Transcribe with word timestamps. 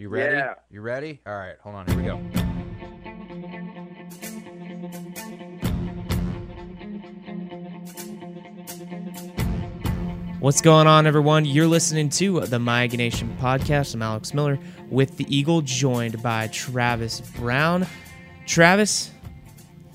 You 0.00 0.08
ready? 0.08 0.36
Yeah. 0.36 0.54
You 0.70 0.80
ready? 0.80 1.20
All 1.26 1.34
right, 1.34 1.56
hold 1.60 1.74
on. 1.74 1.86
Here 1.88 1.96
we 1.96 2.04
go. 2.04 3.28
What's 10.40 10.60
going 10.60 10.86
on, 10.86 11.06
everyone? 11.06 11.44
You're 11.44 11.66
listening 11.66 12.08
to 12.10 12.40
the 12.40 12.58
My 12.60 12.84
Aggie 12.84 12.96
Nation 12.96 13.36
podcast. 13.40 13.94
I'm 13.94 14.02
Alex 14.02 14.32
Miller 14.32 14.58
with 14.88 15.16
the 15.16 15.26
Eagle, 15.36 15.60
joined 15.62 16.22
by 16.22 16.46
Travis 16.48 17.20
Brown. 17.36 17.86
Travis, 18.46 19.10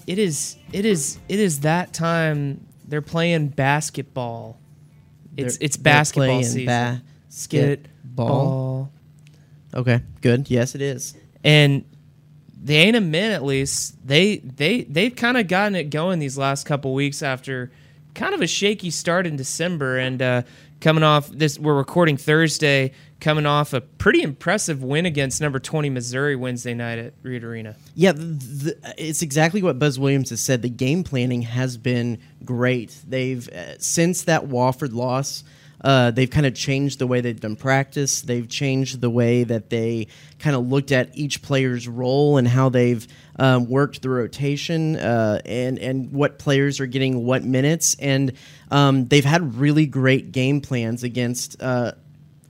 it 0.05 0.19
is 0.19 0.57
it 0.73 0.85
is 0.85 1.17
it 1.29 1.39
is 1.39 1.61
that 1.61 1.93
time. 1.93 2.67
They're 2.85 3.01
playing 3.01 3.47
basketball. 3.49 4.59
It's 5.37 5.57
They're- 5.57 5.65
it's 5.65 5.77
basketball 5.77 6.25
playing 6.27 6.43
season. 6.43 6.65
basketball. 7.29 8.91
Okay, 9.73 10.01
good. 10.21 10.49
Yes, 10.49 10.75
it 10.75 10.81
is. 10.81 11.15
and 11.43 11.83
the 12.63 12.75
Ain't 12.77 12.95
A&M 12.95 13.11
men 13.11 13.31
at 13.31 13.43
least 13.43 13.95
they 14.07 14.37
they 14.37 14.83
they've 14.83 15.15
kind 15.15 15.37
of 15.37 15.47
gotten 15.47 15.75
it 15.75 15.89
going 15.89 16.19
these 16.19 16.37
last 16.37 16.65
couple 16.65 16.93
weeks 16.93 17.21
after 17.21 17.71
kind 18.13 18.33
of 18.33 18.41
a 18.41 18.47
shaky 18.47 18.89
start 18.89 19.27
in 19.27 19.35
December 19.35 19.97
and 19.97 20.21
uh, 20.21 20.41
coming 20.79 21.03
off 21.03 21.27
this 21.29 21.59
we're 21.59 21.73
recording 21.75 22.15
Thursday 22.15 22.93
coming 23.19 23.45
off 23.45 23.73
a 23.73 23.81
pretty 23.81 24.21
impressive 24.21 24.81
win 24.83 25.05
against 25.05 25.41
number 25.41 25.59
20 25.59 25.89
Missouri 25.89 26.35
Wednesday 26.35 26.73
night 26.73 26.99
at 26.99 27.13
Reed 27.21 27.43
Arena. 27.43 27.75
Yeah, 27.95 28.11
the, 28.13 28.77
it's 28.97 29.21
exactly 29.21 29.61
what 29.63 29.79
Buzz 29.79 29.97
Williams 29.97 30.29
has 30.29 30.41
said. 30.41 30.61
The 30.61 30.69
game 30.69 31.03
planning 31.05 31.41
has 31.43 31.77
been 31.77 32.19
great. 32.43 32.95
They've 33.07 33.47
uh, 33.49 33.77
since 33.79 34.23
that 34.23 34.43
Wofford 34.47 34.93
loss. 34.93 35.43
Uh, 35.83 36.11
they've 36.11 36.29
kind 36.29 36.45
of 36.45 36.55
changed 36.55 36.99
the 36.99 37.07
way 37.07 37.21
they've 37.21 37.39
done 37.39 37.55
practice. 37.55 38.21
They've 38.21 38.47
changed 38.47 39.01
the 39.01 39.09
way 39.09 39.43
that 39.43 39.69
they 39.69 40.07
kind 40.39 40.55
of 40.55 40.67
looked 40.67 40.91
at 40.91 41.15
each 41.17 41.41
player's 41.41 41.87
role 41.87 42.37
and 42.37 42.47
how 42.47 42.69
they've 42.69 43.05
um, 43.37 43.67
worked 43.67 44.01
the 44.01 44.09
rotation 44.09 44.95
uh, 44.95 45.41
and 45.45 45.79
and 45.79 46.11
what 46.13 46.39
players 46.39 46.79
are 46.79 46.85
getting 46.85 47.25
what 47.25 47.43
minutes. 47.43 47.95
And 47.99 48.33
um, 48.71 49.07
they've 49.07 49.25
had 49.25 49.55
really 49.55 49.85
great 49.85 50.31
game 50.31 50.61
plans 50.61 51.03
against 51.03 51.61
uh, 51.61 51.93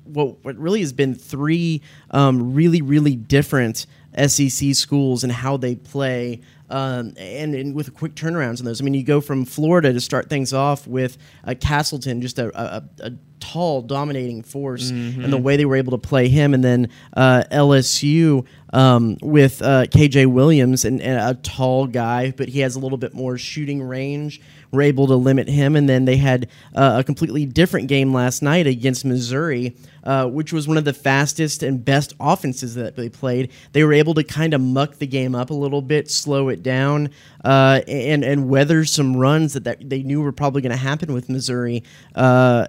what 0.04 0.44
what 0.44 0.58
really 0.58 0.82
has 0.82 0.94
been 0.94 1.16
three 1.16 1.82
um, 2.12 2.54
really 2.54 2.82
really 2.82 3.16
different 3.16 3.86
SEC 4.28 4.76
schools 4.76 5.24
and 5.24 5.34
how 5.34 5.58
they 5.58 5.76
play. 5.76 6.42
Um, 6.74 7.14
and, 7.18 7.54
and 7.54 7.76
with 7.76 7.94
quick 7.94 8.16
turnarounds 8.16 8.58
in 8.60 8.66
those, 8.66 8.82
I 8.82 8.84
mean, 8.84 8.96
you 8.96 9.04
go 9.04 9.22
from 9.22 9.46
Florida 9.46 9.94
to 9.94 10.02
start 10.02 10.28
things 10.28 10.54
off 10.54 10.88
with 10.88 11.20
uh, 11.46 11.54
Castleton, 11.60 12.20
just 12.20 12.40
a, 12.40 12.50
a, 12.60 12.84
a 13.00 13.12
tall, 13.40 13.84
dominating 13.84 14.42
force, 14.42 14.90
and 14.90 15.32
the 15.32 15.38
way 15.38 15.56
they 15.56 15.66
were 15.66 15.76
able 15.76 15.92
to 15.92 15.98
play 16.00 16.30
him, 16.30 16.54
and 16.56 16.64
then 16.64 16.90
uh, 17.16 17.44
LSU 17.52 18.44
um, 18.72 19.18
with 19.22 19.62
uh, 19.62 19.86
KJ 19.86 20.26
Williams, 20.28 20.84
and, 20.84 21.00
and 21.00 21.20
a 21.20 21.40
tall 21.42 21.86
guy, 21.86 22.32
but 22.32 22.50
he 22.50 22.62
has 22.62 22.76
a 22.76 22.80
little 22.80 22.98
bit 22.98 23.14
more 23.14 23.38
shooting 23.38 23.82
range. 23.84 24.42
We're 24.74 24.82
able 24.82 25.06
to 25.06 25.16
limit 25.16 25.48
him, 25.48 25.76
and 25.76 25.88
then 25.88 26.06
they 26.06 26.18
had 26.18 26.50
uh, 26.74 26.96
a 26.98 27.04
completely 27.04 27.46
different 27.46 27.88
game 27.88 28.12
last 28.12 28.42
night 28.42 28.66
against 28.66 29.06
Missouri, 29.06 29.76
uh, 30.04 30.26
which 30.26 30.52
was 30.52 30.68
one 30.68 30.78
of 30.78 30.84
the 30.84 30.94
fastest 30.94 31.62
and 31.62 31.86
best 31.86 32.14
offenses 32.20 32.74
that 32.74 32.96
they 32.96 33.08
played. 33.08 33.52
They 33.74 33.84
were 33.84 33.94
able 33.94 34.16
to 34.16 34.24
kind 34.24 34.52
of 34.56 34.62
muck 34.62 34.96
the 34.96 35.06
game 35.06 35.36
up 35.36 35.52
a 35.52 35.54
little 35.54 35.84
bit, 35.84 36.10
slow 36.10 36.50
it 36.50 36.64
down, 36.64 37.12
uh, 37.46 37.82
and 37.88 38.24
and 38.24 38.50
weather 38.50 38.84
some 38.84 39.16
runs 39.16 39.54
that, 39.54 39.64
that 39.66 39.88
they 39.88 40.02
knew 40.02 40.22
were 40.22 40.32
probably 40.32 40.64
going 40.64 40.72
to 40.72 40.76
happen 40.76 41.14
with 41.14 41.30
Missouri. 41.30 41.84
Uh, 42.16 42.66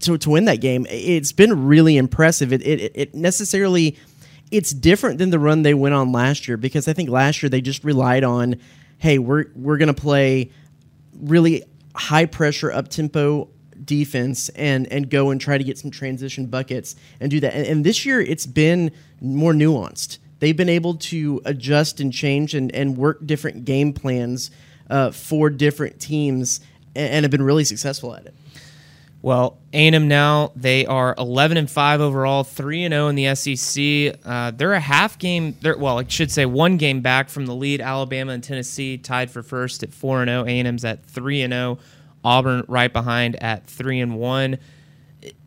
to, 0.00 0.18
to 0.18 0.28
win 0.28 0.44
that 0.44 0.60
game, 0.60 0.86
it's 0.90 1.32
been 1.32 1.66
really 1.66 1.96
impressive. 1.96 2.52
It, 2.52 2.60
it, 2.66 2.92
it 2.94 3.14
necessarily 3.14 3.96
it's 4.50 4.72
different 4.72 5.16
than 5.16 5.30
the 5.30 5.38
run 5.38 5.62
they 5.62 5.72
went 5.72 5.94
on 5.94 6.12
last 6.12 6.48
year 6.48 6.58
because 6.58 6.86
I 6.86 6.92
think 6.92 7.08
last 7.08 7.42
year 7.42 7.48
they 7.48 7.62
just 7.62 7.82
relied 7.82 8.24
on, 8.24 8.56
hey, 8.98 9.18
we're 9.18 9.46
we're 9.54 9.78
gonna 9.78 9.94
play 9.94 10.50
really 11.20 11.64
high 11.94 12.26
pressure 12.26 12.70
up 12.70 12.88
tempo 12.88 13.48
defense 13.84 14.48
and 14.50 14.90
and 14.92 15.08
go 15.08 15.30
and 15.30 15.40
try 15.40 15.56
to 15.56 15.64
get 15.64 15.78
some 15.78 15.90
transition 15.90 16.46
buckets 16.46 16.96
and 17.20 17.30
do 17.30 17.40
that. 17.40 17.54
And, 17.54 17.66
and 17.66 17.84
this 17.84 18.04
year 18.04 18.20
it's 18.20 18.46
been 18.46 18.90
more 19.20 19.52
nuanced. 19.52 20.18
They've 20.40 20.56
been 20.56 20.68
able 20.68 20.94
to 20.94 21.40
adjust 21.44 22.00
and 22.00 22.12
change 22.12 22.54
and, 22.54 22.72
and 22.74 22.96
work 22.96 23.26
different 23.26 23.64
game 23.64 23.92
plans 23.92 24.50
uh, 24.88 25.10
for 25.10 25.50
different 25.50 26.00
teams 26.00 26.60
and, 26.94 27.10
and 27.10 27.24
have 27.24 27.30
been 27.30 27.42
really 27.42 27.64
successful 27.64 28.14
at 28.14 28.26
it. 28.26 28.34
Well, 29.20 29.58
A&M 29.72 30.06
now 30.06 30.52
they 30.54 30.86
are 30.86 31.14
11 31.18 31.56
and 31.56 31.68
5 31.68 32.00
overall, 32.00 32.44
3 32.44 32.84
and 32.84 32.92
0 32.92 33.08
in 33.08 33.16
the 33.16 33.34
SEC. 33.34 34.20
Uh, 34.24 34.52
they're 34.52 34.74
a 34.74 34.80
half 34.80 35.18
game. 35.18 35.56
Well, 35.62 35.98
I 35.98 36.06
should 36.06 36.30
say 36.30 36.46
one 36.46 36.76
game 36.76 37.00
back 37.00 37.28
from 37.28 37.46
the 37.46 37.54
lead. 37.54 37.80
Alabama 37.80 38.32
and 38.32 38.44
Tennessee 38.44 38.96
tied 38.96 39.30
for 39.30 39.42
first 39.42 39.82
at 39.82 39.92
4 39.92 40.22
and 40.22 40.28
0. 40.28 40.44
A&M's 40.44 40.84
at 40.84 41.04
3 41.04 41.42
and 41.42 41.52
0. 41.52 41.78
Auburn 42.24 42.64
right 42.68 42.92
behind 42.92 43.42
at 43.42 43.66
3 43.66 44.00
and 44.00 44.18
1. 44.18 44.58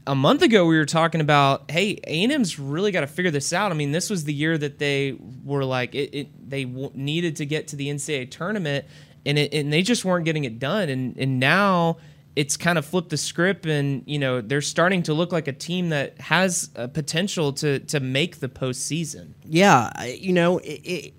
A 0.08 0.16
month 0.16 0.42
ago, 0.42 0.66
we 0.66 0.78
were 0.78 0.86
talking 0.86 1.22
about, 1.22 1.72
hey, 1.72 1.98
A&M's 2.06 2.60
really 2.60 2.92
got 2.92 3.02
to 3.02 3.08
figure 3.08 3.31
this 3.31 3.54
out. 3.54 3.72
I 3.72 3.76
mean, 3.76 3.94
this 3.94 4.10
was 4.10 4.26
the 4.26 4.34
year 4.34 4.58
that 4.58 4.80
they 4.80 5.16
were 5.46 5.64
like, 5.64 5.96
it, 5.96 6.14
it 6.14 6.50
they 6.50 6.66
w- 6.66 6.92
needed 6.94 7.38
to 7.38 7.46
get 7.46 7.70
to 7.70 7.78
the 7.78 7.88
NCAA 7.88 8.30
tournament, 8.31 8.86
and 9.26 9.38
it, 9.38 9.54
and 9.54 9.72
they 9.72 9.81
just 9.81 10.04
weren't 10.04 10.26
getting 10.26 10.44
it 10.44 10.60
done. 10.60 10.90
And 10.90 11.16
and 11.18 11.40
now 11.40 11.98
it's 12.36 12.56
kind 12.58 12.78
of 12.78 12.86
flipped 12.86 13.09
the 13.09 13.18
script 13.18 13.66
and 13.66 14.03
you 14.06 14.18
know 14.18 14.42
they're 14.42 14.62
starting 14.62 15.03
to 15.03 15.14
look 15.14 15.31
like 15.31 15.47
a 15.47 15.53
team 15.53 15.90
that 15.90 16.19
has 16.19 16.69
a 16.75 16.88
potential 16.88 17.53
to 17.53 17.80
to 17.80 18.00
make 18.00 18.40
the 18.40 18.47
postseason. 18.47 19.34
Yeah, 19.46 20.03
you 20.06 20.34
know, 20.34 20.59
it, 20.59 20.81
it, 20.84 21.14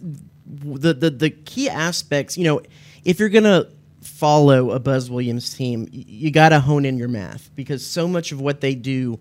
the 0.46 0.94
the 0.94 1.10
the 1.10 1.30
key 1.30 1.68
aspects. 1.68 2.38
You 2.38 2.44
know, 2.44 2.62
if 3.04 3.18
you're 3.20 3.28
gonna 3.28 3.66
follow 4.00 4.70
a 4.70 4.80
Buzz 4.80 5.10
Williams 5.10 5.54
team, 5.54 5.88
you 5.92 6.30
got 6.30 6.50
to 6.50 6.60
hone 6.60 6.84
in 6.84 6.96
your 6.96 7.08
math 7.08 7.50
because 7.54 7.86
so 7.86 8.08
much 8.08 8.32
of 8.32 8.40
what 8.40 8.60
they 8.60 8.74
do 8.74 9.18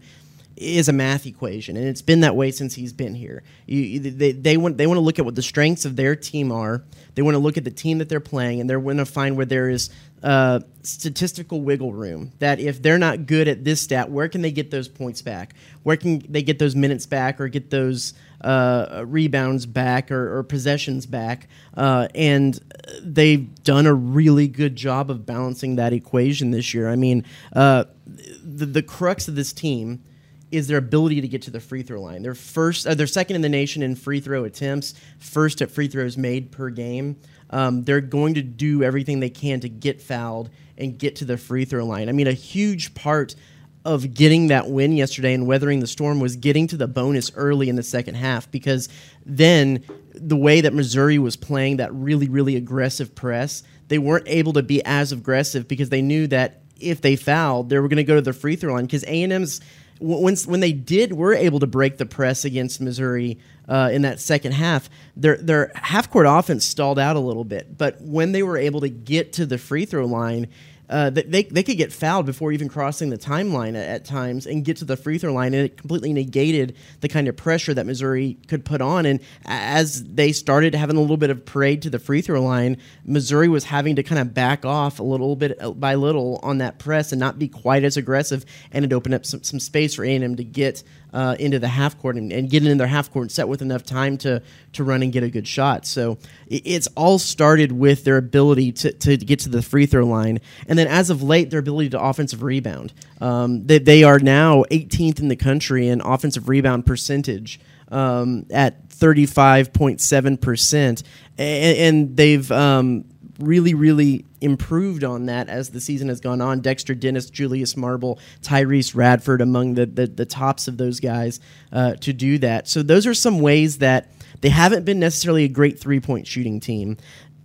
is 0.57 0.89
a 0.89 0.94
math 0.94 1.25
equation, 1.25 1.78
and 1.78 1.88
it's 1.88 2.01
been 2.01 2.22
that 2.22 2.35
way 2.35 2.51
since 2.51 2.75
he's 2.75 2.94
been 2.94 3.16
here. 3.16 3.41
You, 3.66 4.00
they, 4.00 4.31
they 4.31 4.57
want 4.57 4.78
they 4.78 4.88
want 4.88 4.97
to 4.97 5.01
look 5.01 5.17
at 5.17 5.25
what 5.25 5.35
the 5.35 5.41
strengths 5.41 5.85
of 5.85 5.95
their 5.95 6.16
team 6.16 6.51
are. 6.51 6.84
They 7.16 7.22
want 7.22 7.35
to 7.35 7.39
look 7.39 7.57
at 7.57 7.63
the 7.63 7.72
team 7.72 7.97
that 7.97 8.09
they're 8.09 8.19
playing, 8.19 8.61
and 8.61 8.69
they're 8.69 8.79
going 8.79 8.97
to 8.97 9.06
find 9.06 9.38
where 9.38 9.45
there 9.45 9.69
is 9.69 9.90
uh, 10.23 10.59
statistical 10.84 11.61
wiggle 11.61 11.94
room. 11.94 12.31
That 12.40 12.59
if 12.59 12.81
they're 12.81 13.00
not 13.00 13.25
good 13.25 13.47
at 13.47 13.63
this 13.63 13.81
stat, 13.81 14.11
where 14.11 14.29
can 14.29 14.41
they 14.41 14.51
get 14.51 14.72
those 14.72 14.88
points 14.88 15.22
back? 15.22 15.56
Where 15.84 15.97
can 15.97 16.19
they 16.29 16.44
get 16.44 16.59
those 16.59 16.75
minutes 16.75 17.06
back, 17.06 17.41
or 17.41 17.47
get 17.47 17.69
those 17.69 18.13
uh, 18.41 19.03
rebounds 19.07 19.66
back, 19.66 20.11
or, 20.11 20.38
or 20.38 20.44
possessions 20.44 21.06
back? 21.06 21.47
Uh, 21.75 22.07
and 22.13 22.59
they've 23.01 23.63
done 23.63 23.85
a 23.85 23.94
really 23.94 24.47
good 24.47 24.75
job 24.75 25.09
of 25.09 25.25
balancing 25.25 25.78
that 25.78 25.94
equation 25.94 26.51
this 26.51 26.73
year. 26.73 26.90
I 26.90 26.95
mean, 26.95 27.25
uh, 27.53 27.85
the, 28.06 28.66
the 28.66 28.84
crux 28.84 29.28
of 29.28 29.35
this 29.35 29.53
team 29.53 30.03
is 30.51 30.67
their 30.67 30.78
ability 30.78 31.22
to 31.22 31.28
get 31.28 31.41
to 31.44 31.51
the 31.51 31.59
free 31.59 31.81
throw 31.81 32.01
line. 32.01 32.22
They're 32.22 32.35
first, 32.35 32.85
uh, 32.85 32.94
they're 32.94 33.07
second 33.07 33.38
in 33.38 33.41
the 33.41 33.50
nation 33.50 33.81
in 33.81 33.95
free 33.95 34.19
throw 34.19 34.44
attempts, 34.44 34.94
first 35.17 35.62
at 35.62 35.72
free 35.72 35.88
throws 35.88 36.17
made 36.17 36.51
per 36.51 36.69
game. 36.69 37.17
Um, 37.50 37.84
they're 37.84 38.01
going 38.01 38.35
to 38.35 38.41
do 38.41 38.84
everything 38.84 39.19
they 39.19 39.29
can 39.29 39.59
to 39.61 39.69
get 39.69 40.01
fouled 40.01 40.50
and 40.78 40.97
get 40.97 41.17
to 41.17 41.25
the 41.25 41.38
free 41.38 41.66
throw 41.66 41.85
line. 41.85 42.09
I 42.09 42.11
mean, 42.11 42.28
a 42.28 42.34
huge 42.34 42.94
part 42.94 43.35
of 43.84 44.13
getting 44.13 44.47
that 44.47 44.69
win 44.69 44.94
yesterday 44.94 45.34
and 45.34 45.47
weathering 45.47 45.79
the 45.79 45.88
storm 45.88 46.19
was 46.19 46.35
getting 46.35 46.67
to 46.67 46.78
the 46.78 46.88
bonus 46.88 47.31
early 47.35 47.67
in 47.67 47.75
the 47.75 47.84
second 47.84 48.16
half 48.16 48.50
because 48.51 48.90
then 49.25 49.84
the 50.13 50.35
way 50.35 50.61
that 50.61 50.73
Missouri 50.73 51.17
was 51.17 51.35
playing 51.35 51.78
that 51.78 51.91
really, 51.94 52.29
really 52.29 52.56
aggressive 52.56 53.16
press, 53.16 53.63
they 53.88 53.97
weren't 53.97 54.28
able 54.28 54.53
to 54.53 54.63
be 54.63 54.84
as 54.85 55.11
aggressive 55.11 55.67
because 55.67 55.90
they 55.90 56.01
knew 56.01 56.28
that 56.28 56.61
if 56.79 57.01
they 57.01 57.16
fouled, 57.16 57.69
they 57.69 57.79
were 57.79 57.88
going 57.88 57.97
to 57.97 58.03
go 58.03 58.16
to 58.16 58.22
the 58.22 58.34
free 58.34 58.56
throw 58.56 58.73
line 58.73 58.85
because 58.85 59.03
A&M's 59.03 59.61
when 60.01 60.35
when 60.35 60.59
they 60.59 60.73
did 60.73 61.13
were 61.13 61.34
able 61.34 61.59
to 61.59 61.67
break 61.67 61.97
the 61.97 62.06
press 62.06 62.44
against 62.44 62.81
Missouri 62.81 63.38
uh, 63.69 63.89
in 63.91 64.02
that 64.02 64.20
second 64.20 64.53
half, 64.53 64.90
their 65.16 65.37
their 65.37 65.72
half 65.76 66.09
court 66.09 66.26
offense 66.28 66.66
stalled 66.66 66.99
out 66.99 67.16
a 67.16 67.20
little 67.20 67.43
bit. 67.43 67.78
But 67.78 68.02
when 68.02 68.31
they 68.31 68.43
were 68.43 68.58
able 68.58 68.81
to 68.81 68.90
get 68.90 69.34
to 69.34 69.46
the 69.46 69.58
free 69.58 69.85
throw 69.85 70.05
line, 70.05 70.47
uh, 70.91 71.09
they, 71.09 71.43
they 71.43 71.64
could 71.64 71.78
get 71.78 71.93
fouled 71.93 72.26
before 72.26 72.52
even 72.52 72.67
crossing 72.67 73.09
the 73.09 73.17
timeline 73.17 73.70
at, 73.70 73.88
at 73.88 74.05
times 74.05 74.46
and 74.46 74.66
get 74.66 74.76
to 74.78 74.85
the 74.85 74.97
free 74.97 75.17
throw 75.17 75.32
line, 75.32 75.53
and 75.53 75.66
it 75.66 75.78
completely 75.78 76.11
negated 76.11 76.76
the 76.99 77.08
kind 77.08 77.29
of 77.29 77.38
pressure 77.38 77.73
that 77.73 77.85
Missouri 77.85 78.38
could 78.47 78.66
put 78.66 78.82
on. 78.82 79.05
And 79.05 79.22
as 79.46 80.03
they 80.03 80.34
started 80.34 80.76
having 80.76 80.97
a 80.97 81.02
little 81.02 81.16
bit 81.16 81.29
of 81.29 81.46
parade 81.46 81.82
to 81.84 81.90
the 81.90 81.97
free 81.97 82.22
throw 82.22 82.43
line, 82.43 82.78
Missouri 83.05 83.47
was 83.47 83.64
having 83.64 83.96
to 83.96 84.03
kind 84.03 84.20
of 84.20 84.34
back 84.34 84.66
off 84.66 84.99
a 84.99 85.03
little 85.03 85.38
bit 85.38 85.58
uh, 85.61 85.72
by 85.72 85.96
little 85.96 86.41
on 86.43 86.58
that 86.58 86.78
press 86.78 87.14
and 87.14 87.20
not 87.20 87.40
be 87.40 87.47
quite 87.47 87.85
as 87.85 87.96
aggressive, 87.96 88.46
and 88.73 88.84
it 88.84 88.91
opened 88.91 89.16
up 89.16 89.26
some, 89.26 89.41
some 89.43 89.61
space 89.61 89.96
for 89.96 90.03
A&M 90.03 90.35
to 90.35 90.43
get 90.43 90.84
uh, 91.13 91.35
into 91.40 91.59
the 91.59 91.67
half 91.67 91.99
court 91.99 92.16
and, 92.16 92.31
and 92.31 92.49
get 92.49 92.66
in 92.66 92.78
their 92.78 92.87
half 92.87 93.11
court 93.11 93.31
set 93.31 93.47
with 93.47 93.61
enough 93.61 93.84
time 93.84 94.17
to 94.19 94.41
to 94.73 94.84
run 94.84 95.03
and 95.03 95.11
get 95.11 95.23
a 95.23 95.29
good 95.29 95.47
shot. 95.47 95.85
So 95.85 96.17
it, 96.47 96.61
it's 96.66 96.87
all 96.96 97.19
started 97.19 97.72
with 97.72 98.03
their 98.03 98.17
ability 98.17 98.72
to, 98.73 98.91
to 98.91 99.17
get 99.17 99.40
to 99.40 99.49
the 99.49 99.61
free 99.61 99.85
throw 99.85 100.05
line, 100.05 100.40
and 100.67 100.79
then 100.79 100.87
as 100.87 101.09
of 101.09 101.22
late, 101.22 101.49
their 101.49 101.59
ability 101.59 101.90
to 101.90 102.02
offensive 102.02 102.43
rebound. 102.43 102.93
Um, 103.19 103.67
they, 103.67 103.79
they 103.79 104.03
are 104.03 104.19
now 104.19 104.63
18th 104.72 105.19
in 105.19 105.28
the 105.28 105.35
country 105.35 105.87
in 105.87 106.02
offensive 106.02 106.49
rebound 106.49 106.85
percentage. 106.85 107.59
um, 107.91 108.46
at 108.52 108.90
35.7%. 108.90 111.03
And, 111.37 111.78
and 111.78 112.17
they've 112.17 112.52
um, 112.52 113.05
really, 113.40 113.73
really 113.73 114.25
improved 114.41 115.03
on 115.03 115.28
that 115.28 115.47
as 115.47 115.70
the 115.70 115.79
season 115.79 116.09
has 116.09 116.20
gone 116.20 116.41
on. 116.41 116.59
Dexter 116.59 116.96
Dennis, 116.96 117.29
Julius 117.29 117.78
Marble, 117.78 118.20
Tyrece 118.41 118.96
Radford 118.96 119.40
among 119.40 119.76
the, 119.76 119.85
the, 119.85 120.08
the 120.08 120.26
tops 120.26 120.67
of 120.67 120.78
those 120.78 120.99
guys 120.99 121.40
uh, 121.72 121.93
to 121.96 122.11
do 122.11 122.38
that. 122.40 122.67
So 122.67 122.84
those 122.84 123.08
are 123.08 123.14
some 123.14 123.40
ways 123.40 123.78
that 123.78 124.11
they 124.41 124.49
haven't 124.49 124.84
been 124.84 124.99
necessarily 124.99 125.43
a 125.43 125.49
great 125.49 125.79
three 125.79 125.99
point 125.99 126.28
shooting 126.28 126.59
team. 126.59 126.97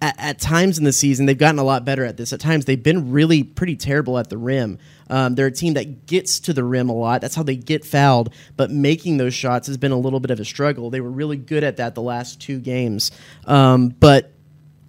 At, 0.03 0.15
at, 0.19 0.39
times 0.39 0.77
in 0.77 0.85
the 0.85 0.93
season, 0.93 1.25
they've 1.25 1.39
gotten 1.39 1.59
a 1.59 1.65
lot 1.65 1.87
better 1.87 2.05
at 2.05 2.19
this. 2.19 2.35
At 2.35 2.41
times, 2.41 2.67
they've 2.67 2.83
been 2.83 3.13
really 3.13 3.43
pretty 3.43 3.77
terrible 3.77 4.19
at 4.19 4.29
the 4.29 4.37
rim. 4.37 4.79
Um, 5.09 5.37
they're 5.37 5.47
a 5.47 5.53
team 5.53 5.73
that 5.75 6.07
gets 6.07 6.39
to 6.41 6.53
the 6.53 6.63
rim 6.63 6.91
a 6.91 6.93
lot. 6.93 7.23
That's 7.23 7.35
how 7.35 7.43
they 7.43 7.57
get 7.57 7.83
fouled. 7.83 8.33
But 8.59 8.71
making 8.71 9.17
those 9.17 9.33
shots 9.33 9.69
has 9.69 9.79
been 9.79 9.93
a 9.93 9.99
little 9.99 10.21
bit 10.21 10.31
of 10.31 10.39
a 10.39 10.45
struggle. 10.45 10.91
They 10.91 11.01
were 11.01 11.11
really 11.11 11.39
good 11.39 11.65
at 11.65 11.79
that 11.79 11.95
the 11.95 12.03
last 12.03 12.43
two 12.43 12.61
games. 12.61 13.11
Um, 13.47 13.89
but 13.89 14.36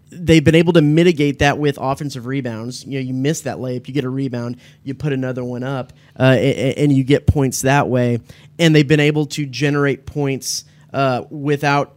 they've 0.09 0.43
been 0.43 0.55
able 0.55 0.73
to 0.73 0.81
mitigate 0.81 1.39
that 1.39 1.57
with 1.57 1.77
offensive 1.79 2.25
rebounds. 2.25 2.85
You 2.85 2.99
know, 2.99 2.99
you 2.99 3.13
miss 3.13 3.41
that 3.41 3.57
layup, 3.57 3.87
you 3.87 3.93
get 3.93 4.03
a 4.03 4.09
rebound, 4.09 4.57
you 4.83 4.93
put 4.93 5.13
another 5.13 5.43
one 5.43 5.63
up, 5.63 5.93
uh, 6.19 6.23
and, 6.23 6.77
and, 6.77 6.93
you 6.93 7.03
get 7.03 7.27
points 7.27 7.61
that 7.61 7.87
way. 7.89 8.19
And 8.57 8.75
they've 8.75 8.87
been 8.87 8.99
able 8.99 9.25
to 9.27 9.45
generate 9.45 10.05
points 10.05 10.65
uh, 10.93 11.23
without 11.29 11.95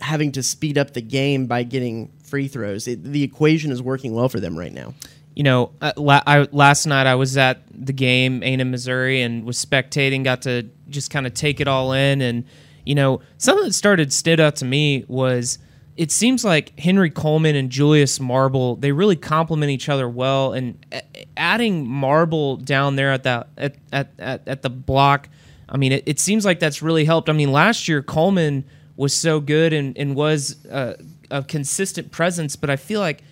having 0.00 0.32
to 0.32 0.42
speed 0.42 0.78
up 0.78 0.92
the 0.92 1.02
game 1.02 1.46
by 1.46 1.62
getting 1.62 2.12
free 2.22 2.48
throws. 2.48 2.88
It, 2.88 3.02
the 3.04 3.22
equation 3.22 3.70
is 3.70 3.82
working 3.82 4.14
well 4.14 4.28
for 4.28 4.40
them 4.40 4.58
right 4.58 4.72
now. 4.72 4.94
You 5.34 5.42
know, 5.42 5.72
uh, 5.80 5.92
I, 6.26 6.48
last 6.52 6.86
night 6.86 7.06
I 7.06 7.16
was 7.16 7.36
at 7.36 7.62
the 7.72 7.92
game, 7.92 8.42
A&M, 8.42 8.70
Missouri, 8.70 9.22
and 9.22 9.44
was 9.44 9.62
spectating. 9.62 10.24
Got 10.24 10.42
to 10.42 10.68
just 10.88 11.10
kind 11.10 11.26
of 11.26 11.34
take 11.34 11.60
it 11.60 11.68
all 11.68 11.92
in, 11.92 12.22
and 12.22 12.44
you 12.84 12.94
know, 12.94 13.20
something 13.38 13.64
that 13.64 13.72
started 13.72 14.12
stood 14.12 14.40
out 14.40 14.56
to 14.56 14.64
me 14.64 15.04
was 15.08 15.58
it 15.96 16.10
seems 16.10 16.44
like 16.44 16.78
Henry 16.78 17.10
Coleman 17.10 17.54
and 17.54 17.70
Julius 17.70 18.18
Marble 18.18 18.76
they 18.76 18.92
really 18.92 19.16
complement 19.16 19.70
each 19.70 19.88
other 19.88 20.08
well, 20.08 20.52
and 20.52 20.84
adding 21.36 21.88
Marble 21.88 22.56
down 22.56 22.96
there 22.96 23.12
at 23.12 23.22
that 23.24 23.48
at 23.56 23.76
at, 23.92 24.10
at, 24.18 24.48
at 24.48 24.62
the 24.62 24.70
block. 24.70 25.28
I 25.68 25.76
mean, 25.76 25.92
it, 25.92 26.04
it, 26.06 26.20
seems 26.20 26.44
like 26.44 26.60
that's 26.60 26.82
really 26.82 27.04
helped. 27.04 27.28
I 27.28 27.32
mean, 27.32 27.50
last 27.50 27.88
year 27.88 28.02
Coleman 28.02 28.64
was 28.96 29.14
so 29.14 29.40
good 29.40 29.72
and, 29.72 29.96
and 29.96 30.14
was 30.14 30.64
uh, 30.66 30.94
a 31.30 31.42
consistent 31.42 32.12
presence, 32.12 32.54
but 32.54 32.70
I 32.70 32.76
feel 32.76 33.00
like 33.00 33.22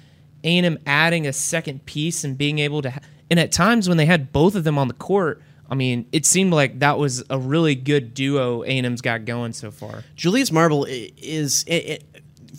A&M 0.42 0.78
adding 0.86 1.26
a 1.26 1.32
second 1.32 1.84
piece 1.84 2.24
and 2.24 2.36
being 2.36 2.58
able 2.58 2.82
to, 2.82 2.90
ha- 2.90 3.00
and 3.30 3.38
at 3.38 3.52
times 3.52 3.88
when 3.88 3.96
they 3.96 4.06
had 4.06 4.32
both 4.32 4.54
of 4.54 4.64
them 4.64 4.78
on 4.78 4.88
the 4.88 4.94
court, 4.94 5.42
I 5.70 5.74
mean, 5.74 6.06
it 6.12 6.26
seemed 6.26 6.52
like 6.52 6.80
that 6.80 6.98
was 6.98 7.22
a 7.30 7.38
really 7.38 7.74
good 7.74 8.12
duo 8.12 8.62
A&M's 8.62 9.00
got 9.00 9.24
going 9.24 9.52
so 9.52 9.70
far. 9.70 10.04
Julius 10.16 10.52
Marble 10.52 10.84
is 10.84 11.64
it, 11.66 11.72
it, 11.72 12.04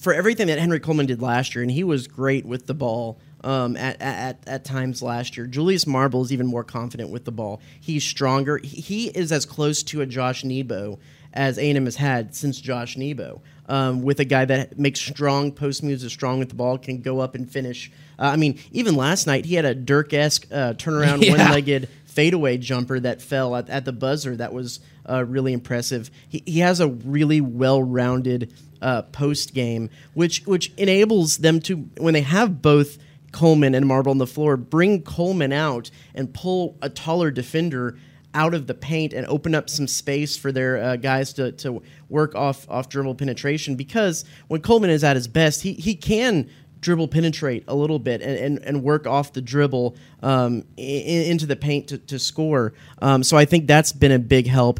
for 0.03 0.13
everything 0.13 0.47
that 0.47 0.59
Henry 0.59 0.81
Coleman 0.81 1.05
did 1.05 1.21
last 1.21 1.55
year, 1.55 1.61
and 1.61 1.71
he 1.71 1.83
was 1.83 2.07
great 2.07 2.45
with 2.45 2.67
the 2.67 2.73
ball. 2.73 3.19
Um, 3.45 3.75
at, 3.75 4.01
at, 4.01 4.39
at 4.47 4.63
times 4.63 5.01
last 5.01 5.35
year. 5.35 5.45
Julius 5.47 5.85
Marble 5.85 6.21
is 6.21 6.31
even 6.31 6.47
more 6.47 6.63
confident 6.63 7.09
with 7.09 7.25
the 7.25 7.31
ball. 7.33 7.59
He's 7.77 8.01
stronger. 8.05 8.57
He, 8.63 9.09
is 9.09 9.33
as 9.33 9.45
close 9.45 9.83
to 9.83 10.00
a 10.00 10.05
Josh 10.05 10.45
Nebo 10.45 10.97
as 11.33 11.57
A&M 11.57 11.83
has 11.83 11.97
had 11.97 12.33
since 12.33 12.61
Josh 12.61 12.95
Nebo. 12.95 13.41
Um, 13.67 14.01
with 14.01 14.21
a 14.21 14.25
guy 14.25 14.45
that 14.45 14.79
makes 14.79 15.01
strong 15.01 15.51
post 15.51 15.83
moves, 15.83 16.05
is 16.05 16.11
strong 16.13 16.39
with 16.39 16.50
the 16.50 16.55
ball, 16.55 16.77
can 16.77 17.01
go 17.01 17.19
up 17.19 17.35
and 17.35 17.50
finish. 17.50 17.91
Uh, 18.19 18.27
I 18.27 18.35
mean, 18.35 18.59
even 18.71 18.95
last 18.95 19.27
night 19.27 19.45
he 19.45 19.55
had 19.55 19.65
a 19.65 19.75
Dirk 19.75 20.13
esque 20.13 20.47
uh, 20.51 20.73
turnaround 20.73 21.21
yeah. 21.25 21.31
one 21.31 21.51
legged 21.51 21.89
fadeaway 22.13 22.57
jumper 22.57 23.00
that 23.00 23.21
fell 23.21 23.56
at, 23.56 23.69
at 23.69 23.86
the 23.86 23.92
buzzer. 23.94 24.36
That 24.36 24.54
was 24.54 24.80
uh, 25.10 25.25
really 25.25 25.54
impressive. 25.54 26.10
He, 26.27 26.44
he 26.45 26.60
has 26.60 26.80
a 26.80 26.88
really 26.88 27.42
well 27.42 27.81
rounded 27.81 28.54
uh, 28.81 29.04
post 29.04 29.54
game, 29.54 29.89
which 30.13 30.45
which 30.45 30.71
enables 30.77 31.38
them 31.38 31.60
to 31.62 31.77
when 31.98 32.13
they 32.13 32.21
have 32.21 32.62
both. 32.62 32.98
Coleman 33.31 33.74
and 33.74 33.88
Marble 33.88 34.12
on 34.12 34.19
the 34.19 34.27
floor, 34.27 34.56
bring 34.56 35.01
Coleman 35.01 35.51
out 35.51 35.89
and 36.13 36.31
pull 36.31 36.77
a 36.83 36.89
taller 36.89 37.31
defender 37.31 37.98
out 38.33 38.54
of 38.54 38.68
the 38.68 38.74
paint 38.74 39.13
and 39.13 39.25
open 39.27 39.54
up 39.54 39.69
some 39.69 39.88
space 39.88 40.36
for 40.38 40.51
their 40.51 40.77
uh, 40.77 40.95
guys 40.95 41.33
to, 41.33 41.51
to 41.54 41.81
work 42.10 42.36
off 42.36 42.69
off 42.69 42.89
dribble 42.89 43.15
penetration 43.15 43.75
because 43.75 44.25
when 44.48 44.62
Coleman 44.62 44.89
is 44.89 45.04
at 45.04 45.15
his 45.15 45.27
best, 45.27 45.62
he, 45.62 45.74
he 45.74 45.95
can 45.95 46.50
dribble 46.83 47.07
penetrate 47.07 47.63
a 47.68 47.75
little 47.75 47.97
bit 47.97 48.21
and, 48.21 48.38
and, 48.38 48.59
and 48.59 48.83
work 48.83 49.07
off 49.07 49.33
the 49.33 49.41
dribble 49.41 49.95
um, 50.21 50.63
in, 50.77 51.31
into 51.31 51.45
the 51.45 51.56
paint 51.56 51.88
to, 51.88 51.97
to 51.97 52.19
score. 52.19 52.74
Um, 53.01 53.24
so 53.24 53.38
I 53.38 53.45
think 53.45 53.68
that's 53.68 53.91
been 53.91 54.12
a 54.12 54.19
big 54.19 54.45
help. 54.47 54.80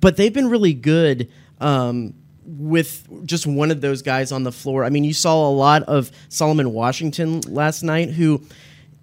But 0.00 0.16
they've 0.16 0.32
been 0.32 0.48
really 0.48 0.74
good 0.74 1.30
um, 1.60 2.14
with 2.44 3.08
just 3.26 3.46
one 3.46 3.70
of 3.70 3.80
those 3.80 4.02
guys 4.02 4.30
on 4.30 4.44
the 4.44 4.52
floor. 4.52 4.84
I 4.84 4.90
mean, 4.90 5.04
you 5.04 5.14
saw 5.14 5.48
a 5.48 5.50
lot 5.50 5.82
of 5.84 6.12
Solomon 6.28 6.72
Washington 6.72 7.40
last 7.48 7.82
night 7.82 8.10
who– 8.10 8.42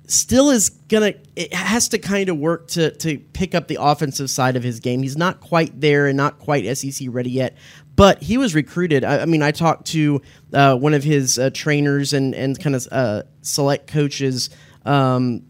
still 0.07 0.49
is 0.49 0.69
gonna 0.69 1.13
it 1.35 1.53
has 1.53 1.89
to 1.89 1.97
kind 1.97 2.29
of 2.29 2.37
work 2.37 2.67
to 2.67 2.91
to 2.91 3.17
pick 3.33 3.55
up 3.55 3.67
the 3.67 3.77
offensive 3.79 4.29
side 4.29 4.55
of 4.55 4.63
his 4.63 4.79
game. 4.79 5.01
He's 5.01 5.17
not 5.17 5.41
quite 5.41 5.79
there 5.79 6.07
and 6.07 6.17
not 6.17 6.39
quite 6.39 6.65
SEC 6.77 7.07
ready 7.11 7.31
yet. 7.31 7.57
But 7.95 8.21
he 8.21 8.37
was 8.37 8.53
recruited. 8.53 9.03
I, 9.03 9.19
I 9.19 9.25
mean, 9.25 9.41
I 9.41 9.51
talked 9.51 9.87
to 9.87 10.21
uh, 10.53 10.75
one 10.75 10.93
of 10.93 11.03
his 11.03 11.39
uh, 11.39 11.49
trainers 11.53 12.13
and 12.13 12.35
and 12.35 12.59
kind 12.59 12.75
of 12.75 12.87
uh, 12.91 13.23
select 13.41 13.87
coaches 13.87 14.49
um, 14.85 15.43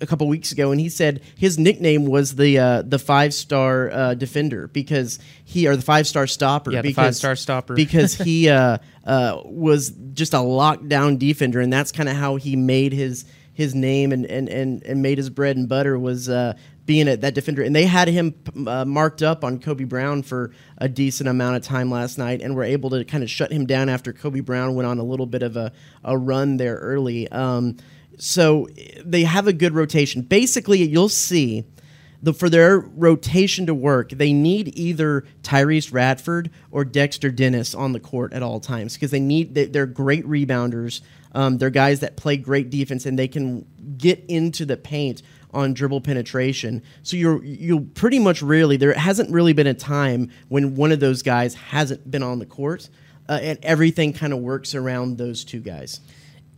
a 0.00 0.06
couple 0.06 0.26
weeks 0.26 0.50
ago, 0.52 0.72
and 0.72 0.80
he 0.80 0.88
said 0.88 1.22
his 1.36 1.58
nickname 1.58 2.06
was 2.06 2.34
the 2.34 2.58
uh, 2.58 2.82
the 2.82 2.98
five 2.98 3.32
star 3.32 3.90
uh, 3.90 4.14
defender 4.14 4.68
because 4.68 5.18
he 5.44 5.68
or 5.68 5.76
the 5.76 5.82
five 5.82 6.06
star 6.06 6.26
stopper. 6.26 6.72
Yeah, 6.72 6.82
because, 6.82 6.94
five 6.94 7.16
star 7.16 7.36
stopper 7.36 7.74
because 7.74 8.14
he 8.14 8.48
uh, 8.50 8.78
was 9.04 9.90
just 10.12 10.34
a 10.34 10.38
lockdown 10.38 11.18
defender, 11.18 11.60
and 11.60 11.72
that's 11.72 11.92
kind 11.92 12.08
of 12.08 12.16
how 12.16 12.36
he 12.36 12.56
made 12.56 12.92
his 12.92 13.24
his 13.54 13.74
name 13.74 14.12
and, 14.12 14.24
and, 14.26 14.48
and, 14.48 14.82
and 14.82 15.02
made 15.02 15.18
his 15.18 15.28
bread 15.28 15.56
and 15.56 15.68
butter 15.68 15.98
was 15.98 16.28
uh, 16.28 16.54
being 16.84 17.06
that 17.06 17.34
defender. 17.34 17.62
And 17.62 17.74
they 17.74 17.84
had 17.84 18.08
him 18.08 18.34
uh, 18.66 18.84
marked 18.84 19.22
up 19.22 19.44
on 19.44 19.60
Kobe 19.60 19.84
Brown 19.84 20.22
for 20.22 20.52
a 20.78 20.88
decent 20.88 21.28
amount 21.28 21.56
of 21.56 21.62
time 21.62 21.90
last 21.90 22.18
night 22.18 22.42
and 22.42 22.56
were 22.56 22.64
able 22.64 22.90
to 22.90 23.04
kind 23.04 23.22
of 23.22 23.30
shut 23.30 23.52
him 23.52 23.66
down 23.66 23.88
after 23.88 24.12
Kobe 24.12 24.40
Brown 24.40 24.74
went 24.74 24.86
on 24.86 24.98
a 24.98 25.04
little 25.04 25.26
bit 25.26 25.42
of 25.42 25.56
a, 25.56 25.72
a 26.02 26.16
run 26.18 26.56
there 26.56 26.76
early. 26.76 27.30
Um, 27.30 27.76
so 28.18 28.68
they 29.04 29.24
have 29.24 29.46
a 29.46 29.52
good 29.52 29.74
rotation. 29.74 30.22
Basically, 30.22 30.82
you'll 30.82 31.08
see. 31.08 31.64
The, 32.24 32.32
for 32.32 32.48
their 32.48 32.78
rotation 32.78 33.66
to 33.66 33.74
work, 33.74 34.10
they 34.10 34.32
need 34.32 34.78
either 34.78 35.24
Tyrece 35.42 35.92
Radford 35.92 36.52
or 36.70 36.84
Dexter 36.84 37.32
Dennis 37.32 37.74
on 37.74 37.90
the 37.90 37.98
court 37.98 38.32
at 38.32 38.44
all 38.44 38.60
times 38.60 38.94
because 38.94 39.10
they 39.10 39.18
need 39.18 39.56
they, 39.56 39.76
are 39.76 39.86
great 39.86 40.24
rebounders. 40.24 41.00
Um, 41.32 41.58
they're 41.58 41.68
guys 41.68 41.98
that 41.98 42.16
play 42.16 42.36
great 42.36 42.70
defense 42.70 43.06
and 43.06 43.18
they 43.18 43.26
can 43.26 43.66
get 43.98 44.24
into 44.28 44.64
the 44.64 44.76
paint 44.76 45.22
on 45.52 45.74
dribble 45.74 46.00
penetration. 46.00 46.82
So 47.02 47.16
you're 47.16 47.42
you'll 47.44 47.86
pretty 47.94 48.18
much 48.18 48.42
really 48.42 48.76
there 48.76 48.94
hasn't 48.94 49.30
really 49.30 49.52
been 49.52 49.66
a 49.66 49.74
time 49.74 50.30
when 50.48 50.76
one 50.76 50.92
of 50.92 51.00
those 51.00 51.22
guys 51.22 51.54
hasn't 51.54 52.10
been 52.10 52.22
on 52.22 52.38
the 52.38 52.46
court, 52.46 52.88
uh, 53.28 53.38
and 53.42 53.58
everything 53.62 54.12
kind 54.12 54.32
of 54.32 54.40
works 54.40 54.74
around 54.74 55.18
those 55.18 55.44
two 55.44 55.60
guys. 55.60 56.00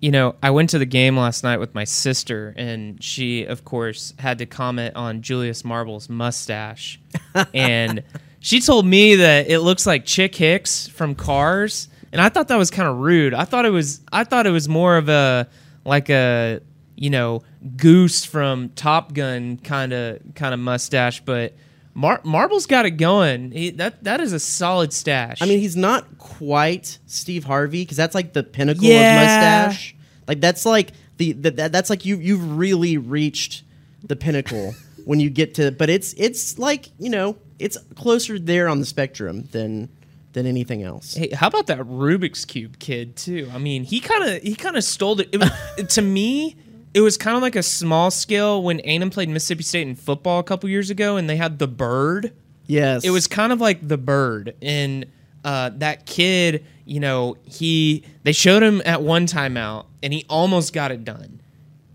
You 0.00 0.10
know, 0.10 0.34
I 0.42 0.50
went 0.50 0.70
to 0.70 0.78
the 0.78 0.86
game 0.86 1.16
last 1.16 1.44
night 1.44 1.58
with 1.58 1.74
my 1.74 1.84
sister, 1.84 2.52
and 2.56 3.02
she, 3.02 3.44
of 3.44 3.64
course, 3.64 4.12
had 4.18 4.38
to 4.38 4.46
comment 4.46 4.96
on 4.96 5.22
Julius 5.22 5.64
Marble's 5.64 6.08
mustache, 6.08 7.00
and 7.54 8.02
she 8.40 8.60
told 8.60 8.84
me 8.84 9.16
that 9.16 9.48
it 9.48 9.60
looks 9.60 9.86
like 9.86 10.04
Chick 10.04 10.34
Hicks 10.34 10.88
from 10.88 11.14
Cars 11.14 11.88
and 12.14 12.22
I 12.22 12.28
thought 12.28 12.46
that 12.46 12.56
was 12.56 12.70
kind 12.70 12.88
of 12.88 12.98
rude. 12.98 13.34
I 13.34 13.44
thought 13.44 13.66
it 13.66 13.70
was 13.70 14.00
I 14.12 14.22
thought 14.22 14.46
it 14.46 14.52
was 14.52 14.68
more 14.68 14.96
of 14.96 15.08
a 15.08 15.48
like 15.84 16.08
a 16.10 16.60
you 17.04 17.10
know 17.10 17.42
goose 17.76 18.24
from 18.24 18.70
Top 18.70 19.12
Gun 19.12 19.58
kind 19.58 19.92
of 19.92 20.20
kind 20.34 20.54
of 20.54 20.60
mustache, 20.60 21.20
but. 21.20 21.54
Mar- 21.96 22.20
Marble's 22.24 22.66
got 22.66 22.86
it 22.86 22.96
going. 22.96 23.52
He, 23.52 23.70
that 23.70 24.02
that 24.02 24.20
is 24.20 24.32
a 24.32 24.40
solid 24.40 24.92
stash. 24.92 25.40
I 25.40 25.46
mean, 25.46 25.60
he's 25.60 25.76
not 25.76 26.18
quite 26.18 26.98
Steve 27.06 27.44
Harvey 27.44 27.82
because 27.82 27.96
that's 27.96 28.16
like 28.16 28.32
the 28.32 28.42
pinnacle 28.42 28.82
yeah. 28.82 29.60
of 29.60 29.68
mustache. 29.68 29.94
Like 30.26 30.40
that's 30.40 30.66
like 30.66 30.90
the, 31.18 31.30
the 31.34 31.52
that, 31.52 31.70
that's 31.70 31.90
like 31.90 32.04
you 32.04 32.16
you've 32.16 32.58
really 32.58 32.98
reached 32.98 33.62
the 34.02 34.16
pinnacle 34.16 34.74
when 35.04 35.20
you 35.20 35.30
get 35.30 35.54
to. 35.54 35.70
But 35.70 35.88
it's 35.88 36.14
it's 36.14 36.58
like 36.58 36.90
you 36.98 37.10
know 37.10 37.36
it's 37.60 37.78
closer 37.94 38.40
there 38.40 38.66
on 38.66 38.80
the 38.80 38.86
spectrum 38.86 39.44
than 39.52 39.88
than 40.34 40.46
anything 40.46 40.82
else. 40.82 41.14
Hey, 41.14 41.30
how 41.30 41.46
about 41.46 41.68
that 41.68 41.78
Rubik's 41.78 42.44
cube 42.44 42.78
kid 42.78 43.16
too? 43.16 43.50
I 43.54 43.58
mean, 43.58 43.84
he 43.84 44.00
kind 44.00 44.24
of 44.24 44.42
he 44.42 44.54
kind 44.54 44.76
of 44.76 44.84
stole 44.84 45.20
it. 45.20 45.30
it 45.32 45.38
was, 45.38 45.86
to 45.94 46.02
me, 46.02 46.56
it 46.94 47.00
was 47.00 47.16
kind 47.16 47.36
of 47.36 47.42
like 47.42 47.56
a 47.56 47.62
small 47.62 48.10
scale 48.10 48.62
when 48.62 48.80
A&M 48.80 49.10
played 49.10 49.28
Mississippi 49.28 49.64
State 49.64 49.86
in 49.88 49.94
football 49.96 50.38
a 50.38 50.44
couple 50.44 50.68
years 50.70 50.90
ago, 50.90 51.16
and 51.16 51.28
they 51.28 51.36
had 51.36 51.58
the 51.58 51.68
bird. 51.68 52.32
Yes, 52.66 53.04
it 53.04 53.10
was 53.10 53.26
kind 53.26 53.52
of 53.52 53.60
like 53.60 53.86
the 53.86 53.98
bird, 53.98 54.54
and 54.62 55.04
uh, 55.44 55.70
that 55.74 56.06
kid, 56.06 56.64
you 56.86 57.00
know, 57.00 57.36
he 57.44 58.04
they 58.22 58.32
showed 58.32 58.62
him 58.62 58.80
at 58.86 59.02
one 59.02 59.26
timeout, 59.26 59.86
and 60.02 60.12
he 60.14 60.24
almost 60.30 60.72
got 60.72 60.90
it 60.90 61.04
done. 61.04 61.40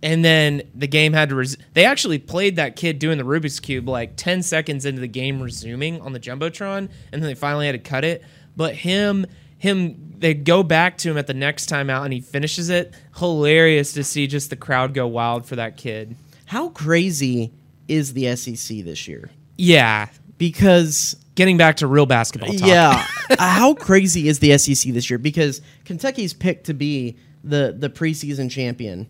and 0.04 0.24
then 0.24 0.62
the 0.76 0.88
game 0.88 1.14
had 1.14 1.30
to. 1.30 1.36
Res- 1.36 1.58
they 1.74 1.86
actually 1.86 2.20
played 2.20 2.58
that 2.58 2.76
kid 2.76 3.00
doing 3.00 3.18
the 3.18 3.24
Rubik's 3.24 3.60
cube 3.60 3.90
like 3.90 4.16
ten 4.16 4.44
seconds 4.44 4.86
into 4.86 5.02
the 5.02 5.08
game 5.08 5.42
resuming 5.42 6.00
on 6.02 6.14
the 6.14 6.20
jumbotron, 6.20 6.90
and 7.12 7.22
then 7.22 7.22
they 7.22 7.34
finally 7.36 7.66
had 7.66 7.72
to 7.72 7.80
cut 7.80 8.04
it. 8.04 8.24
But 8.56 8.76
him, 8.76 9.26
him, 9.60 10.16
they 10.18 10.34
go 10.34 10.64
back 10.64 10.98
to 11.00 11.12
him 11.12 11.18
at 11.18 11.28
the 11.28 11.34
next 11.34 11.68
time 11.68 11.90
out, 11.90 12.04
and 12.04 12.12
he 12.14 12.22
finishes 12.22 12.70
it. 12.70 12.94
Hilarious 13.18 13.94
to 13.94 14.04
see 14.04 14.26
just 14.26 14.50
the 14.50 14.56
crowd 14.56 14.94
go 14.94 15.06
wild 15.06 15.46
for 15.46 15.56
that 15.58 15.78
kid. 15.78 16.16
How 16.46 16.70
crazy 16.70 17.54
is 17.88 18.14
the 18.14 18.36
SEC 18.36 18.80
this 18.80 19.08
year? 19.08 19.30
Yeah, 19.58 20.08
Because 20.38 21.16
getting 21.36 21.58
back 21.58 21.78
to 21.78 21.88
real 21.88 22.06
basketball. 22.06 22.52
Talk. 22.54 22.68
Yeah. 22.68 23.06
How 23.40 23.74
crazy 23.74 24.28
is 24.28 24.40
the 24.40 24.58
SEC 24.58 24.94
this 24.94 25.10
year? 25.10 25.18
Because 25.20 25.62
Kentucky's 25.86 26.34
picked 26.34 26.66
to 26.66 26.74
be 26.74 27.18
the 27.44 27.76
the 27.78 27.90
preseason 27.90 28.50
champion, 28.52 29.08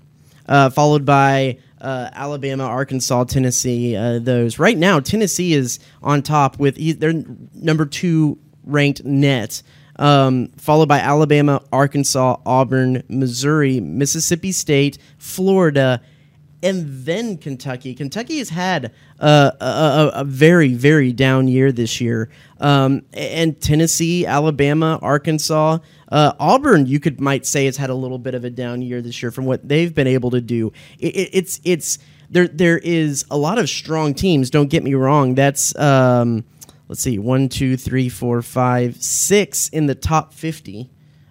uh, 0.48 0.70
followed 0.70 1.06
by 1.06 1.58
uh, 1.82 2.10
Alabama, 2.14 2.66
Arkansas, 2.66 3.24
Tennessee. 3.26 3.96
Uh, 3.96 4.20
those 4.20 4.60
right 4.60 4.78
now, 4.78 5.00
Tennessee 5.00 5.54
is 5.54 5.80
on 6.04 6.22
top 6.22 6.60
with 6.60 6.78
he, 6.78 6.92
they're 6.92 7.14
number 7.54 7.86
two 7.86 8.38
ranked 8.64 9.04
net. 9.04 9.64
Um, 10.00 10.48
followed 10.58 10.88
by 10.88 11.00
Alabama, 11.00 11.62
Arkansas, 11.72 12.38
Auburn, 12.46 13.04
Missouri, 13.10 13.80
Mississippi 13.80 14.52
State, 14.52 14.98
Florida, 15.18 16.02
and 16.62 17.06
then 17.06 17.38
Kentucky. 17.38 17.94
Kentucky 17.94 18.38
has 18.40 18.50
had 18.50 18.92
a, 19.20 19.54
a, 19.62 20.12
a 20.16 20.24
very, 20.24 20.74
very 20.74 21.14
down 21.14 21.48
year 21.48 21.72
this 21.72 22.02
year. 22.02 22.30
Um, 22.60 23.04
and 23.14 23.60
Tennessee, 23.62 24.26
Alabama, 24.26 25.00
Arkansas, 25.02 25.80
uh, 26.12 26.34
Auburn, 26.40 26.86
you 26.86 27.00
could 27.00 27.22
might 27.22 27.46
say 27.46 27.66
has 27.66 27.78
had 27.78 27.90
a 27.90 27.96
little 27.96 28.18
bit 28.18 28.34
of 28.36 28.44
a 28.44 28.50
down 28.50 28.82
year 28.82 29.02
this 29.02 29.22
year 29.22 29.32
from 29.32 29.46
what 29.46 29.68
they've 29.68 29.94
been 29.94 30.08
able 30.08 30.32
to 30.32 30.42
do. 30.42 30.74
It, 30.98 31.16
it, 31.16 31.30
it's 31.34 31.62
it's 31.64 32.00
there. 32.30 32.48
There 32.48 32.78
is 32.78 33.26
a 33.30 33.38
lot 33.38 33.58
of 33.60 33.70
strong 33.70 34.14
teams. 34.14 34.50
Don't 34.50 34.70
get 34.70 34.84
me 34.84 34.96
wrong. 34.96 35.36
That's 35.36 35.76
um, 35.78 36.44
let's 36.90 37.02
see, 37.02 37.18
one, 37.18 37.48
two, 37.48 37.78
three, 37.78 38.10
four, 38.10 38.42
five, 38.42 39.02
six 39.02 39.70
in 39.70 39.86
the 39.86 39.96
top 39.96 40.34
fifty 40.34 40.90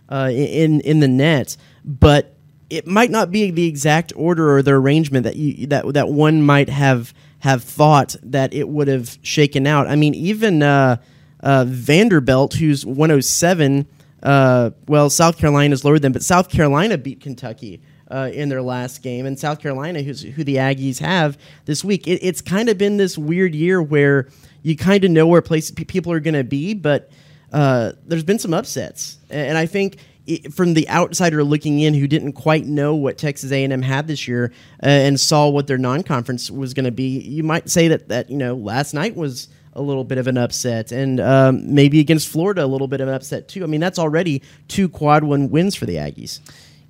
uh, 0.08 0.30
in 0.32 0.80
in 0.80 1.00
the 1.00 1.08
net, 1.08 1.56
but 1.84 2.34
it 2.70 2.86
might 2.86 3.10
not 3.10 3.30
be 3.30 3.50
the 3.50 3.66
exact 3.66 4.12
order 4.16 4.54
or 4.56 4.62
the 4.62 4.72
arrangement 4.72 5.24
that 5.24 5.36
you 5.36 5.66
that 5.66 5.92
that 5.92 6.08
one 6.08 6.42
might 6.42 6.68
have 6.68 7.12
have 7.40 7.62
thought 7.62 8.16
that 8.22 8.52
it 8.52 8.68
would 8.68 8.88
have 8.88 9.18
shaken 9.22 9.66
out. 9.66 9.86
I 9.86 9.96
mean, 9.96 10.14
even 10.14 10.62
uh, 10.62 10.96
uh, 11.40 11.64
Vanderbilt, 11.68 12.54
who's 12.54 12.84
107. 12.84 13.86
Uh, 14.22 14.70
well, 14.88 15.08
South 15.08 15.38
Carolina's 15.38 15.84
lower 15.84 15.98
than, 15.98 16.12
but 16.12 16.22
South 16.22 16.48
Carolina 16.48 16.98
beat 16.98 17.20
Kentucky 17.20 17.80
uh, 18.10 18.30
in 18.32 18.48
their 18.48 18.62
last 18.62 19.02
game, 19.02 19.26
and 19.26 19.38
South 19.38 19.60
Carolina, 19.60 20.02
who's 20.02 20.22
who 20.22 20.42
the 20.42 20.56
Aggies 20.56 20.98
have 20.98 21.38
this 21.66 21.84
week. 21.84 22.08
It, 22.08 22.20
it's 22.22 22.40
kind 22.40 22.68
of 22.68 22.78
been 22.78 22.96
this 22.96 23.16
weird 23.16 23.54
year 23.54 23.80
where 23.80 24.28
you 24.68 24.76
kind 24.76 25.04
of 25.04 25.10
know 25.10 25.26
where 25.26 25.42
places 25.42 25.70
people 25.70 26.12
are 26.12 26.20
going 26.20 26.34
to 26.34 26.44
be, 26.44 26.74
but 26.74 27.10
uh, 27.52 27.92
there's 28.06 28.24
been 28.24 28.38
some 28.38 28.52
upsets, 28.52 29.18
and 29.30 29.56
I 29.56 29.66
think 29.66 29.96
it, 30.26 30.52
from 30.52 30.74
the 30.74 30.88
outsider 30.90 31.42
looking 31.42 31.80
in, 31.80 31.94
who 31.94 32.06
didn't 32.06 32.32
quite 32.32 32.66
know 32.66 32.94
what 32.94 33.16
Texas 33.16 33.50
A&M 33.50 33.82
had 33.82 34.06
this 34.06 34.28
year 34.28 34.52
uh, 34.82 34.86
and 34.86 35.18
saw 35.18 35.48
what 35.48 35.66
their 35.66 35.78
non-conference 35.78 36.50
was 36.50 36.74
going 36.74 36.84
to 36.84 36.90
be, 36.90 37.18
you 37.18 37.42
might 37.42 37.70
say 37.70 37.88
that 37.88 38.08
that 38.08 38.30
you 38.30 38.36
know 38.36 38.54
last 38.54 38.92
night 38.92 39.16
was 39.16 39.48
a 39.72 39.80
little 39.82 40.04
bit 40.04 40.18
of 40.18 40.26
an 40.26 40.36
upset, 40.36 40.92
and 40.92 41.20
um, 41.20 41.74
maybe 41.74 42.00
against 42.00 42.28
Florida 42.28 42.64
a 42.64 42.66
little 42.66 42.88
bit 42.88 43.00
of 43.00 43.08
an 43.08 43.14
upset 43.14 43.48
too. 43.48 43.64
I 43.64 43.66
mean, 43.66 43.80
that's 43.80 43.98
already 43.98 44.42
two 44.66 44.88
quad 44.88 45.24
one 45.24 45.50
wins 45.50 45.74
for 45.74 45.86
the 45.86 45.94
Aggies. 45.94 46.40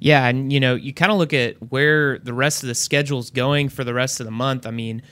Yeah, 0.01 0.27
and 0.27 0.53
you 0.53 0.61
know, 0.61 0.75
you 0.75 0.93
kind 0.93 1.13
of 1.13 1.19
look 1.19 1.33
at 1.33 1.57
where 1.71 2.19
the 2.19 2.33
rest 2.33 2.63
of 2.63 2.69
the 2.69 2.75
schedule's 2.75 3.31
going 3.31 3.69
for 3.69 3.85
the 3.85 3.95
rest 3.95 4.21
of 4.21 4.27
the 4.27 4.33
month. 4.33 4.67
I 4.67 4.71
mean, 4.71 5.03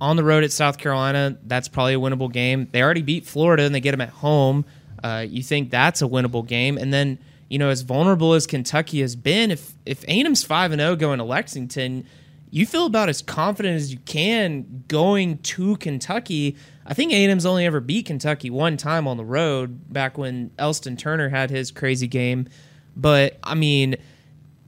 on 0.00 0.16
the 0.16 0.24
road 0.24 0.44
at 0.44 0.52
South 0.52 0.78
Carolina, 0.78 1.36
that's 1.44 1.68
probably 1.68 1.94
a 1.94 1.98
winnable 1.98 2.32
game. 2.32 2.68
They 2.72 2.82
already 2.82 3.02
beat 3.02 3.26
Florida 3.26 3.64
and 3.64 3.74
they 3.74 3.80
get 3.80 3.90
them 3.90 4.00
at 4.00 4.08
home. 4.10 4.64
Uh, 5.02 5.24
you 5.28 5.42
think 5.42 5.70
that's 5.70 6.02
a 6.02 6.06
winnable 6.06 6.46
game, 6.46 6.76
and 6.76 6.92
then 6.92 7.18
you 7.50 7.58
know, 7.58 7.68
as 7.68 7.82
vulnerable 7.82 8.34
as 8.34 8.46
Kentucky 8.46 9.00
has 9.00 9.16
been, 9.16 9.50
if 9.50 9.74
if 9.84 10.04
A&M's 10.04 10.44
five 10.44 10.72
and 10.72 10.80
zero 10.80 10.94
going 10.94 11.18
to 11.18 11.24
Lexington, 11.24 12.06
you 12.50 12.64
feel 12.64 12.86
about 12.86 13.08
as 13.08 13.22
confident 13.22 13.76
as 13.76 13.92
you 13.92 13.98
can 14.00 14.84
going 14.88 15.38
to 15.38 15.76
Kentucky. 15.76 16.56
I 16.86 16.94
think 16.94 17.12
A&M's 17.12 17.46
only 17.46 17.66
ever 17.66 17.80
beat 17.80 18.06
Kentucky 18.06 18.50
one 18.50 18.76
time 18.76 19.06
on 19.06 19.16
the 19.16 19.24
road 19.24 19.92
back 19.92 20.16
when 20.16 20.50
Elston 20.58 20.96
Turner 20.96 21.28
had 21.28 21.50
his 21.50 21.70
crazy 21.70 22.06
game. 22.06 22.48
But 22.96 23.38
I 23.42 23.54
mean, 23.54 23.96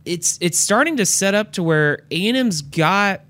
it's 0.04 0.38
it's 0.40 0.58
starting 0.58 0.96
to 0.96 1.06
set 1.06 1.34
up 1.34 1.52
to 1.52 1.62
where 1.62 2.04
A&M's 2.10 2.62
got 2.62 3.22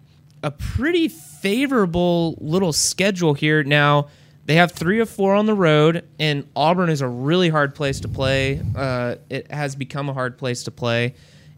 a 0.42 0.50
pretty 0.50 1.08
favorable 1.08 2.36
little 2.40 2.72
schedule 2.72 3.34
here 3.34 3.62
now. 3.62 4.08
They 4.44 4.56
have 4.56 4.72
three 4.72 4.98
or 4.98 5.06
four 5.06 5.34
on 5.34 5.46
the 5.46 5.54
road, 5.54 6.06
and 6.18 6.48
Auburn 6.56 6.90
is 6.90 7.00
a 7.00 7.06
really 7.08 7.48
hard 7.48 7.74
place 7.74 8.00
to 8.00 8.08
play. 8.08 8.60
Uh, 8.74 9.16
it 9.30 9.50
has 9.52 9.76
become 9.76 10.08
a 10.08 10.12
hard 10.12 10.36
place 10.36 10.64
to 10.64 10.72
play, 10.72 11.14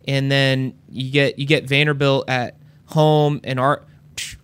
and 0.06 0.30
then 0.30 0.78
you 0.90 1.10
get 1.10 1.38
you 1.38 1.46
get 1.46 1.64
Vanderbilt 1.64 2.28
at 2.28 2.56
home, 2.86 3.40
and 3.42 3.58
Ar- 3.58 3.82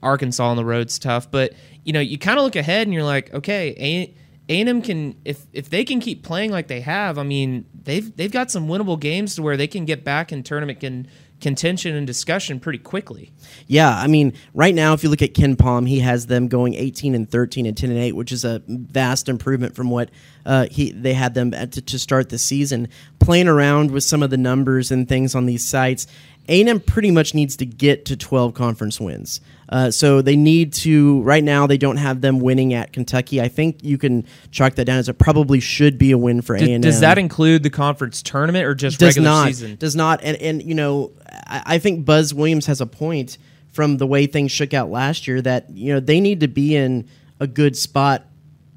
Arkansas 0.02 0.44
on 0.44 0.56
the 0.56 0.64
road's 0.64 0.98
tough. 0.98 1.30
But 1.30 1.52
you 1.84 1.92
know, 1.92 2.00
you 2.00 2.16
kind 2.16 2.38
of 2.38 2.44
look 2.44 2.56
ahead, 2.56 2.86
and 2.86 2.94
you're 2.94 3.04
like, 3.04 3.32
okay, 3.34 3.74
A 3.78 4.14
and 4.50 4.68
M 4.68 4.82
can 4.82 5.16
if 5.24 5.46
if 5.52 5.70
they 5.70 5.84
can 5.84 6.00
keep 6.00 6.22
playing 6.22 6.50
like 6.50 6.66
they 6.66 6.80
have, 6.80 7.18
I 7.18 7.22
mean, 7.22 7.66
they've 7.84 8.14
they've 8.16 8.32
got 8.32 8.50
some 8.50 8.68
winnable 8.68 8.98
games 8.98 9.36
to 9.36 9.42
where 9.42 9.56
they 9.56 9.68
can 9.68 9.84
get 9.84 10.02
back 10.02 10.32
in 10.32 10.42
tournament 10.42 10.80
can 10.80 11.06
contention 11.40 11.94
and 11.96 12.06
discussion 12.06 12.60
pretty 12.60 12.78
quickly. 12.78 13.32
Yeah, 13.66 13.96
I 13.96 14.06
mean, 14.06 14.34
right 14.54 14.74
now, 14.74 14.92
if 14.92 15.02
you 15.02 15.08
look 15.08 15.22
at 15.22 15.34
KenPom, 15.34 15.88
he 15.88 16.00
has 16.00 16.26
them 16.26 16.48
going 16.48 16.74
18 16.74 17.14
and 17.14 17.30
13 17.30 17.66
and 17.66 17.76
10 17.76 17.90
and 17.90 17.98
8, 17.98 18.12
which 18.12 18.32
is 18.32 18.44
a 18.44 18.62
vast 18.66 19.28
improvement 19.28 19.74
from 19.74 19.90
what 19.90 20.10
uh, 20.46 20.66
he 20.70 20.92
they 20.92 21.14
had 21.14 21.34
them 21.34 21.50
to, 21.50 21.66
to 21.66 21.98
start 21.98 22.28
the 22.28 22.38
season. 22.38 22.88
Playing 23.18 23.48
around 23.48 23.90
with 23.90 24.04
some 24.04 24.22
of 24.22 24.30
the 24.30 24.36
numbers 24.36 24.90
and 24.90 25.08
things 25.08 25.34
on 25.34 25.46
these 25.46 25.68
sites, 25.68 26.06
A&M 26.48 26.80
pretty 26.80 27.10
much 27.10 27.34
needs 27.34 27.56
to 27.56 27.66
get 27.66 28.04
to 28.06 28.16
12 28.16 28.54
conference 28.54 29.00
wins. 29.00 29.40
Uh, 29.68 29.90
so 29.90 30.20
they 30.20 30.34
need 30.34 30.72
to. 30.72 31.22
Right 31.22 31.44
now, 31.44 31.66
they 31.68 31.78
don't 31.78 31.96
have 31.96 32.20
them 32.20 32.40
winning 32.40 32.74
at 32.74 32.92
Kentucky. 32.92 33.40
I 33.40 33.46
think 33.46 33.84
you 33.84 33.98
can 33.98 34.26
chalk 34.50 34.74
that 34.74 34.86
down 34.86 34.98
as 34.98 35.08
it 35.08 35.18
probably 35.18 35.60
should 35.60 35.96
be 35.96 36.10
a 36.10 36.18
win 36.18 36.42
for 36.42 36.56
A&M. 36.56 36.80
Does 36.80 37.00
that 37.00 37.18
include 37.18 37.62
the 37.62 37.70
conference 37.70 38.20
tournament 38.20 38.66
or 38.66 38.74
just 38.74 38.98
does 38.98 39.16
regular 39.16 39.30
not 39.30 39.46
season? 39.46 39.76
does 39.76 39.94
not 39.94 40.20
and 40.24 40.36
and 40.38 40.62
you 40.62 40.74
know 40.74 41.12
I, 41.46 41.62
I 41.66 41.78
think 41.78 42.04
Buzz 42.04 42.34
Williams 42.34 42.66
has 42.66 42.80
a 42.80 42.86
point 42.86 43.38
from 43.68 43.98
the 43.98 44.06
way 44.08 44.26
things 44.26 44.50
shook 44.50 44.74
out 44.74 44.90
last 44.90 45.28
year 45.28 45.40
that 45.42 45.70
you 45.70 45.94
know 45.94 46.00
they 46.00 46.20
need 46.20 46.40
to 46.40 46.48
be 46.48 46.74
in 46.74 47.08
a 47.38 47.46
good 47.46 47.76
spot 47.76 48.26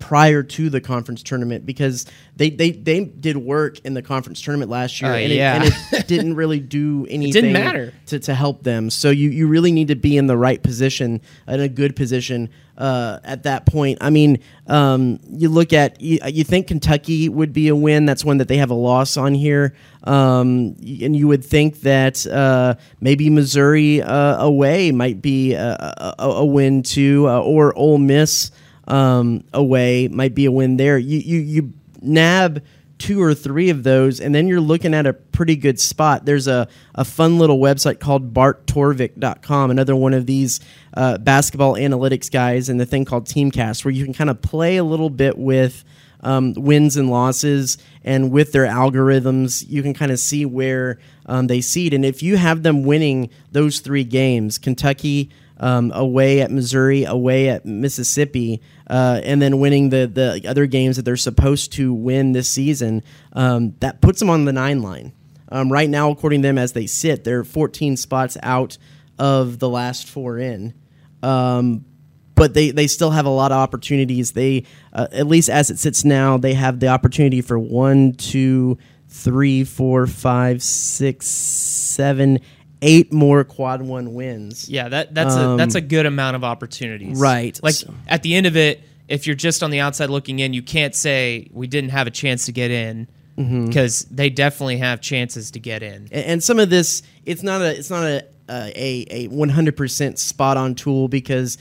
prior 0.04 0.44
to 0.44 0.70
the 0.70 0.82
conference 0.82 1.24
tournament 1.24 1.66
because 1.66 2.06
they 2.36 2.50
they, 2.50 2.72
they 2.72 3.06
did 3.06 3.38
work 3.38 3.80
in 3.86 3.94
the 3.94 4.02
conference 4.02 4.42
tournament 4.42 4.70
last 4.70 5.02
year 5.02 5.12
Uh, 5.14 5.16
and, 5.16 5.32
yeah. 5.32 5.64
it, 5.64 5.74
and 5.74 5.94
it 6.02 6.08
didn't 6.14 6.36
really 6.36 6.60
do 6.60 7.06
anything 7.10 7.30
it 7.30 7.32
didn't 7.32 7.54
matter. 7.54 7.94
to, 8.08 8.20
to 8.20 8.36
help 8.36 8.64
them 8.64 8.90
so 8.90 9.10
you, 9.10 9.30
you 9.30 9.48
really 9.48 9.72
need 9.72 9.88
to 9.88 9.96
be 9.96 10.18
in 10.18 10.28
the 10.28 10.36
right 10.36 10.62
position 10.62 11.22
in 11.48 11.62
a 11.62 11.70
good 11.70 11.96
position 11.96 12.50
uh, 12.78 13.20
at 13.24 13.44
that 13.44 13.66
point 13.66 13.98
I 14.02 14.10
mean 14.10 14.40
um, 14.68 15.20
you 15.30 15.48
look 15.48 15.72
at 15.72 16.02
you, 16.02 16.20
you 16.28 16.44
think 16.44 16.68
Kentucky 16.68 17.30
would 17.30 17.54
be 17.54 17.70
a 17.70 17.76
win 17.76 18.06
that's 18.06 18.26
one 18.26 18.40
that 18.40 18.50
they 18.50 18.58
have 18.58 18.72
a 18.72 18.76
loss 18.76 19.16
on 19.16 19.34
here 19.34 19.74
um, 20.04 20.76
and 20.82 21.16
you 21.16 21.30
would 21.30 21.46
think 21.46 21.80
that 21.82 22.28
uh, 22.28 22.76
maybe 23.00 23.30
Missouri 23.30 24.02
uh, 24.02 24.36
away 24.44 24.92
might 24.92 25.22
be 25.22 25.54
a, 25.54 26.16
a, 26.20 26.26
a 26.26 26.46
win 26.46 26.84
too 26.84 27.26
uh, 27.30 27.40
or 27.40 27.74
Ole 27.78 28.00
Miss 28.00 28.52
um, 28.88 29.44
away 29.54 30.08
might 30.08 30.36
be 30.36 30.46
a 30.46 30.52
win 30.52 30.78
there. 30.78 30.98
You 30.98 31.20
you 31.20 31.40
you 31.40 31.74
nab 32.02 32.64
two 33.04 33.22
or 33.22 33.34
three 33.34 33.70
of 33.70 33.84
those, 33.84 34.22
and 34.22 34.34
then 34.34 34.48
you're 34.48 34.62
looking 34.62 34.94
at 34.94 35.06
a 35.06 35.12
pretty 35.12 35.58
good 35.58 35.78
spot. 35.78 36.26
There's 36.26 36.48
a, 36.48 36.70
a 36.96 37.04
fun 37.04 37.38
little 37.38 37.60
website 37.60 38.00
called 38.00 38.34
barttorvik.com, 38.34 39.72
another 39.72 39.94
one 39.94 40.14
of 40.14 40.26
these 40.26 40.62
uh, 40.94 41.18
basketball 41.18 41.74
analytics 41.74 42.32
guys, 42.32 42.70
and 42.70 42.80
the 42.80 42.86
thing 42.86 43.04
called 43.04 43.26
Teamcast, 43.26 43.84
where 43.84 43.92
you 43.92 44.06
can 44.06 44.14
kind 44.14 44.30
of 44.30 44.42
play 44.42 44.78
a 44.78 44.86
little 44.86 45.10
bit 45.10 45.38
with 45.38 45.84
um, 46.22 46.54
wins 46.54 46.96
and 46.96 47.10
losses, 47.10 47.78
and 48.06 48.32
with 48.32 48.54
their 48.54 48.66
algorithms, 48.66 49.66
you 49.68 49.84
can 49.84 49.94
kind 49.94 50.12
of 50.12 50.20
see 50.20 50.46
where 50.46 50.98
um, 51.26 51.48
they 51.48 51.60
seed. 51.60 51.94
And 51.94 52.06
if 52.06 52.24
you 52.24 52.38
have 52.38 52.64
them 52.64 52.84
winning 52.84 53.30
those 53.52 53.82
three 53.82 54.06
games, 54.06 54.58
Kentucky, 54.58 55.30
um, 55.64 55.94
away 55.96 56.42
at 56.42 56.52
Missouri, 56.52 57.06
away 57.06 57.48
at 57.48 57.66
Mississippi, 57.66 58.62
uh, 58.90 59.22
and 59.24 59.42
then 59.42 59.60
winning 59.60 59.90
the 59.90 60.12
the 60.14 60.46
other 60.46 60.66
games 60.66 60.98
that 60.98 61.04
they're 61.04 61.16
supposed 61.16 61.72
to 61.74 61.94
win 61.94 62.34
this 62.34 62.50
season, 62.50 63.02
um, 63.32 63.74
that 63.80 64.02
puts 64.02 64.20
them 64.20 64.30
on 64.30 64.44
the 64.44 64.52
nine 64.52 64.82
line. 64.82 65.14
Um, 65.50 65.72
right 65.72 65.90
now, 65.90 66.12
according 66.12 66.42
to 66.42 66.50
them, 66.50 66.58
as 66.58 66.74
they 66.74 66.86
sit, 66.86 67.24
they're 67.24 67.46
14 67.46 67.96
spots 67.96 68.38
out 68.44 68.78
of 69.18 69.60
the 69.60 69.70
last 69.70 70.08
four 70.10 70.38
in. 70.38 70.74
Um, 71.22 71.86
but 72.36 72.54
they, 72.54 72.72
they 72.72 72.88
still 72.88 73.12
have 73.12 73.26
a 73.26 73.30
lot 73.30 73.52
of 73.52 73.58
opportunities. 73.58 74.32
They, 74.32 74.66
uh, 74.92 75.08
at 75.12 75.28
least 75.28 75.50
as 75.50 75.70
it 75.70 75.78
sits 75.78 76.04
now, 76.04 76.38
they 76.38 76.56
have 76.56 76.80
the 76.80 76.88
opportunity 76.88 77.42
for 77.42 77.60
one, 77.60 78.14
two, 78.14 78.80
three, 79.08 79.64
four, 79.64 80.08
five, 80.08 80.64
six, 80.64 81.28
seven, 81.28 82.40
eight 82.84 83.12
more 83.12 83.44
quad 83.44 83.82
one 83.82 84.14
wins. 84.14 84.70
Yeah, 84.70 84.90
that 84.90 85.16
that's 85.16 85.36
a 85.36 85.56
that's 85.58 85.76
a 85.76 85.82
good 85.82 86.06
amount 86.06 86.36
of 86.36 86.44
opportunities. 86.44 87.18
Um, 87.18 87.22
Right. 87.24 87.60
Like 87.64 87.76
So- 87.76 87.94
at 88.08 88.22
the 88.24 88.36
end 88.36 88.46
of 88.46 88.56
it, 88.56 88.84
if 89.08 89.26
you're 89.26 89.36
just 89.36 89.64
on 89.64 89.72
the 89.72 89.80
outside 89.80 90.10
looking 90.10 90.40
in, 90.40 90.54
you 90.54 90.62
can't 90.62 90.94
say 90.96 91.48
we 91.52 91.68
didn't 91.68 91.90
have 91.92 92.06
a 92.08 92.12
chance 92.12 92.46
to 92.46 92.52
get 92.52 92.70
in 92.72 93.08
Mm-hmm. 93.38 93.66
because 93.66 94.06
they 94.12 94.30
definitely 94.30 94.78
have 94.78 95.02
chances 95.02 95.50
to 95.52 95.60
get 95.60 95.82
in. 95.82 96.08
and, 96.12 96.26
and 96.26 96.44
some 96.44 96.60
of 96.60 96.70
this 96.70 97.02
it's 97.26 97.42
not 97.42 97.62
a 97.62 97.76
it's 97.76 97.90
not 97.90 98.04
a 98.04 98.24
a 98.48 99.08
a 99.10 99.28
one 99.30 99.50
hundred 99.50 99.76
percent 99.76 100.20
spot 100.20 100.56
on 100.56 100.76
tool 100.76 101.08
because 101.08 101.58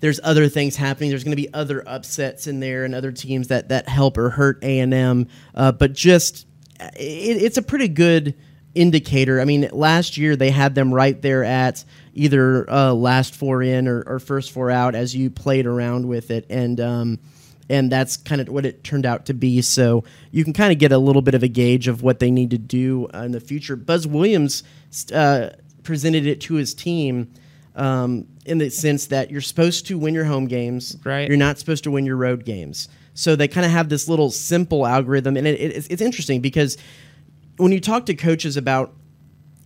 there's 0.00 0.20
other 0.22 0.48
things 0.48 0.76
happening. 0.76 1.08
There's 1.08 1.24
going 1.24 1.34
to 1.36 1.42
be 1.42 1.52
other 1.54 1.82
upsets 1.88 2.46
in 2.46 2.60
there 2.60 2.84
and 2.84 2.94
other 2.94 3.10
teams 3.10 3.48
that 3.48 3.70
that 3.70 3.88
help 3.88 4.18
or 4.18 4.28
hurt 4.30 4.58
A 4.62 4.80
and 4.80 4.92
M. 4.92 5.28
Uh, 5.54 5.72
but 5.72 5.94
just 5.94 6.46
it, 6.78 7.42
it's 7.42 7.56
a 7.56 7.62
pretty 7.62 7.88
good 7.88 8.34
indicator. 8.78 9.40
I 9.40 9.44
mean, 9.44 9.68
last 9.72 10.16
year 10.16 10.36
they 10.36 10.50
had 10.50 10.74
them 10.74 10.94
right 10.94 11.20
there 11.20 11.42
at 11.42 11.84
either 12.14 12.68
uh, 12.70 12.92
last 12.92 13.34
four 13.34 13.62
in 13.62 13.88
or, 13.88 14.02
or 14.06 14.18
first 14.20 14.52
four 14.52 14.70
out 14.70 14.94
as 14.94 15.14
you 15.14 15.30
played 15.30 15.66
around 15.66 16.06
with 16.06 16.30
it, 16.30 16.46
and 16.48 16.80
um, 16.80 17.18
and 17.68 17.90
that's 17.90 18.16
kind 18.16 18.40
of 18.40 18.48
what 18.48 18.64
it 18.64 18.84
turned 18.84 19.04
out 19.04 19.26
to 19.26 19.34
be. 19.34 19.60
So 19.62 20.04
you 20.30 20.44
can 20.44 20.52
kind 20.52 20.72
of 20.72 20.78
get 20.78 20.92
a 20.92 20.98
little 20.98 21.22
bit 21.22 21.34
of 21.34 21.42
a 21.42 21.48
gauge 21.48 21.88
of 21.88 22.02
what 22.02 22.20
they 22.20 22.30
need 22.30 22.50
to 22.50 22.58
do 22.58 23.08
in 23.08 23.32
the 23.32 23.40
future. 23.40 23.74
Buzz 23.74 24.06
Williams 24.06 24.62
uh, 25.12 25.50
presented 25.82 26.26
it 26.26 26.40
to 26.42 26.54
his 26.54 26.72
team 26.72 27.32
um, 27.74 28.26
in 28.46 28.58
the 28.58 28.70
sense 28.70 29.06
that 29.08 29.30
you're 29.30 29.40
supposed 29.40 29.86
to 29.88 29.98
win 29.98 30.14
your 30.14 30.24
home 30.24 30.46
games, 30.46 30.96
Right. 31.04 31.28
You're 31.28 31.36
not 31.36 31.58
supposed 31.58 31.84
to 31.84 31.90
win 31.90 32.06
your 32.06 32.16
road 32.16 32.44
games. 32.44 32.88
So 33.14 33.34
they 33.34 33.48
kind 33.48 33.66
of 33.66 33.72
have 33.72 33.88
this 33.88 34.08
little 34.08 34.30
simple 34.30 34.86
algorithm, 34.86 35.36
and 35.36 35.46
it, 35.46 35.60
it, 35.60 35.76
it's, 35.76 35.86
it's 35.88 36.02
interesting 36.02 36.40
because 36.40 36.78
when 37.58 37.72
you 37.72 37.80
talk 37.80 38.06
to 38.06 38.14
coaches 38.14 38.56
about, 38.56 38.94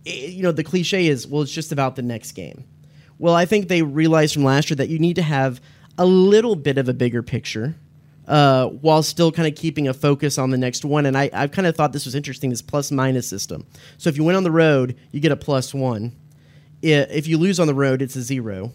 eh, 0.05 0.27
you 0.27 0.43
know, 0.43 0.51
the 0.51 0.63
cliche 0.63 1.07
is, 1.07 1.25
well, 1.25 1.41
it's 1.41 1.51
just 1.51 1.71
about 1.71 1.95
the 1.95 2.01
next 2.01 2.33
game. 2.33 2.65
Well, 3.17 3.33
I 3.33 3.45
think 3.45 3.69
they 3.69 3.81
realized 3.81 4.33
from 4.33 4.43
last 4.43 4.69
year 4.69 4.75
that 4.75 4.89
you 4.89 4.99
need 4.99 5.15
to 5.15 5.21
have 5.21 5.61
a 5.97 6.05
little 6.05 6.55
bit 6.55 6.77
of 6.77 6.89
a 6.89 6.93
bigger 6.93 7.23
picture 7.23 7.75
uh, 8.27 8.67
while 8.67 9.03
still 9.03 9.31
kind 9.31 9.47
of 9.47 9.55
keeping 9.55 9.87
a 9.87 9.93
focus 9.93 10.37
on 10.37 10.49
the 10.49 10.57
next 10.57 10.83
one. 10.83 11.05
And 11.05 11.17
I, 11.17 11.29
I've 11.33 11.51
kind 11.51 11.67
of 11.67 11.75
thought 11.75 11.93
this 11.93 12.05
was 12.05 12.15
interesting, 12.15 12.49
this 12.49 12.61
plus 12.61 12.91
minus 12.91 13.27
system. 13.27 13.65
So 13.97 14.09
if 14.09 14.17
you 14.17 14.23
win 14.23 14.35
on 14.35 14.43
the 14.43 14.51
road, 14.51 14.97
you 15.11 15.19
get 15.19 15.31
a 15.31 15.37
plus 15.37 15.73
one. 15.73 16.13
If 16.81 17.27
you 17.27 17.37
lose 17.37 17.59
on 17.59 17.67
the 17.67 17.73
road, 17.73 18.01
it's 18.01 18.15
a 18.17 18.21
zero. 18.21 18.73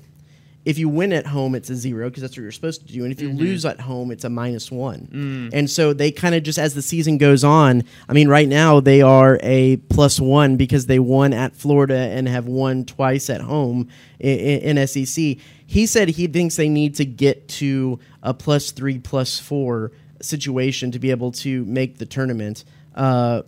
If 0.69 0.77
you 0.77 0.89
win 0.89 1.15
at 1.15 1.27
home, 1.27 1.55
it's 1.55 1.71
a 1.71 1.75
zero 1.75 2.11
because 2.11 2.21
that's 2.21 2.37
what 2.37 2.43
you're 2.43 2.53
supposed 2.53 2.87
to 2.87 2.93
do. 2.93 3.03
And 3.05 3.11
if 3.11 3.23
you 3.23 3.29
lose 3.33 3.65
at 3.65 3.81
home, 3.81 4.11
it's 4.11 4.25
a 4.25 4.29
minus 4.29 4.71
one. 4.71 5.09
And 5.55 5.71
so 5.71 5.95
they 5.95 6.11
kind 6.11 6.35
of 6.35 6.43
just 6.43 6.59
as 6.59 6.75
the 6.75 6.83
season 6.83 7.17
goes 7.17 7.43
on. 7.43 7.85
I 8.07 8.13
mean, 8.13 8.29
right 8.29 8.47
now 8.47 8.79
they 8.81 9.01
are 9.01 9.39
a 9.43 9.77
plus 9.89 10.21
one 10.21 10.57
because 10.57 10.85
they 10.85 10.99
won 10.99 11.33
at 11.33 11.57
Florida 11.57 11.97
and 11.97 12.29
have 12.29 12.47
won 12.47 12.85
twice 12.85 13.31
at 13.31 13.41
home 13.41 13.89
in, 14.21 14.77
in 14.79 14.87
SEC. 14.87 15.39
He 15.67 15.87
said 15.87 16.11
he 16.11 16.27
thinks 16.27 16.57
they 16.57 16.69
need 16.69 16.95
to 16.97 17.07
get 17.07 17.49
to 17.49 17.99
a 18.23 18.35
plus 18.35 18.71
three, 18.71 18.99
plus 18.99 19.39
four 19.39 19.93
situation 20.21 20.91
to 20.91 20.99
be 20.99 21.11
able 21.11 21.33
to 21.33 21.65
make 21.65 21.97
the 21.97 22.07
tournament. 22.07 22.65
Uh, 22.95 23.43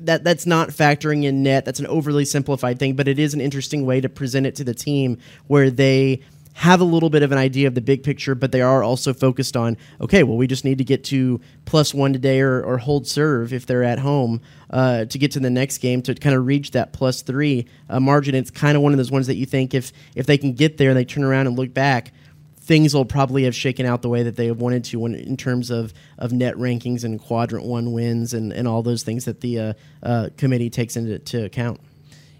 that 0.00 0.24
that's 0.24 0.46
not 0.46 0.70
factoring 0.70 1.24
in 1.24 1.42
net. 1.42 1.64
That's 1.64 1.80
an 1.80 1.86
overly 1.86 2.24
simplified 2.24 2.78
thing, 2.78 2.94
but 2.94 3.08
it 3.08 3.18
is 3.18 3.34
an 3.34 3.40
interesting 3.40 3.86
way 3.86 4.00
to 4.00 4.08
present 4.08 4.46
it 4.46 4.56
to 4.56 4.64
the 4.64 4.74
team 4.74 5.18
where 5.46 5.70
they 5.70 6.20
have 6.54 6.80
a 6.80 6.84
little 6.84 7.10
bit 7.10 7.22
of 7.22 7.32
an 7.32 7.38
idea 7.38 7.66
of 7.66 7.74
the 7.74 7.80
big 7.80 8.02
picture, 8.02 8.34
but 8.34 8.52
they 8.52 8.62
are 8.62 8.82
also 8.82 9.12
focused 9.12 9.56
on 9.56 9.76
okay, 10.00 10.22
well, 10.22 10.36
we 10.36 10.46
just 10.46 10.64
need 10.64 10.78
to 10.78 10.84
get 10.84 11.04
to 11.04 11.40
plus 11.64 11.92
one 11.92 12.12
today 12.12 12.40
or, 12.40 12.62
or 12.62 12.78
hold 12.78 13.06
serve 13.06 13.52
if 13.52 13.66
they're 13.66 13.82
at 13.82 13.98
home 13.98 14.40
uh, 14.70 15.04
to 15.04 15.18
get 15.18 15.32
to 15.32 15.40
the 15.40 15.50
next 15.50 15.78
game 15.78 16.00
to 16.02 16.14
kind 16.14 16.34
of 16.34 16.46
reach 16.46 16.70
that 16.70 16.92
plus 16.92 17.22
three 17.22 17.66
uh, 17.90 18.00
margin. 18.00 18.34
It's 18.34 18.50
kind 18.50 18.76
of 18.76 18.82
one 18.82 18.92
of 18.92 18.98
those 18.98 19.10
ones 19.10 19.26
that 19.26 19.34
you 19.34 19.46
think 19.46 19.74
if 19.74 19.92
if 20.14 20.26
they 20.26 20.38
can 20.38 20.52
get 20.52 20.78
there 20.78 20.90
and 20.90 20.96
they 20.96 21.04
turn 21.04 21.24
around 21.24 21.48
and 21.48 21.58
look 21.58 21.74
back 21.74 22.12
things 22.64 22.94
will 22.94 23.04
probably 23.04 23.44
have 23.44 23.54
shaken 23.54 23.84
out 23.84 24.00
the 24.00 24.08
way 24.08 24.22
that 24.22 24.36
they 24.36 24.46
have 24.46 24.58
wanted 24.58 24.82
to 24.84 24.98
when, 24.98 25.14
in 25.14 25.36
terms 25.36 25.70
of, 25.70 25.92
of 26.16 26.32
net 26.32 26.54
rankings 26.54 27.04
and 27.04 27.20
quadrant 27.20 27.66
one 27.66 27.92
wins 27.92 28.32
and, 28.32 28.54
and 28.54 28.66
all 28.66 28.82
those 28.82 29.02
things 29.02 29.26
that 29.26 29.42
the 29.42 29.60
uh, 29.60 29.72
uh, 30.02 30.28
committee 30.38 30.70
takes 30.70 30.96
into 30.96 31.18
to 31.18 31.44
account. 31.44 31.78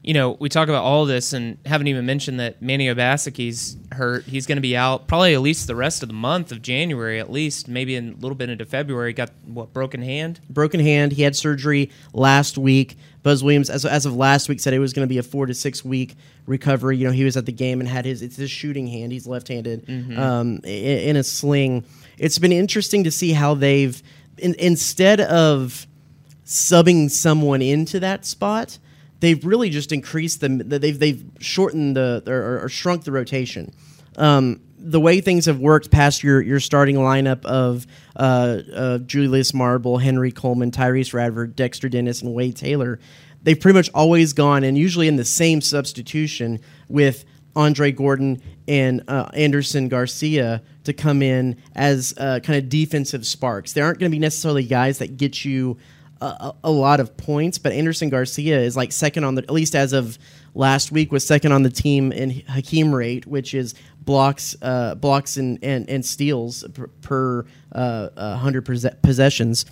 You 0.04 0.12
know, 0.12 0.36
we 0.38 0.50
talk 0.50 0.68
about 0.68 0.84
all 0.84 1.06
this 1.06 1.32
and 1.32 1.56
haven't 1.64 1.86
even 1.86 2.04
mentioned 2.04 2.38
that 2.38 2.60
Manny 2.60 2.88
Obaseki's 2.88 3.76
hurt. 3.90 4.24
He's 4.24 4.46
going 4.46 4.56
to 4.56 4.62
be 4.62 4.76
out 4.76 5.08
probably 5.08 5.32
at 5.32 5.40
least 5.40 5.66
the 5.66 5.74
rest 5.74 6.02
of 6.02 6.08
the 6.08 6.14
month 6.14 6.52
of 6.52 6.60
January, 6.60 7.18
at 7.18 7.32
least 7.32 7.68
maybe 7.68 7.96
in 7.96 8.10
a 8.10 8.16
little 8.16 8.34
bit 8.34 8.50
into 8.50 8.66
February. 8.66 9.14
Got 9.14 9.30
what 9.46 9.72
broken 9.72 10.02
hand? 10.02 10.40
Broken 10.50 10.78
hand. 10.78 11.12
He 11.12 11.22
had 11.22 11.34
surgery 11.34 11.90
last 12.12 12.58
week. 12.58 12.98
Buzz 13.22 13.42
Williams, 13.42 13.70
as, 13.70 13.86
as 13.86 14.04
of 14.04 14.14
last 14.14 14.50
week, 14.50 14.60
said 14.60 14.74
it 14.74 14.78
was 14.78 14.92
going 14.92 15.08
to 15.08 15.12
be 15.12 15.16
a 15.16 15.22
four 15.22 15.46
to 15.46 15.54
six 15.54 15.82
week 15.82 16.16
recovery. 16.46 16.98
You 16.98 17.06
know, 17.06 17.12
he 17.12 17.24
was 17.24 17.38
at 17.38 17.46
the 17.46 17.52
game 17.52 17.80
and 17.80 17.88
had 17.88 18.04
his 18.04 18.20
it's 18.20 18.36
his 18.36 18.50
shooting 18.50 18.86
hand. 18.86 19.10
He's 19.10 19.26
left 19.26 19.48
handed 19.48 19.88
um, 20.18 20.60
in, 20.64 20.98
in 20.98 21.16
a 21.16 21.24
sling. 21.24 21.84
It's 22.18 22.38
been 22.38 22.52
interesting 22.52 23.04
to 23.04 23.10
see 23.10 23.32
how 23.32 23.54
they've 23.54 24.02
in, 24.36 24.54
instead 24.58 25.20
of 25.22 25.86
subbing 26.44 27.10
someone 27.10 27.62
into 27.62 28.00
that 28.00 28.26
spot, 28.26 28.78
they've 29.24 29.44
really 29.44 29.70
just 29.70 29.90
increased 29.90 30.40
them. 30.40 30.58
They've 30.58 30.98
they've 30.98 31.24
shortened 31.40 31.96
the 31.96 32.22
or, 32.26 32.64
or 32.64 32.68
shrunk 32.68 33.04
the 33.04 33.12
rotation. 33.12 33.72
Um, 34.16 34.60
the 34.78 35.00
way 35.00 35.22
things 35.22 35.46
have 35.46 35.58
worked 35.58 35.90
past 35.90 36.22
your 36.22 36.42
your 36.42 36.60
starting 36.60 36.96
lineup 36.96 37.44
of 37.46 37.86
uh, 38.16 38.60
uh, 38.74 38.98
Julius 38.98 39.54
Marble, 39.54 39.98
Henry 39.98 40.30
Coleman, 40.30 40.70
Tyrece 40.70 41.14
Radford, 41.14 41.56
Dexter 41.56 41.88
Dennis, 41.88 42.20
and 42.20 42.34
Wade 42.34 42.56
Taylor, 42.56 43.00
they've 43.42 43.58
pretty 43.58 43.76
much 43.76 43.90
always 43.94 44.34
gone 44.34 44.62
and 44.62 44.76
usually 44.76 45.08
in 45.08 45.16
the 45.16 45.24
same 45.24 45.62
substitution 45.62 46.60
with 46.88 47.24
Andre 47.56 47.92
Gordon 47.92 48.42
and 48.68 49.02
uh, 49.08 49.30
Anderson 49.32 49.88
Garcia 49.88 50.62
to 50.84 50.92
come 50.92 51.22
in 51.22 51.56
as 51.74 52.12
uh, 52.18 52.40
kind 52.40 52.58
of 52.58 52.68
defensive 52.68 53.26
sparks. 53.26 53.72
They 53.72 53.80
aren't 53.80 54.00
going 54.00 54.10
to 54.10 54.14
be 54.14 54.18
necessarily 54.18 54.64
guys 54.64 54.98
that 54.98 55.16
get 55.16 55.44
you 55.44 55.78
a, 56.24 56.54
a, 56.64 56.70
lot 56.70 57.00
of 57.00 57.16
points, 57.16 57.58
but 57.58 57.72
Anderson 57.72 58.08
Garcia 58.08 58.58
is 58.60 58.76
like 58.76 58.92
second 58.92 59.24
on 59.24 59.34
the 59.34 59.42
at 59.42 59.50
least 59.50 59.74
as 59.74 59.92
of 59.92 60.18
last 60.54 60.92
week 60.92 61.12
was 61.12 61.26
second 61.26 61.52
on 61.52 61.62
the 61.62 61.70
team 61.70 62.12
in 62.12 62.30
Hakeem 62.48 62.94
rate, 62.94 63.26
which 63.26 63.54
is 63.54 63.74
blocks, 64.00 64.56
uh, 64.62 64.94
blocks 64.94 65.36
and, 65.36 65.58
and, 65.62 65.88
and 65.88 66.04
steals 66.04 66.64
per, 66.74 66.86
per 67.02 67.46
uh, 67.72 68.08
uh, 68.16 68.36
hundred 68.36 68.62
possessions, 68.62 69.66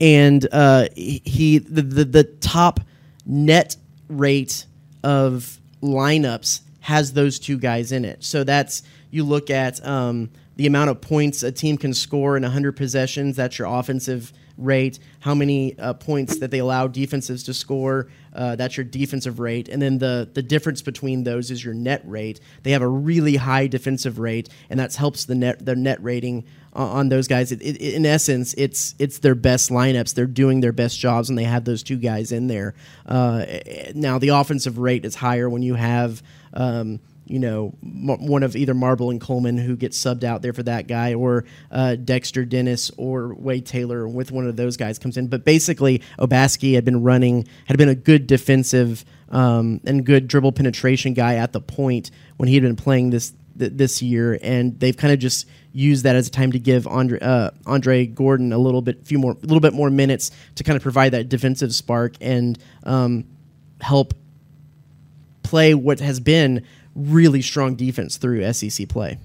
and 0.00 0.46
uh, 0.52 0.86
he 0.94 1.22
he- 1.24 1.58
the, 1.58 1.82
the 1.82 2.04
the 2.04 2.24
top 2.24 2.80
net 3.24 3.76
rate 4.08 4.66
of 5.02 5.58
lineups 5.82 6.60
has 6.80 7.12
those 7.12 7.38
two 7.38 7.58
guys 7.58 7.92
in 7.92 8.04
it. 8.04 8.22
So 8.22 8.44
that's 8.44 8.82
you 9.10 9.24
look 9.24 9.50
at 9.50 9.84
um, 9.86 10.30
the 10.56 10.66
amount 10.66 10.90
of 10.90 11.00
points 11.00 11.42
a 11.42 11.52
team 11.52 11.76
can 11.76 11.92
score 11.92 12.36
in 12.36 12.42
100 12.42 12.76
possessions. 12.76 13.36
That's 13.36 13.58
your 13.58 13.68
offensive 13.68 14.32
rate. 14.56 14.98
How 15.20 15.34
many 15.34 15.78
uh, 15.78 15.94
points 15.94 16.38
that 16.38 16.50
they 16.50 16.58
allow 16.58 16.86
defenses 16.86 17.42
to 17.44 17.54
score. 17.54 18.08
Uh, 18.32 18.56
that's 18.56 18.76
your 18.76 18.84
defensive 18.84 19.38
rate. 19.40 19.68
And 19.68 19.80
then 19.80 19.98
the 19.98 20.28
the 20.32 20.42
difference 20.42 20.82
between 20.82 21.24
those 21.24 21.50
is 21.50 21.64
your 21.64 21.74
net 21.74 22.02
rate. 22.04 22.40
They 22.62 22.72
have 22.72 22.82
a 22.82 22.88
really 22.88 23.36
high 23.36 23.66
defensive 23.66 24.18
rate, 24.18 24.48
and 24.70 24.78
that 24.80 24.94
helps 24.94 25.24
the 25.24 25.34
net 25.34 25.64
their 25.64 25.76
net 25.76 26.02
rating 26.02 26.44
on, 26.72 27.08
those 27.08 27.26
guys. 27.26 27.52
It, 27.52 27.62
it, 27.62 27.94
in 27.94 28.04
essence, 28.04 28.54
it's 28.58 28.94
it's 28.98 29.18
their 29.18 29.34
best 29.34 29.70
lineups. 29.70 30.14
They're 30.14 30.26
doing 30.26 30.60
their 30.60 30.72
best 30.72 30.98
jobs, 30.98 31.30
and 31.30 31.38
they 31.38 31.44
have 31.44 31.64
those 31.64 31.82
two 31.82 31.96
guys 31.96 32.32
in 32.32 32.46
there. 32.46 32.74
Uh, 33.06 33.46
now 33.94 34.18
the 34.18 34.28
offensive 34.28 34.78
rate 34.78 35.04
is 35.04 35.14
higher 35.14 35.48
when 35.48 35.62
you 35.62 35.74
have. 35.74 36.22
Um, 36.52 37.00
you 37.26 37.40
know, 37.40 37.74
one 37.80 38.42
of 38.42 38.54
either 38.54 38.72
Marble 38.72 39.10
and 39.10 39.20
Coleman 39.20 39.58
who 39.58 39.76
gets 39.76 39.98
subbed 39.98 40.22
out 40.22 40.42
there 40.42 40.52
for 40.52 40.62
that 40.62 40.86
guy, 40.86 41.14
or 41.14 41.44
uh, 41.70 41.96
Dexter 41.96 42.44
Dennis 42.44 42.90
or 42.96 43.34
Wade 43.34 43.66
Taylor 43.66 44.06
with 44.06 44.30
one 44.30 44.46
of 44.46 44.56
those 44.56 44.76
guys 44.76 44.98
comes 44.98 45.16
in. 45.16 45.26
But 45.26 45.44
basically, 45.44 46.02
Obaseki 46.18 46.74
had 46.74 46.84
been 46.84 47.02
running, 47.02 47.48
had 47.66 47.76
been 47.78 47.88
a 47.88 47.96
good 47.96 48.26
defensive 48.26 49.04
um, 49.30 49.80
and 49.84 50.06
good 50.06 50.28
dribble 50.28 50.52
penetration 50.52 51.14
guy 51.14 51.34
at 51.34 51.52
the 51.52 51.60
point 51.60 52.12
when 52.36 52.48
he 52.48 52.54
had 52.54 52.62
been 52.62 52.76
playing 52.76 53.10
this 53.10 53.32
th- 53.58 53.72
this 53.74 54.00
year, 54.00 54.38
and 54.40 54.78
they've 54.78 54.96
kind 54.96 55.12
of 55.12 55.18
just 55.18 55.48
used 55.72 56.04
that 56.04 56.16
as 56.16 56.28
a 56.28 56.30
time 56.30 56.52
to 56.52 56.58
give 56.58 56.86
Andre 56.86 57.18
uh, 57.20 57.50
Andre 57.66 58.06
Gordon 58.06 58.52
a 58.52 58.58
little 58.58 58.82
bit 58.82 59.04
few 59.04 59.18
more, 59.18 59.32
a 59.32 59.46
little 59.46 59.60
bit 59.60 59.74
more 59.74 59.90
minutes 59.90 60.30
to 60.54 60.64
kind 60.64 60.76
of 60.76 60.82
provide 60.82 61.12
that 61.12 61.28
defensive 61.28 61.74
spark 61.74 62.14
and 62.20 62.56
um, 62.84 63.24
help 63.80 64.14
play 65.42 65.74
what 65.74 66.00
has 66.00 66.18
been 66.20 66.66
really 66.96 67.42
strong 67.42 67.76
defense 67.76 68.16
through 68.16 68.52
SEC 68.52 68.88
play. 68.88 69.18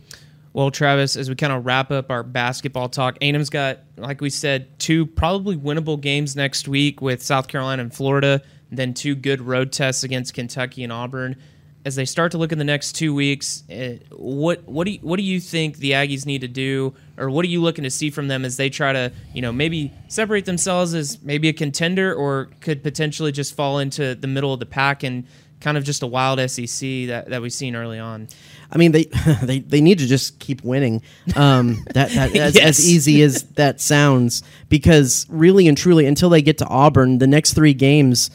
Well, 0.54 0.70
Travis, 0.70 1.16
as 1.16 1.30
we 1.30 1.36
kind 1.36 1.54
of 1.54 1.66
wrap 1.66 1.92
up 1.92 2.12
our 2.12 2.24
basketball 2.24 2.90
talk, 2.90 3.18
A&M's 3.22 3.50
got, 3.50 3.80
like 3.96 4.20
we 4.20 4.30
said, 4.30 4.78
two 4.80 5.06
probably 5.06 5.56
winnable 5.56 6.00
games 6.00 6.36
next 6.36 6.68
week 6.68 7.02
with 7.02 7.24
South 7.24 7.48
Carolina 7.48 7.82
and 7.82 7.94
Florida, 7.94 8.42
and 8.70 8.78
then 8.78 8.94
two 8.94 9.16
good 9.16 9.42
road 9.42 9.72
tests 9.72 10.04
against 10.04 10.34
Kentucky 10.34 10.84
and 10.84 10.92
Auburn. 10.92 11.38
As 11.84 11.96
they 11.96 12.06
start 12.06 12.34
to 12.34 12.38
look 12.38 12.52
in 12.52 12.58
the 12.58 12.66
next 12.66 12.92
two 12.92 13.16
weeks, 13.16 13.64
uh, 13.72 13.98
what 14.12 14.68
what 14.68 14.84
do 14.86 14.92
you, 14.92 15.00
what 15.02 15.18
do 15.18 15.24
you 15.24 15.40
think 15.40 15.78
the 15.78 15.92
Aggies 15.92 16.28
need 16.28 16.42
to 16.42 16.48
do, 16.48 16.94
or 17.18 17.30
what 17.30 17.44
are 17.44 17.48
you 17.48 17.60
looking 17.60 17.86
to 17.86 17.90
see 17.90 18.12
from 18.12 18.28
them 18.28 18.46
as 18.46 18.58
they 18.58 18.70
try 18.70 18.94
to, 18.94 19.12
you 19.34 19.42
know, 19.42 19.52
maybe 19.52 19.92
separate 20.08 20.46
themselves 20.46 20.94
as 20.94 21.24
maybe 21.24 21.48
a 21.48 21.54
contender, 21.54 22.14
or 22.14 22.50
could 22.60 22.84
potentially 22.84 23.32
just 23.32 23.56
fall 23.56 23.80
into 23.80 24.14
the 24.14 24.28
middle 24.28 24.54
of 24.54 24.60
the 24.60 24.66
pack 24.68 25.02
and 25.02 25.26
kind 25.62 25.78
of 25.78 25.84
just 25.84 26.04
a 26.04 26.08
wild 26.08 26.40
SEC 26.50 27.08
that, 27.08 27.28
that 27.30 27.42
we've 27.42 27.54
seen 27.54 27.76
early 27.76 28.00
on. 28.00 28.28
I 28.72 28.78
mean, 28.78 28.92
they 28.92 29.06
they, 29.44 29.60
they 29.60 29.82
need 29.82 30.00
to 30.00 30.08
just 30.08 30.40
keep 30.40 30.64
winning. 30.64 31.02
Um, 31.36 31.84
that, 31.94 32.10
that 32.12 32.34
that's 32.34 32.56
Yes. 32.56 32.80
as 32.80 32.90
easy 32.90 33.22
as 33.22 33.44
that 33.54 33.80
sounds, 33.80 34.44
because 34.70 35.26
really 35.30 35.68
and 35.68 35.78
truly, 35.78 36.06
until 36.08 36.30
they 36.30 36.42
get 36.42 36.58
to 36.60 36.66
Auburn, 36.68 37.20
the 37.20 37.28
next 37.28 37.54
three 37.54 37.74
games 37.74 38.30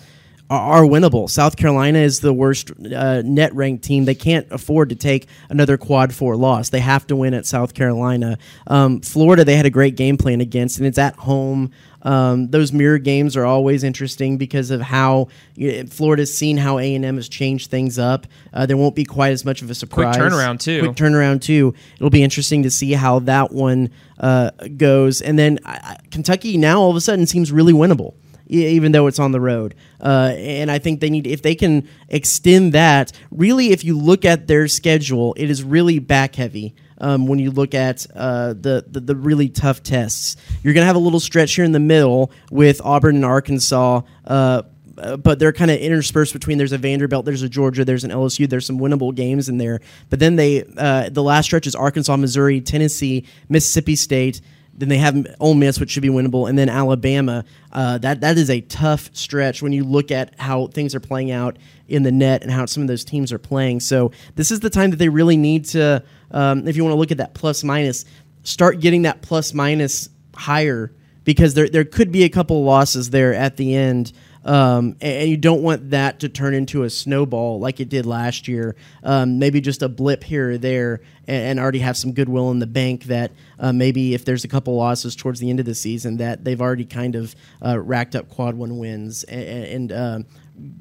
are, 0.49 0.83
are 0.83 0.83
winnable. 0.85 1.29
South 1.29 1.57
Carolina 1.57 1.99
is 1.99 2.21
the 2.21 2.33
worst 2.33 2.71
uh, 2.95 3.23
net 3.25 3.55
ranked 3.55 3.83
team. 3.85 4.05
They 4.05 4.15
can't 4.15 4.47
afford 4.53 4.91
to 4.91 4.95
take 4.95 5.27
another 5.49 5.77
quad 5.77 6.15
four 6.15 6.37
loss. 6.37 6.69
They 6.71 6.81
have 6.81 7.07
to 7.09 7.17
win 7.17 7.35
at 7.35 7.47
South 7.47 7.75
Carolina. 7.75 8.39
Um, 8.67 9.01
Florida, 9.01 9.45
they 9.45 9.57
had 9.57 9.67
a 9.67 9.71
great 9.71 9.97
game 9.97 10.17
plan 10.17 10.41
against, 10.41 10.79
and 10.79 10.87
it's 10.87 10.99
at 10.99 11.17
home. 11.17 11.73
Um, 12.07 12.49
those 12.51 12.73
mirror 12.73 12.99
games 12.99 13.37
are 13.37 13.45
always 13.45 13.83
interesting 13.83 14.39
because 14.39 14.71
of 14.71 14.81
how 14.81 15.27
you 15.57 15.83
know, 15.83 15.89
Florida's 15.91 16.37
seen 16.37 16.57
how 16.57 16.79
A 16.79 16.95
and 16.95 17.05
M 17.05 17.17
has 17.17 17.29
changed 17.29 17.69
things 17.71 17.99
up. 17.99 18.29
Uh, 18.53 18.65
there 18.65 18.77
won't 18.77 18.95
be 18.95 19.05
quite 19.05 19.33
as 19.33 19.45
much 19.45 19.61
of 19.61 19.71
a 19.71 19.75
surprise. 19.75 20.17
Quick 20.17 20.31
turnaround, 20.31 20.61
too. 20.61 20.81
Quick 20.85 20.97
turnaround 20.97 21.41
too. 21.41 21.75
It'll 21.97 22.11
be 22.11 22.23
interesting 22.23 22.63
to 22.63 22.71
see 22.71 22.93
how 22.93 23.19
that 23.21 23.51
one 23.51 23.91
uh, 24.21 24.53
goes. 24.77 25.21
And 25.21 25.37
then 25.37 25.59
I- 25.65 25.97
Kentucky 26.13 26.57
now 26.57 26.81
all 26.81 26.91
of 26.91 26.97
a 26.97 27.01
sudden 27.01 27.27
seems 27.27 27.51
really 27.51 27.73
winnable, 27.73 28.15
even 28.47 28.93
though 28.93 29.09
it's 29.09 29.19
on 29.19 29.33
the 29.33 29.41
road. 29.41 29.75
Uh, 30.01 30.33
and 30.37 30.71
I 30.71 30.79
think 30.79 31.01
they 31.01 31.11
need 31.11 31.27
if 31.27 31.43
they 31.43 31.57
can 31.57 31.89
extend 32.09 32.73
that. 32.75 33.11
Really, 33.33 33.73
if 33.73 33.83
you 33.83 33.99
look 33.99 34.25
at 34.25 34.47
their 34.47 34.69
schedule, 34.69 35.35
it 35.37 35.51
is 35.51 35.65
really 35.65 35.99
back 35.99 36.37
heavy. 36.37 36.75
Um, 36.99 37.27
when 37.27 37.39
you 37.39 37.51
look 37.51 37.75
at 37.75 38.07
uh, 38.15 38.55
the, 38.55 38.85
the 38.89 39.01
the 39.01 39.17
really 39.17 39.49
tough 39.49 39.83
tests, 39.83 40.37
you're 40.63 40.75
gonna 40.75 40.87
have 40.87 40.97
a 40.97 41.01
little 41.01 41.21
stretch 41.21 41.55
here 41.55 41.65
in 41.65 41.73
the 41.73 41.81
middle 41.81 42.31
with 42.51 42.81
Auburn 42.83 43.17
and 43.17 43.25
Arkansas. 43.25 44.01
Uh, 44.25 44.63
uh, 44.99 45.17
but 45.17 45.39
they're 45.39 45.53
kind 45.53 45.71
of 45.71 45.79
interspersed 45.79 46.33
between 46.33 46.59
there's 46.59 46.73
a 46.73 46.79
Vanderbilt, 46.79 47.27
there's 47.27 47.43
a 47.43 47.49
Georgia, 47.49 47.85
there's 47.85 48.05
an 48.05 48.11
LSU, 48.11 48.49
there's 48.49 48.67
some 48.67 48.79
winnable 48.79 49.15
games 49.15 49.49
in 49.49 49.59
there. 49.59 49.81
But 50.09 50.21
then 50.21 50.37
they 50.37 50.65
uh, 50.77 51.11
the 51.11 51.23
last 51.23 51.47
stretch 51.47 51.67
is 51.67 51.75
Arkansas, 51.75 52.17
Missouri, 52.17 52.61
Tennessee, 52.61 53.27
Mississippi 53.49 53.97
State. 53.97 54.41
Then 54.79 54.91
they 54.91 54.99
have 54.99 55.27
Ole 55.41 55.55
Miss, 55.55 55.81
which 55.81 55.91
should 55.91 56.03
be 56.03 56.11
winnable, 56.11 56.49
and 56.49 56.59
then 56.59 56.69
Alabama. 56.69 57.45
Uh, 57.73 57.99
that 57.99 58.21
that 58.21 58.37
is 58.37 58.51
a 58.51 58.61
tough 58.63 59.11
stretch 59.15 59.63
when 59.63 59.73
you 59.73 59.85
look 59.85 60.11
at 60.11 60.39
how 60.39 60.67
things 60.69 60.95
are 60.95 61.01
playing 61.01 61.31
out 61.31 61.59
in 61.89 62.03
the 62.03 62.13
net 62.13 62.43
and 62.43 62.51
how 62.51 62.67
some 62.67 62.83
of 62.83 62.89
those 62.89 63.05
teams 63.05 63.33
are 63.33 63.39
playing. 63.39 63.81
So 63.81 64.13
this 64.35 64.51
is 64.51 64.61
the 64.61 64.71
time 64.71 64.91
that 64.91 64.97
they 64.97 65.09
really 65.09 65.37
need 65.37 65.65
to, 65.67 66.03
um, 66.31 66.67
if 66.67 66.77
you 66.77 66.85
want 66.85 66.93
to 66.93 66.99
look 66.99 67.11
at 67.11 67.19
that 67.19 67.35
plus 67.35 67.65
minus, 67.65 68.05
start 68.43 68.81
getting 68.81 69.03
that 69.03 69.23
plus 69.23 69.53
minus 69.53 70.09
higher 70.35 70.93
because 71.25 71.55
there 71.55 71.69
there 71.69 71.85
could 71.85 72.11
be 72.13 72.25
a 72.25 72.29
couple 72.29 72.65
losses 72.65 73.11
there 73.11 73.35
at 73.35 73.57
the 73.57 73.75
end. 73.75 74.13
Um, 74.45 74.97
and, 75.01 75.29
you 75.29 75.37
don't 75.37 75.61
want 75.63 75.91
that 75.91 76.21
to 76.21 76.29
turn 76.29 76.55
into 76.55 76.85
a 76.85 76.91
snowball 76.91 77.59
like 77.59 77.81
it 77.81 77.89
did 77.89 78.07
last 78.07 78.47
year. 78.47 78.77
Um, 79.03 79.41
maybe 79.41 79.61
just 79.61 79.83
a 79.83 79.89
blip 79.89 80.23
here 80.23 80.53
or 80.53 80.59
there, 80.59 81.01
and, 81.27 81.43
and 81.43 81.59
already 81.59 81.81
have 81.81 81.97
some 81.97 82.13
goodwill 82.13 82.53
in 82.53 82.61
the 82.61 82.67
bank 82.69 83.05
that 83.05 83.33
uh, 83.59 83.73
maybe 83.73 84.15
if 84.15 84.25
there's 84.25 84.45
a 84.45 84.49
couple 84.49 84.77
losses 84.77 85.17
towards 85.17 85.41
the 85.41 85.51
end 85.51 85.59
of 85.59 85.67
the 85.67 85.75
season, 85.75 86.19
that 86.19 86.45
they've 86.45 86.61
already 86.61 86.85
kind 86.85 87.17
of 87.17 87.35
uh, 87.61 87.77
racked 87.77 88.15
up 88.15 88.29
quad 88.29 88.55
one 88.55 88.79
wins 88.79 89.25
and, 89.25 89.91
and 89.91 89.93
um, 89.93 90.27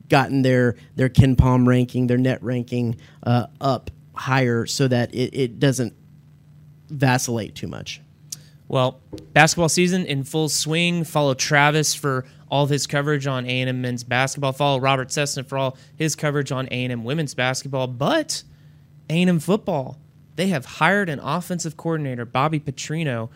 gotten 0.10 0.44
their 0.44 0.76
their 0.96 1.10
KenPom 1.10 1.68
ranking, 1.68 2.06
their 2.06 2.20
net 2.20 2.44
ranking 2.44 2.98
uh, 3.24 3.48
up 3.60 3.90
higher, 4.16 4.66
so 4.66 4.88
that 4.88 5.14
it, 5.14 5.36
it 5.36 5.60
doesn't 5.60 5.94
vacillate 6.90 7.56
too 7.56 7.68
much. 7.68 8.02
Well, 8.68 9.00
basketball 9.34 9.70
season 9.70 10.06
in 10.06 10.24
full 10.24 10.50
swing. 10.50 11.04
Follow 11.04 11.34
Travis 11.34 11.94
for 11.94 12.26
all 12.50 12.64
of 12.64 12.70
his 12.70 12.88
coverage 12.88 13.28
on 13.28 13.46
A&M 13.46 13.82
men's 13.82 14.04
basketball. 14.04 14.54
Follow 14.54 14.80
Robert 14.80 15.12
Cessna 15.12 15.44
for 15.44 15.58
all 15.58 15.78
his 15.96 16.16
coverage 16.16 16.52
on 16.52 16.68
A&M 16.68 17.04
women's 17.04 17.34
basketball. 17.34 17.88
But 17.88 18.44
A&M 19.10 19.40
football, 19.40 20.00
they 20.36 20.48
have 20.48 20.66
hired 20.66 21.10
an 21.10 21.20
offensive 21.20 21.78
coordinator, 21.78 22.26
Bobby 22.26 22.60
Petrino. 22.60 23.30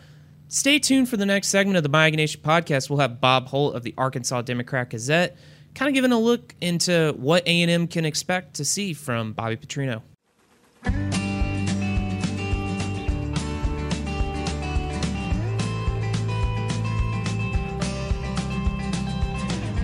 Stay 0.48 0.80
tuned 0.80 1.08
for 1.08 1.16
the 1.16 1.26
next 1.26 1.48
segment 1.48 1.76
of 1.76 1.84
the 1.84 1.96
Aggie 1.96 2.16
Nation 2.16 2.40
podcast. 2.42 2.90
We'll 2.90 2.98
have 2.98 3.20
Bob 3.20 3.46
Holt 3.46 3.76
of 3.76 3.84
the 3.84 3.94
Arkansas 3.96 4.42
Democrat 4.42 4.90
Gazette, 4.90 5.36
kind 5.76 5.88
of 5.88 5.94
giving 5.94 6.10
a 6.10 6.18
look 6.18 6.56
into 6.60 7.14
what 7.16 7.44
A&M 7.46 7.86
can 7.86 8.04
expect 8.04 8.54
to 8.54 8.64
see 8.64 8.92
from 8.92 9.32
Bobby 9.32 9.56
Petrino. 9.56 10.02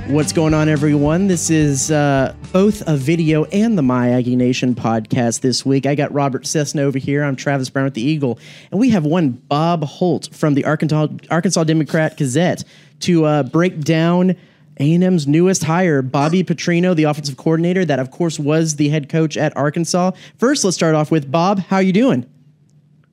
What's 0.09 0.33
going 0.33 0.55
on, 0.55 0.69
everyone? 0.69 1.27
This 1.27 1.51
is 1.51 1.91
uh, 1.91 2.35
both 2.53 2.83
a 2.87 2.97
video 2.97 3.45
and 3.47 3.77
the 3.77 3.83
My 3.83 4.13
Aggie 4.13 4.37
Nation 4.37 4.75
podcast 4.75 5.41
this 5.41 5.67
week. 5.67 5.85
I 5.85 5.95
got 5.95 6.13
Robert 6.13 6.47
Cessna 6.47 6.83
over 6.83 6.97
here. 6.97 7.23
I'm 7.23 7.37
Travis 7.37 7.69
Brown 7.69 7.85
with 7.85 7.95
the 7.95 8.03
Eagle, 8.03 8.39
and 8.71 8.81
we 8.81 8.89
have 8.91 9.05
one 9.05 9.31
Bob 9.31 9.85
Holt 9.85 10.33
from 10.33 10.55
the 10.55 10.65
Arkansas 10.65 11.09
Arkansas 11.31 11.65
Democrat 11.65 12.17
Gazette 12.17 12.65
to 13.01 13.27
uh, 13.27 13.43
break 13.43 13.83
down 13.83 14.37
A&M's 14.79 15.27
newest 15.27 15.65
hire, 15.65 16.03
Bobby 16.03 16.45
Petrino, 16.45 16.95
the 16.95 17.05
offensive 17.05 17.37
coordinator. 17.37 17.85
That, 17.85 17.99
of 17.99 18.11
course, 18.11 18.39
was 18.39 18.77
the 18.77 18.89
head 18.89 19.09
coach 19.09 19.37
at 19.37 19.57
Arkansas. 19.57 20.13
First, 20.39 20.65
let's 20.65 20.77
start 20.77 20.95
off 20.95 21.11
with 21.11 21.31
Bob. 21.31 21.61
How 21.61 21.77
are 21.77 21.83
you 21.83 21.93
doing? 21.93 22.27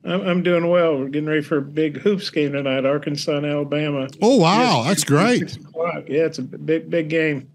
I'm, 0.05 0.21
I'm 0.21 0.43
doing 0.43 0.69
well. 0.69 0.97
We're 0.97 1.07
getting 1.07 1.29
ready 1.29 1.41
for 1.41 1.57
a 1.57 1.61
big 1.61 1.97
hoops 1.97 2.29
game 2.29 2.51
tonight, 2.51 2.85
Arkansas 2.85 3.37
and 3.37 3.45
Alabama. 3.45 4.07
Oh 4.21 4.37
wow, 4.37 4.83
that's 4.85 5.03
great. 5.03 5.39
Six 5.39 5.55
o'clock. 5.55 6.03
Yeah, 6.07 6.25
it's 6.25 6.39
a 6.39 6.43
big, 6.43 6.89
big 6.89 7.09
game. 7.09 7.49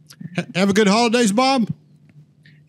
Have 0.55 0.71
a 0.71 0.73
good 0.73 0.88
holidays, 0.88 1.33
Bob. 1.33 1.71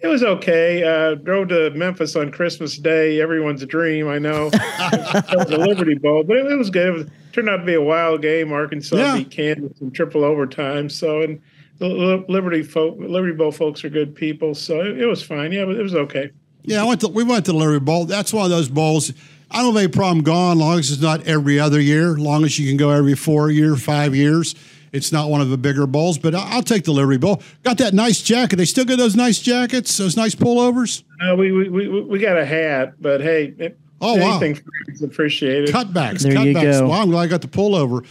It 0.02 0.08
was 0.08 0.24
okay. 0.24 0.84
Uh, 0.84 1.16
drove 1.16 1.50
to 1.50 1.72
Memphis 1.72 2.16
on 2.16 2.32
Christmas 2.32 2.78
Day. 2.78 3.20
Everyone's 3.22 3.62
a 3.62 3.66
dream, 3.66 4.08
I 4.08 4.18
know. 4.18 4.50
it 4.54 5.38
was 5.38 5.48
the 5.48 5.58
Liberty 5.58 5.96
Bowl, 5.96 6.24
but 6.24 6.38
it, 6.38 6.46
it 6.52 6.56
was 6.56 6.70
good. 6.70 6.88
It 6.88 6.92
was, 6.92 7.08
turned 7.34 7.50
out 7.50 7.58
to 7.58 7.66
be 7.66 7.74
a 7.74 7.82
wild 7.82 8.22
game. 8.22 8.52
Arkansas 8.54 8.96
Yeah. 8.96 9.18
beat 9.18 9.30
Kansas 9.30 9.80
in 9.82 9.92
triple 9.92 10.24
overtime. 10.24 10.90
So, 10.90 11.22
and 11.22 11.42
the 11.80 12.24
Liberty 12.30 12.64
folk, 12.64 12.96
Liberty 12.98 13.34
Bowl 13.34 13.52
folks 13.52 13.84
are 13.84 13.90
good 13.90 14.16
people. 14.16 14.56
So 14.56 14.80
it, 14.80 15.00
it 15.02 15.06
was 15.06 15.22
fine. 15.22 15.52
Yeah, 15.52 15.66
but 15.66 15.76
it 15.76 15.84
was 15.84 15.96
okay. 15.96 16.32
Yeah, 16.64 16.82
I 16.82 16.86
went 16.86 17.02
to, 17.02 17.08
we 17.10 17.24
went 17.24 17.46
to 17.46 17.52
the 17.52 17.58
Larry 17.58 17.80
Bowl. 17.80 18.06
That's 18.06 18.32
one 18.34 18.46
of 18.46 18.52
those 18.52 18.70
bowls. 18.70 19.12
I 19.52 19.58
don't 19.64 19.74
have 19.74 19.84
any 19.84 19.92
problem 19.92 20.24
going, 20.24 20.60
long 20.60 20.80
as 20.80 20.92
it's 20.92 21.02
not 21.02 21.26
every 21.28 21.60
other 21.60 21.80
year. 21.82 22.16
Long 22.18 22.46
as 22.46 22.58
you 22.60 22.68
can 22.68 22.78
go 22.78 22.90
every 22.92 23.16
four 23.16 23.50
year, 23.50 23.76
five 23.76 24.16
years. 24.16 24.56
It's 24.92 25.12
not 25.12 25.30
one 25.30 25.42
of 25.42 25.50
the 25.50 25.58
bigger 25.58 25.86
bowls, 25.88 26.18
but 26.18 26.34
I- 26.36 26.50
I'll 26.52 26.64
take 26.64 26.84
the 26.86 26.92
Liberty 26.94 27.18
Bowl. 27.18 27.42
Got 27.64 27.78
that 27.80 27.94
nice 27.94 28.22
jacket. 28.22 28.56
They 28.56 28.66
still 28.66 28.86
got 28.86 28.98
those 28.98 29.16
nice 29.16 29.40
jackets, 29.40 29.96
those 29.98 30.16
nice 30.18 30.36
pullovers. 30.36 31.04
Uh, 31.22 31.36
we, 31.36 31.52
we, 31.52 31.70
we, 31.70 32.02
we 32.02 32.20
got 32.20 32.38
a 32.38 32.46
hat, 32.46 32.94
but 33.02 33.22
hey, 33.22 33.54
it, 33.58 33.78
Oh, 34.02 34.16
wow. 34.16 34.30
anything 34.40 34.56
free 34.56 34.94
is 34.94 35.02
appreciated. 35.04 35.76
Cutbacks, 35.76 36.22
There 36.22 36.32
you 36.32 36.54
cutbacks. 36.56 36.80
go. 36.80 36.88
Well, 36.88 37.02
I'm 37.02 37.10
glad 37.10 37.24
I 37.24 37.28
got 37.28 37.42
the 37.42 37.50
pullover. 37.50 38.06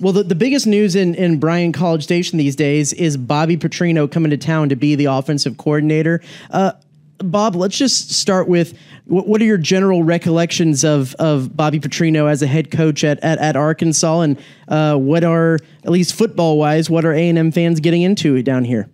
Well, 0.00 0.14
the, 0.14 0.22
the 0.22 0.34
biggest 0.34 0.66
news 0.66 0.96
in, 0.96 1.14
in 1.14 1.38
Bryan 1.38 1.72
College 1.72 2.02
Station 2.02 2.38
these 2.38 2.56
days 2.56 2.94
is 2.94 3.18
Bobby 3.18 3.58
Petrino 3.58 4.10
coming 4.10 4.30
to 4.30 4.38
town 4.38 4.70
to 4.70 4.76
be 4.76 4.94
the 4.94 5.04
offensive 5.04 5.58
coordinator. 5.58 6.22
Uh, 6.50 6.72
Bob, 7.18 7.54
let's 7.56 7.76
just 7.76 8.10
start 8.12 8.48
with 8.48 8.76
what, 9.06 9.26
what 9.26 9.40
are 9.40 9.44
your 9.44 9.58
general 9.58 10.02
recollections 10.02 10.84
of, 10.84 11.14
of 11.14 11.56
Bobby 11.56 11.80
Petrino 11.80 12.30
as 12.30 12.42
a 12.42 12.46
head 12.46 12.70
coach 12.70 13.04
at, 13.04 13.18
at, 13.20 13.38
at 13.38 13.56
Arkansas, 13.56 14.20
and 14.20 14.38
uh, 14.68 14.96
what 14.96 15.24
are, 15.24 15.58
at 15.84 15.90
least 15.90 16.14
football 16.14 16.58
wise, 16.58 16.90
what 16.90 17.04
are 17.04 17.12
A&M 17.12 17.52
fans 17.52 17.80
getting 17.80 18.02
into 18.02 18.42
down 18.42 18.64
here? 18.64 18.88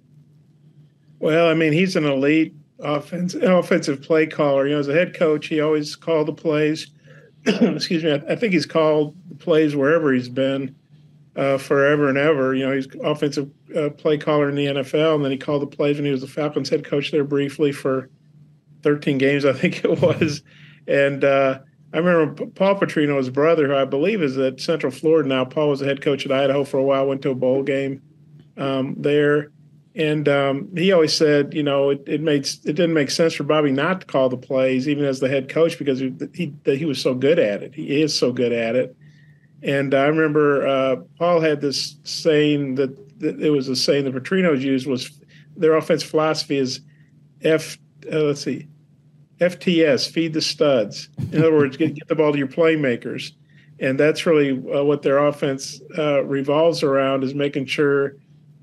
Well, 1.18 1.48
I 1.48 1.54
mean, 1.54 1.72
he's 1.72 1.96
an 1.96 2.04
elite 2.04 2.54
offense, 2.80 3.34
offensive 3.34 4.02
play 4.02 4.26
caller. 4.26 4.66
You 4.66 4.74
know, 4.74 4.80
as 4.80 4.88
a 4.88 4.92
head 4.92 5.14
coach, 5.14 5.46
he 5.46 5.60
always 5.60 5.94
called 5.96 6.28
the 6.28 6.32
plays. 6.32 6.88
Excuse 7.46 8.04
me. 8.04 8.12
I, 8.12 8.32
I 8.32 8.36
think 8.36 8.52
he's 8.52 8.66
called 8.66 9.16
the 9.28 9.36
plays 9.36 9.74
wherever 9.76 10.12
he's 10.12 10.28
been 10.28 10.74
uh, 11.36 11.58
forever 11.58 12.08
and 12.08 12.18
ever. 12.18 12.54
You 12.54 12.66
know, 12.66 12.74
he's 12.74 12.88
offensive 13.02 13.50
uh, 13.76 13.90
play 13.90 14.18
caller 14.18 14.48
in 14.48 14.54
the 14.54 14.66
NFL, 14.66 15.16
and 15.16 15.24
then 15.24 15.32
he 15.32 15.38
called 15.38 15.62
the 15.62 15.66
plays 15.66 15.96
when 15.96 16.04
he 16.04 16.12
was 16.12 16.20
the 16.20 16.26
Falcons 16.26 16.68
head 16.68 16.84
coach 16.84 17.10
there 17.10 17.24
briefly 17.24 17.72
for 17.72 18.10
13 18.82 19.18
games, 19.18 19.44
I 19.44 19.52
think 19.52 19.84
it 19.84 20.00
was. 20.00 20.42
And 20.86 21.24
uh, 21.24 21.60
I 21.92 21.98
remember 21.98 22.46
Paul 22.46 22.78
Petrino, 22.78 23.16
his 23.16 23.30
brother, 23.30 23.68
who 23.68 23.76
I 23.76 23.84
believe 23.84 24.22
is 24.22 24.38
at 24.38 24.60
Central 24.60 24.92
Florida 24.92 25.28
now. 25.28 25.44
Paul 25.44 25.70
was 25.70 25.80
the 25.80 25.86
head 25.86 26.02
coach 26.02 26.24
at 26.24 26.32
Idaho 26.32 26.64
for 26.64 26.78
a 26.78 26.82
while, 26.82 27.06
went 27.06 27.22
to 27.22 27.30
a 27.30 27.34
bowl 27.34 27.62
game 27.62 28.02
um, 28.56 28.94
there. 28.98 29.50
And 29.94 30.26
um, 30.26 30.70
he 30.74 30.90
always 30.90 31.12
said, 31.12 31.52
you 31.52 31.62
know, 31.62 31.90
it, 31.90 32.02
it 32.06 32.22
made 32.22 32.46
it 32.46 32.62
didn't 32.64 32.94
make 32.94 33.10
sense 33.10 33.34
for 33.34 33.44
Bobby 33.44 33.70
not 33.70 34.00
to 34.00 34.06
call 34.06 34.30
the 34.30 34.38
plays, 34.38 34.88
even 34.88 35.04
as 35.04 35.20
the 35.20 35.28
head 35.28 35.50
coach, 35.50 35.78
because 35.78 36.00
he 36.00 36.14
he, 36.32 36.54
he 36.64 36.86
was 36.86 36.98
so 36.98 37.14
good 37.14 37.38
at 37.38 37.62
it. 37.62 37.74
He 37.74 38.00
is 38.00 38.18
so 38.18 38.32
good 38.32 38.52
at 38.52 38.74
it. 38.74 38.96
And 39.62 39.94
I 39.94 40.06
remember 40.06 40.66
uh, 40.66 40.96
Paul 41.18 41.40
had 41.40 41.60
this 41.60 41.96
saying 42.04 42.74
that, 42.76 43.20
that 43.20 43.40
it 43.40 43.50
was 43.50 43.68
a 43.68 43.76
saying 43.76 44.04
that 44.04 44.14
Petrino's 44.14 44.64
used 44.64 44.86
was 44.86 45.20
their 45.56 45.76
offense 45.76 46.02
philosophy 46.02 46.56
is 46.56 46.80
F. 47.42 47.78
Uh, 48.12 48.20
let's 48.20 48.42
see, 48.42 48.66
FTS, 49.40 50.10
feed 50.10 50.32
the 50.32 50.40
studs. 50.40 51.08
In 51.30 51.38
other 51.38 51.54
words, 51.54 51.76
get, 51.76 51.94
get 51.94 52.08
the 52.08 52.14
ball 52.14 52.32
to 52.32 52.38
your 52.38 52.48
playmakers, 52.48 53.32
and 53.78 53.98
that's 54.00 54.26
really 54.26 54.50
uh, 54.74 54.82
what 54.82 55.02
their 55.02 55.18
offense 55.18 55.80
uh, 55.96 56.24
revolves 56.24 56.82
around 56.82 57.22
is 57.22 57.34
making 57.34 57.66
sure 57.66 58.16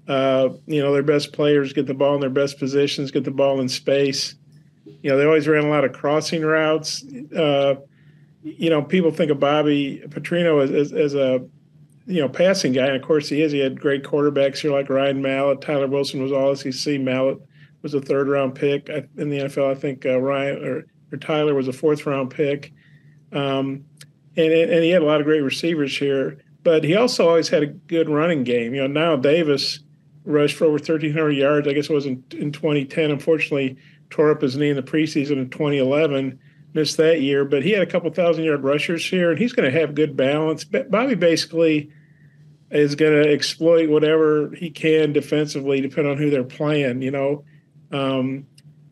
Uh, 0.10 0.50
you 0.66 0.82
know, 0.82 0.92
their 0.92 1.04
best 1.04 1.34
players 1.34 1.72
get 1.72 1.86
the 1.86 1.94
ball 1.94 2.16
in 2.16 2.20
their 2.20 2.32
best 2.32 2.58
positions, 2.58 3.12
get 3.12 3.24
the 3.24 3.32
ball 3.32 3.62
in 3.62 3.70
space. 3.70 4.34
You 5.04 5.12
know, 5.12 5.18
they 5.18 5.26
always 5.26 5.48
ran 5.48 5.66
a 5.66 5.70
lot 5.70 5.86
of 5.86 5.94
crossing 5.94 6.42
routes. 6.42 7.06
You 8.44 8.70
know, 8.70 8.82
people 8.82 9.12
think 9.12 9.32
of 9.32 9.40
Bobby 9.40 10.02
Petrino 10.08 10.64
as, 10.64 10.72
as, 10.72 10.94
as, 10.94 11.16
a, 11.16 11.46
you 12.06 12.22
know, 12.22 12.30
passing 12.30 12.74
guy. 12.74 12.88
And 12.88 12.96
of 12.96 13.02
course 13.02 13.30
he 13.30 13.42
is. 13.42 13.52
He 13.52 13.60
had 13.60 13.80
great 13.80 14.04
quarterbacks 14.04 14.60
here 14.60 14.72
like 14.72 14.90
Ryan 14.90 15.22
Mallett. 15.22 15.62
Tyler 15.62 15.88
Wilson 15.88 16.22
was 16.22 16.32
all 16.32 16.56
SEC. 16.56 17.00
Mallett 17.02 17.40
was 17.82 17.94
a 17.94 18.02
third 18.02 18.28
round 18.28 18.56
pick 18.56 18.90
in 18.90 19.30
the 19.30 19.40
NFL. 19.40 19.70
I 19.70 19.76
think 19.76 20.06
uh, 20.06 20.20
Ryan 20.20 20.66
or, 20.66 20.86
or, 21.12 21.18
Tyler 21.18 21.54
was 21.54 21.68
a 21.68 21.74
fourth 21.74 22.06
round 22.06 22.32
pick. 22.32 22.74
Um, 23.32 23.86
and, 24.36 24.54
and 24.54 24.84
he 24.84 24.90
had 24.90 25.02
a 25.02 25.06
lot 25.06 25.20
of 25.20 25.26
great 25.26 25.42
receivers 25.42 25.98
here. 25.98 26.40
But 26.64 26.84
he 26.84 26.96
also 26.96 27.28
always 27.28 27.50
had 27.50 27.64
a 27.64 27.68
good 27.68 28.10
running 28.10 28.44
game. 28.44 28.74
You 28.74 28.88
know, 28.88 29.00
Knile 29.00 29.22
Davis 29.22 29.80
rushed 30.26 30.56
for 30.56 30.66
over 30.66 30.74
1,300 30.74 31.32
yards. 31.32 31.68
I 31.68 31.74
guess 31.74 31.90
it 31.90 31.94
was 31.94 32.06
in, 32.06 32.24
in 32.32 32.52
2010. 32.52 33.12
Unfortunately, 33.12 33.78
tore 34.10 34.32
up 34.32 34.42
his 34.42 34.58
knee 34.58 34.70
in 34.70 34.76
the 34.76 34.84
preseason 34.84 35.38
in 35.38 35.50
2011 35.50 36.40
missed 36.74 36.98
that 36.98 37.22
year, 37.22 37.46
but 37.46 37.64
he 37.64 37.72
had 37.72 37.82
a 37.82 37.90
couple 37.92 38.12
thousand 38.12 38.44
yard 38.44 38.64
rushers 38.64 39.06
here, 39.06 39.32
and 39.32 39.40
he's 39.40 39.54
going 39.54 39.72
to 39.72 39.80
have 39.80 39.96
good 39.96 40.16
balance. 40.16 40.64
Bobby 40.64 41.16
basically 41.16 41.92
is 42.72 42.96
going 42.96 43.24
to 43.24 43.32
exploit 43.32 43.90
whatever 43.90 44.52
he 44.56 44.70
can 44.70 45.12
defensively, 45.14 45.82
depending 45.82 46.12
on 46.12 46.18
who 46.18 46.30
they're 46.30 46.44
playing. 46.44 47.02
You 47.02 47.12
know, 47.12 47.44
um, 47.92 48.46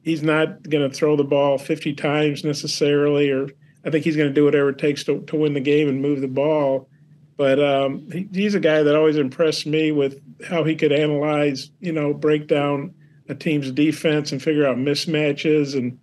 he's 0.04 0.24
not 0.24 0.68
going 0.70 0.90
to 0.90 0.96
throw 0.96 1.16
the 1.16 1.24
ball 1.24 1.58
50 1.58 1.94
times 1.94 2.44
necessarily, 2.44 3.30
or 3.30 3.50
I 3.86 3.90
think 3.90 4.04
he's 4.04 4.16
going 4.16 4.30
to 4.30 4.34
do 4.34 4.46
whatever 4.46 4.70
it 4.70 4.80
takes 4.80 5.04
to, 5.06 5.22
to 5.22 5.36
win 5.36 5.54
the 5.54 5.60
game 5.60 5.88
and 5.88 6.02
move 6.02 6.22
the 6.22 6.28
ball. 6.28 6.90
But 7.36 7.64
um, 7.64 8.10
he, 8.12 8.28
he's 8.34 8.56
a 8.56 8.60
guy 8.60 8.82
that 8.82 8.96
always 8.96 9.18
impressed 9.18 9.68
me 9.68 9.92
with 9.92 10.20
how 10.44 10.64
he 10.64 10.76
could 10.76 10.92
analyze, 10.92 11.70
you 11.80 11.92
know, 11.92 12.14
break 12.14 12.48
down 12.48 12.96
a 13.30 13.36
team's 13.36 13.72
defense 13.72 14.32
and 14.32 14.42
figure 14.42 14.66
out 14.66 14.78
mismatches 14.78 15.76
and 15.76 16.00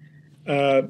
uh, 0.47 0.83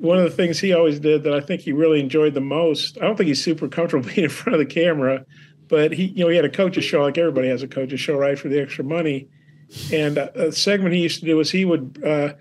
one 0.00 0.16
of 0.16 0.24
the 0.24 0.30
things 0.30 0.58
he 0.58 0.72
always 0.72 0.98
did 0.98 1.24
that 1.24 1.34
I 1.34 1.40
think 1.40 1.60
he 1.60 1.72
really 1.72 2.00
enjoyed 2.00 2.32
the 2.32 2.40
most. 2.40 2.96
I 2.98 3.04
don't 3.04 3.16
think 3.16 3.28
he's 3.28 3.42
super 3.42 3.68
comfortable 3.68 4.08
being 4.14 4.24
in 4.24 4.30
front 4.30 4.58
of 4.58 4.66
the 4.66 4.72
camera, 4.72 5.26
but 5.68 5.92
he, 5.92 6.06
you 6.06 6.24
know, 6.24 6.30
he 6.30 6.36
had 6.36 6.44
a 6.46 6.50
coach's 6.50 6.84
show 6.84 7.02
like 7.02 7.18
everybody 7.18 7.48
has 7.48 7.62
a 7.62 7.68
coach's 7.68 8.00
show, 8.00 8.16
right, 8.16 8.38
for 8.38 8.48
the 8.48 8.60
extra 8.60 8.82
money. 8.82 9.28
And 9.92 10.18
a 10.18 10.50
segment 10.50 10.94
he 10.94 11.02
used 11.02 11.20
to 11.20 11.26
do 11.26 11.36
was 11.36 11.50
he 11.50 11.64
would 11.64 12.02
uh, 12.04 12.32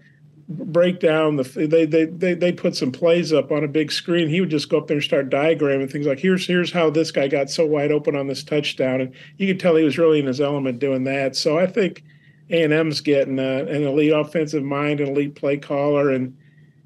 break 0.47 0.99
down 0.99 1.35
the 1.35 1.43
they 1.43 1.85
they 1.85 2.05
they 2.05 2.33
they 2.33 2.51
put 2.51 2.75
some 2.75 2.91
plays 2.91 3.31
up 3.31 3.51
on 3.51 3.63
a 3.63 3.67
big 3.67 3.91
screen. 3.91 4.29
He 4.29 4.39
would 4.39 4.49
just 4.49 4.69
go 4.69 4.79
up 4.79 4.87
there 4.87 4.97
and 4.97 5.03
start 5.03 5.29
diagramming 5.29 5.91
things 5.91 6.07
like 6.07 6.17
here's 6.17 6.47
here's 6.47 6.71
how 6.71 6.89
this 6.89 7.11
guy 7.11 7.27
got 7.27 7.51
so 7.51 7.67
wide 7.67 7.91
open 7.91 8.15
on 8.15 8.25
this 8.25 8.43
touchdown, 8.43 9.01
and 9.01 9.13
you 9.37 9.45
could 9.45 9.59
tell 9.59 9.75
he 9.75 9.83
was 9.83 9.99
really 9.99 10.19
in 10.19 10.25
his 10.25 10.41
element 10.41 10.79
doing 10.79 11.03
that. 11.03 11.35
So 11.35 11.59
I 11.59 11.67
think 11.67 12.03
A 12.49 12.63
and 12.63 12.73
M's 12.73 13.01
getting 13.01 13.37
uh, 13.37 13.65
an 13.69 13.83
elite 13.83 14.13
offensive 14.13 14.63
mind, 14.63 15.01
an 15.01 15.09
elite 15.09 15.35
play 15.35 15.57
caller, 15.57 16.09
and 16.09 16.35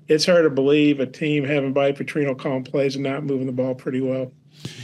it's 0.07 0.25
hard 0.25 0.43
to 0.43 0.49
believe 0.49 0.99
a 0.99 1.05
team 1.05 1.43
having 1.43 1.73
Petrino 1.73 2.37
calling 2.37 2.63
plays 2.63 2.95
and 2.95 3.03
not 3.03 3.23
moving 3.23 3.47
the 3.47 3.53
ball 3.53 3.75
pretty 3.75 4.01
well. 4.01 4.31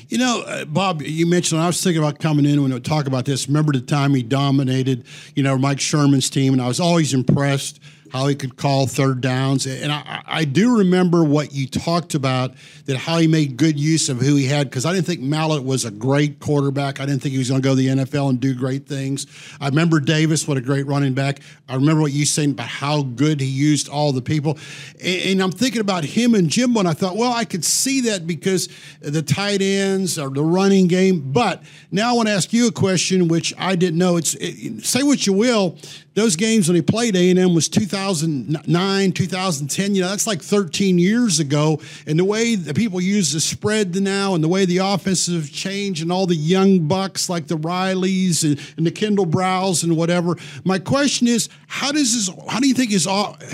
You 0.09 0.17
know, 0.17 0.41
uh, 0.41 0.65
Bob, 0.65 1.01
you 1.01 1.25
mentioned 1.25 1.61
I 1.61 1.67
was 1.67 1.81
thinking 1.81 2.01
about 2.01 2.19
coming 2.19 2.45
in 2.45 2.61
when 2.61 2.73
we 2.73 2.79
talk 2.79 3.07
about 3.07 3.25
this. 3.25 3.47
Remember 3.47 3.71
the 3.71 3.81
time 3.81 4.13
he 4.13 4.23
dominated, 4.23 5.05
you 5.35 5.43
know, 5.43 5.57
Mike 5.57 5.79
Sherman's 5.79 6.29
team, 6.29 6.53
and 6.53 6.61
I 6.61 6.67
was 6.67 6.79
always 6.79 7.13
impressed 7.13 7.79
how 8.11 8.27
he 8.27 8.35
could 8.35 8.57
call 8.57 8.87
third 8.87 9.21
downs. 9.21 9.65
And 9.65 9.91
I, 9.91 10.23
I, 10.25 10.45
do 10.45 10.79
remember 10.79 11.23
what 11.23 11.53
you 11.53 11.67
talked 11.67 12.15
about 12.15 12.53
that 12.85 12.97
how 12.97 13.17
he 13.17 13.27
made 13.27 13.55
good 13.55 13.79
use 13.79 14.09
of 14.09 14.19
who 14.19 14.35
he 14.35 14.45
had 14.45 14.69
because 14.69 14.85
I 14.85 14.93
didn't 14.93 15.05
think 15.05 15.21
Mallett 15.21 15.63
was 15.63 15.85
a 15.85 15.91
great 15.91 16.39
quarterback. 16.39 16.99
I 16.99 17.05
didn't 17.05 17.21
think 17.21 17.33
he 17.33 17.37
was 17.37 17.49
going 17.49 17.61
to 17.61 17.67
go 17.67 17.75
to 17.75 17.81
the 17.81 17.87
NFL 17.87 18.29
and 18.29 18.39
do 18.39 18.55
great 18.55 18.87
things. 18.87 19.27
I 19.61 19.67
remember 19.67 19.99
Davis, 19.99 20.47
what 20.47 20.57
a 20.57 20.61
great 20.61 20.87
running 20.87 21.13
back. 21.13 21.41
I 21.67 21.75
remember 21.75 22.01
what 22.01 22.11
you 22.11 22.25
saying 22.25 22.51
about 22.51 22.67
how 22.67 23.03
good 23.03 23.39
he 23.39 23.47
used 23.47 23.89
all 23.89 24.11
the 24.11 24.21
people. 24.21 24.57
And, 25.03 25.21
and 25.23 25.43
I'm 25.43 25.51
thinking 25.51 25.81
about 25.81 26.03
him 26.03 26.33
and 26.33 26.49
Jimbo, 26.49 26.79
and 26.79 26.89
I 26.89 26.93
thought, 26.93 27.15
well, 27.15 27.33
I 27.33 27.45
could 27.45 27.63
see 27.63 28.01
that 28.01 28.25
because 28.25 28.69
the 29.01 29.21
tight 29.21 29.61
ends 29.61 30.17
or 30.17 30.29
the 30.29 30.43
running 30.43 30.87
game. 30.87 31.31
But 31.31 31.61
now 31.91 32.09
I 32.09 32.13
want 32.13 32.27
to 32.27 32.33
ask 32.33 32.51
you 32.53 32.67
a 32.67 32.71
question, 32.71 33.27
which 33.27 33.53
I 33.57 33.75
didn't 33.75 33.99
know. 33.99 34.17
It's 34.17 34.35
it, 34.35 34.83
say 34.83 35.03
what 35.03 35.27
you 35.27 35.33
will 35.33 35.77
those 36.19 36.35
games 36.35 36.67
when 36.67 36.75
he 36.75 36.81
played 36.81 37.15
A&M 37.15 37.53
was 37.53 37.69
2009, 37.69 39.11
2010. 39.11 39.95
You 39.95 40.01
know, 40.01 40.09
that's 40.09 40.27
like 40.27 40.41
13 40.41 40.99
years 40.99 41.39
ago. 41.39 41.79
And 42.05 42.19
the 42.19 42.25
way 42.25 42.55
the 42.55 42.73
people 42.73 42.99
use 42.99 43.31
the 43.31 43.39
spread 43.39 43.95
now 43.95 44.35
and 44.35 44.43
the 44.43 44.47
way 44.47 44.65
the 44.65 44.77
offenses 44.77 45.33
have 45.33 45.51
changed 45.51 46.01
and 46.01 46.11
all 46.11 46.25
the 46.25 46.35
young 46.35 46.87
bucks 46.87 47.29
like 47.29 47.47
the 47.47 47.57
Rileys 47.57 48.43
and, 48.43 48.59
and 48.77 48.85
the 48.85 48.91
Kendall 48.91 49.25
Browns 49.25 49.83
and 49.83 49.95
whatever. 49.95 50.35
My 50.63 50.79
question 50.79 51.27
is, 51.27 51.49
how 51.67 51.91
does 51.91 52.13
his, 52.13 52.29
how 52.49 52.59
do 52.59 52.67
you 52.67 52.73
think 52.73 52.91
his, 52.91 53.07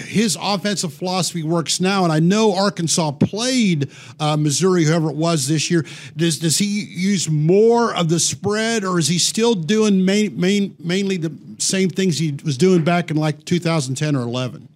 his 0.06 0.38
offensive 0.41 0.93
philosophy 0.93 1.43
works 1.43 1.80
now? 1.80 2.04
And 2.04 2.12
I 2.12 2.19
know 2.19 2.56
Arkansas 2.56 3.12
played 3.12 3.91
uh, 4.19 4.38
Missouri, 4.38 4.86
whoever 4.86 5.10
it 5.10 5.15
was 5.15 5.47
this 5.47 5.69
year. 5.69 5.86
Does, 6.15 6.39
does 6.39 6.58
he 6.58 6.65
use 6.65 7.30
more 7.30 7.93
of 7.93 8.10
the 8.10 8.19
spread 8.19 8.84
or 8.84 8.97
is 8.97 9.08
he 9.08 9.19
still 9.19 9.54
doing 9.54 10.04
main, 10.04 10.39
main, 10.39 10.75
mainly 10.80 11.17
the 11.17 11.36
same 11.58 11.89
things 11.89 12.17
he 12.17 12.38
was 12.43 12.55
doing 12.58 12.84
back 12.84 13.12
in 13.12 13.18
like 13.18 13.46
2010 13.46 14.15
or 14.15 14.22
11. 14.22 14.70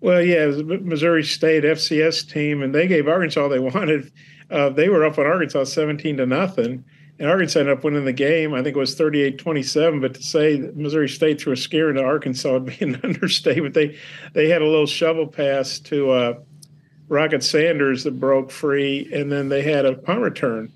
Well, 0.00 0.22
yeah, 0.22 0.44
was 0.44 0.62
Missouri 0.62 1.24
State 1.24 1.64
FCS 1.64 2.30
team, 2.30 2.62
and 2.62 2.74
they 2.74 2.86
gave 2.86 3.08
Arkansas 3.08 3.40
all 3.40 3.48
they 3.48 3.58
wanted. 3.58 4.12
Uh, 4.50 4.68
they 4.68 4.90
were 4.90 5.02
up 5.02 5.18
on 5.18 5.24
Arkansas 5.24 5.64
17 5.64 6.18
to 6.18 6.26
nothing, 6.26 6.84
and 7.18 7.30
Arkansas 7.30 7.60
ended 7.60 7.78
up 7.78 7.84
winning 7.84 8.04
the 8.04 8.12
game. 8.12 8.52
I 8.52 8.62
think 8.62 8.76
it 8.76 8.78
was 8.78 8.94
38 8.94 9.38
27. 9.38 10.00
But 10.00 10.14
to 10.14 10.22
say 10.22 10.70
Missouri 10.74 11.08
State 11.08 11.40
threw 11.40 11.54
a 11.54 11.56
scare 11.56 11.88
into 11.88 12.02
Arkansas 12.02 12.52
would 12.52 12.66
be 12.66 12.76
an 12.80 13.00
understatement. 13.02 13.74
They, 13.74 13.96
they 14.34 14.50
had 14.50 14.60
a 14.60 14.66
little 14.66 14.86
shovel 14.86 15.26
pass 15.26 15.78
to 15.80 16.10
uh, 16.10 16.34
Rocket 17.08 17.42
Sanders 17.42 18.04
that 18.04 18.20
broke 18.20 18.50
free, 18.50 19.08
and 19.10 19.32
then 19.32 19.48
they 19.48 19.62
had 19.62 19.86
a 19.86 19.94
punt 19.94 20.20
return 20.20 20.70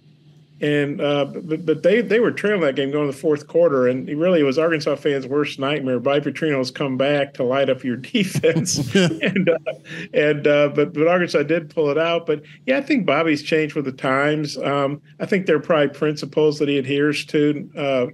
and 0.61 1.01
uh, 1.01 1.25
but, 1.25 1.65
but 1.65 1.83
they 1.85 2.01
they 2.01 2.19
were 2.19 2.33
trailing 2.33 2.63
that 2.63 2.75
game 2.75 2.91
going 2.91 3.07
to 3.07 3.13
the 3.13 3.19
fourth 3.19 3.47
quarter, 3.47 3.87
and 3.87 4.09
really 4.09 4.13
it 4.13 4.17
really 4.17 4.43
was 4.43 4.59
Arkansas 4.59 4.97
fans' 4.97 5.27
worst 5.27 5.61
nightmare. 5.61 6.01
Bobby 6.01 6.33
Petrino's 6.33 6.73
come 6.73 6.97
back 6.97 7.35
to 7.35 7.45
light 7.45 7.71
up 7.71 7.85
your 7.85 7.97
defense, 7.97 8.93
and 8.95 9.49
uh, 9.49 9.73
and 10.13 10.47
uh, 10.47 10.69
but 10.71 10.93
but 10.95 11.07
Arkansas 11.07 11.45
did 11.45 11.71
pull 11.71 11.91
it 11.91 11.99
out. 11.99 12.27
But 12.27 12.43
yeah, 12.67 12.79
I 12.79 12.81
think 12.81 13.07
Bobby's 13.07 13.43
changed 13.43 13.77
with 13.77 13.85
the 13.85 13.93
times. 13.93 14.59
Um, 14.59 15.01
I 15.21 15.27
think 15.27 15.47
there 15.47 15.57
are 15.57 15.61
probably 15.61 15.97
principles 15.97 16.59
that 16.59 16.69
he 16.69 16.79
adheres 16.79 17.25
to. 17.27 17.71
Uh, 17.77 18.07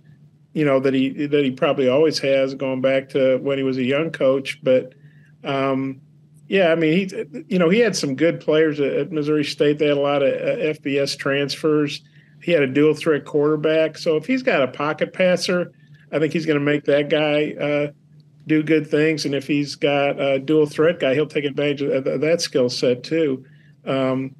you 0.52 0.66
know 0.66 0.78
that 0.80 0.92
he 0.92 1.26
that 1.26 1.44
he 1.44 1.50
probably 1.50 1.88
always 1.88 2.18
has, 2.18 2.54
going 2.54 2.82
back 2.82 3.08
to 3.10 3.38
when 3.38 3.56
he 3.56 3.64
was 3.64 3.78
a 3.78 3.82
young 3.82 4.10
coach. 4.10 4.60
But 4.62 4.92
um, 5.42 6.02
yeah, 6.48 6.72
I 6.72 6.74
mean, 6.74 7.08
he 7.08 7.44
you 7.48 7.58
know 7.58 7.70
he 7.70 7.78
had 7.78 7.96
some 7.96 8.14
good 8.14 8.38
players 8.38 8.78
at, 8.80 8.92
at 8.92 9.12
Missouri 9.12 9.44
State. 9.44 9.78
They 9.78 9.86
had 9.86 9.96
a 9.96 10.00
lot 10.00 10.22
of 10.22 10.34
uh, 10.34 10.78
FBS 10.78 11.18
transfers 11.18 12.02
he 12.44 12.52
had 12.52 12.62
a 12.62 12.66
dual 12.66 12.92
threat 12.92 13.24
quarterback. 13.24 13.96
So 13.96 14.16
if 14.16 14.26
he's 14.26 14.42
got 14.42 14.62
a 14.62 14.68
pocket 14.68 15.14
passer, 15.14 15.72
I 16.12 16.18
think 16.18 16.34
he's 16.34 16.44
going 16.44 16.58
to 16.58 16.64
make 16.64 16.84
that 16.84 17.08
guy 17.08 17.52
uh, 17.52 17.92
do 18.46 18.62
good 18.62 18.86
things. 18.86 19.24
And 19.24 19.34
if 19.34 19.46
he's 19.46 19.76
got 19.76 20.20
a 20.20 20.38
dual 20.38 20.66
threat 20.66 21.00
guy, 21.00 21.14
he'll 21.14 21.26
take 21.26 21.46
advantage 21.46 21.80
of 21.80 22.04
that 22.04 22.42
skill 22.42 22.68
set 22.68 23.02
too. 23.02 23.46
Um, 23.86 24.36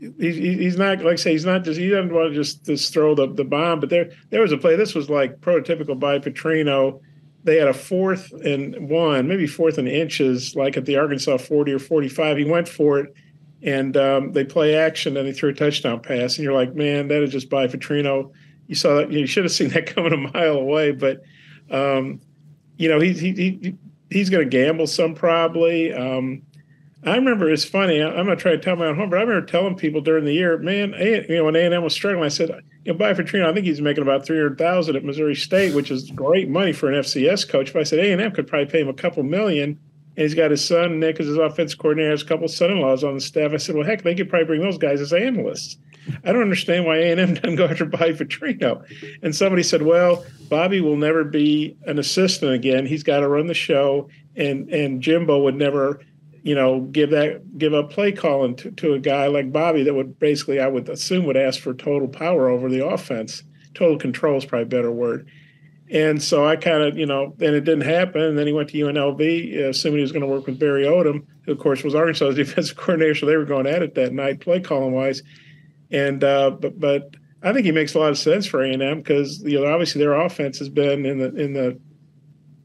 he, 0.00 0.56
he's 0.56 0.76
not 0.76 0.98
like 1.04 1.12
I 1.12 1.16
say 1.16 1.30
he's 1.30 1.44
not 1.44 1.62
just 1.62 1.78
he 1.78 1.90
doesn't 1.90 2.12
want 2.12 2.30
to 2.30 2.34
just 2.34 2.64
just 2.64 2.92
throw 2.92 3.14
the, 3.14 3.32
the 3.32 3.44
bomb. 3.44 3.78
But 3.78 3.88
there 3.88 4.10
there 4.30 4.40
was 4.40 4.50
a 4.50 4.58
play. 4.58 4.74
This 4.74 4.96
was 4.96 5.08
like 5.08 5.40
prototypical 5.40 5.96
by 5.96 6.18
Petrino. 6.18 7.00
They 7.44 7.56
had 7.56 7.68
a 7.68 7.74
fourth 7.74 8.32
and 8.32 8.88
one, 8.88 9.28
maybe 9.28 9.46
fourth 9.46 9.78
and 9.78 9.86
inches, 9.86 10.56
like 10.56 10.76
at 10.76 10.86
the 10.86 10.96
Arkansas 10.96 11.36
40 11.36 11.72
or 11.72 11.78
45. 11.78 12.36
He 12.36 12.44
went 12.44 12.68
for 12.68 12.98
it 12.98 13.14
and 13.64 13.96
um, 13.96 14.32
they 14.32 14.44
play 14.44 14.76
action 14.76 15.16
and 15.16 15.26
they 15.26 15.32
threw 15.32 15.50
a 15.50 15.54
touchdown 15.54 16.00
pass, 16.00 16.36
and 16.36 16.44
you're 16.44 16.52
like, 16.52 16.74
man, 16.74 17.08
that 17.08 17.22
is 17.22 17.30
just 17.30 17.48
by 17.48 17.66
Petrino. 17.66 18.30
You 18.66 18.74
saw 18.74 18.96
that. 18.96 19.10
You 19.10 19.26
should 19.26 19.44
have 19.44 19.52
seen 19.52 19.70
that 19.70 19.86
coming 19.94 20.12
a 20.12 20.16
mile 20.16 20.56
away, 20.56 20.92
but 20.92 21.22
um, 21.70 22.20
you 22.76 22.88
know 22.88 23.00
he, 23.00 23.12
he, 23.14 23.32
he 23.32 23.74
he's 24.10 24.30
going 24.30 24.48
to 24.48 24.50
gamble 24.50 24.86
some 24.86 25.14
probably. 25.14 25.92
Um, 25.92 26.42
I 27.06 27.16
remember 27.16 27.50
it's 27.50 27.64
funny. 27.64 28.02
I, 28.02 28.08
am 28.08 28.26
going 28.26 28.28
to 28.28 28.36
try 28.36 28.52
to 28.52 28.58
tell 28.58 28.76
my 28.76 28.86
own 28.86 28.96
home, 28.96 29.10
but 29.10 29.18
I 29.18 29.22
remember 29.22 29.46
telling 29.46 29.76
people 29.76 30.00
during 30.00 30.24
the 30.24 30.32
year, 30.32 30.56
man, 30.56 30.94
a, 30.96 31.26
you 31.28 31.36
know, 31.36 31.44
when 31.44 31.56
A 31.56 31.60
and 31.60 31.74
M 31.74 31.84
was 31.84 31.92
struggling, 31.92 32.24
I 32.24 32.28
said, 32.28 32.48
you 32.84 32.92
know, 32.92 32.98
by 32.98 33.10
I 33.10 33.14
think 33.14 33.66
he's 33.66 33.82
making 33.82 34.02
about 34.02 34.26
three 34.26 34.38
hundred 34.38 34.58
thousand 34.58 34.96
at 34.96 35.04
Missouri 35.04 35.34
State, 35.34 35.74
which 35.74 35.90
is 35.90 36.10
great 36.10 36.48
money 36.48 36.72
for 36.72 36.90
an 36.90 37.00
FCS 37.00 37.48
coach. 37.48 37.72
But 37.72 37.80
I 37.80 37.82
said 37.84 37.98
A 37.98 38.12
and 38.12 38.20
M 38.20 38.32
could 38.32 38.46
probably 38.46 38.66
pay 38.66 38.80
him 38.80 38.88
a 38.88 38.94
couple 38.94 39.22
million 39.22 39.78
and 40.16 40.22
he's 40.22 40.34
got 40.34 40.50
his 40.50 40.64
son 40.64 41.00
Nick 41.00 41.18
as 41.18 41.26
his 41.26 41.36
offense 41.36 41.74
coordinator. 41.74 42.10
Has 42.10 42.22
a 42.22 42.26
couple 42.26 42.46
son-in-laws 42.46 43.02
on 43.02 43.14
the 43.14 43.20
staff. 43.20 43.52
I 43.52 43.56
said, 43.56 43.74
well, 43.74 43.84
heck, 43.84 44.02
they 44.02 44.14
could 44.14 44.28
probably 44.28 44.46
bring 44.46 44.62
those 44.62 44.78
guys 44.78 45.00
as 45.00 45.12
analysts. 45.12 45.76
I 46.24 46.32
don't 46.32 46.42
understand 46.42 46.84
why 46.84 46.98
A 46.98 47.12
and 47.12 47.20
M 47.20 47.34
doesn't 47.34 47.56
go 47.56 47.66
after 47.66 47.84
Bobby 47.84 48.12
Petrino. 48.12 48.84
And 49.22 49.34
somebody 49.34 49.62
said, 49.62 49.82
well, 49.82 50.24
Bobby 50.48 50.80
will 50.80 50.96
never 50.96 51.24
be 51.24 51.76
an 51.86 51.98
assistant 51.98 52.52
again. 52.52 52.86
He's 52.86 53.02
got 53.02 53.20
to 53.20 53.28
run 53.28 53.46
the 53.46 53.54
show, 53.54 54.08
and 54.36 54.68
and 54.70 55.02
Jimbo 55.02 55.42
would 55.42 55.56
never, 55.56 56.00
you 56.42 56.54
know, 56.54 56.80
give 56.80 57.10
that 57.10 57.58
give 57.58 57.74
up 57.74 57.90
play 57.90 58.12
calling 58.12 58.54
to, 58.56 58.70
to 58.72 58.94
a 58.94 58.98
guy 58.98 59.26
like 59.26 59.52
Bobby 59.52 59.82
that 59.82 59.94
would 59.94 60.18
basically, 60.18 60.60
I 60.60 60.68
would 60.68 60.88
assume, 60.88 61.24
would 61.24 61.36
ask 61.36 61.60
for 61.60 61.74
total 61.74 62.08
power 62.08 62.48
over 62.48 62.68
the 62.68 62.86
offense. 62.86 63.42
Total 63.72 63.98
control 63.98 64.36
is 64.36 64.44
probably 64.44 64.64
a 64.64 64.66
better 64.66 64.92
word. 64.92 65.26
And 65.90 66.22
so 66.22 66.46
I 66.46 66.56
kind 66.56 66.82
of, 66.82 66.96
you 66.96 67.06
know, 67.06 67.34
and 67.40 67.54
it 67.54 67.60
didn't 67.60 67.82
happen. 67.82 68.22
And 68.22 68.38
then 68.38 68.46
he 68.46 68.52
went 68.52 68.70
to 68.70 68.78
UNLV, 68.78 69.56
uh, 69.56 69.68
assuming 69.68 69.98
he 69.98 70.02
was 70.02 70.12
going 70.12 70.22
to 70.22 70.28
work 70.28 70.46
with 70.46 70.58
Barry 70.58 70.84
Odom, 70.84 71.26
who, 71.44 71.52
of 71.52 71.58
course, 71.58 71.84
was 71.84 71.94
Arkansas's 71.94 72.34
defensive 72.36 72.76
coordinator. 72.76 73.14
So 73.14 73.26
they 73.26 73.36
were 73.36 73.44
going 73.44 73.66
at 73.66 73.82
it 73.82 73.94
that 73.94 74.12
night, 74.12 74.40
play 74.40 74.60
calling 74.60 74.92
wise. 74.92 75.22
And, 75.90 76.24
uh, 76.24 76.50
but, 76.50 76.80
but 76.80 77.14
I 77.42 77.52
think 77.52 77.66
he 77.66 77.72
makes 77.72 77.94
a 77.94 77.98
lot 77.98 78.10
of 78.10 78.18
sense 78.18 78.46
for 78.46 78.62
A&M 78.62 78.98
because, 78.98 79.42
you 79.42 79.60
know, 79.60 79.70
obviously 79.70 80.00
their 80.00 80.14
offense 80.14 80.58
has 80.58 80.70
been 80.70 81.04
in 81.04 81.18
the, 81.18 81.34
in 81.36 81.52
the 81.52 81.80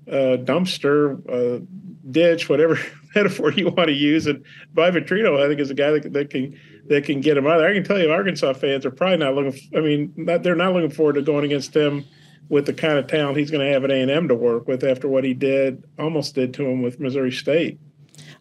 uh, 0.10 0.38
dumpster, 0.38 1.20
uh, 1.30 1.64
ditch, 2.10 2.48
whatever 2.48 2.80
metaphor 3.16 3.52
you 3.52 3.66
want 3.66 3.90
to 3.90 3.94
use. 3.94 4.28
And 4.28 4.46
Bobby 4.74 5.02
Petrino, 5.02 5.44
I 5.44 5.48
think, 5.48 5.60
is 5.60 5.70
a 5.70 5.76
guy 5.76 5.92
that, 5.92 6.14
that 6.14 6.30
can 6.30 6.58
that 6.88 7.04
can 7.04 7.22
get 7.22 7.38
him 7.38 7.46
out 7.46 7.60
there. 7.60 7.70
I 7.70 7.74
can 7.76 7.84
tell 7.84 8.00
you, 8.00 8.12
Arkansas 8.12 8.54
fans 8.54 8.84
are 8.84 8.90
probably 8.90 9.18
not 9.18 9.36
looking. 9.36 9.60
I 9.76 9.82
mean, 9.82 10.12
not, 10.16 10.42
they're 10.42 10.56
not 10.56 10.74
looking 10.74 10.90
forward 10.90 11.14
to 11.14 11.22
going 11.22 11.46
against 11.46 11.76
him 11.76 12.04
with 12.48 12.66
the 12.66 12.74
kind 12.74 12.98
of 12.98 13.08
talent 13.08 13.38
he's 13.38 13.52
going 13.52 13.66
to 13.66 13.72
have 13.72 13.84
at 13.84 13.92
A 13.92 14.02
and 14.02 14.10
M 14.10 14.28
to 14.28 14.36
work 14.36 14.68
with 14.68 14.84
after 14.84 15.08
what 15.08 15.24
he 15.24 15.34
did, 15.34 15.84
almost 15.98 16.36
did 16.36 16.54
to 16.56 16.66
him 16.66 16.82
with 16.82 17.00
Missouri 17.00 17.32
State. 17.32 17.80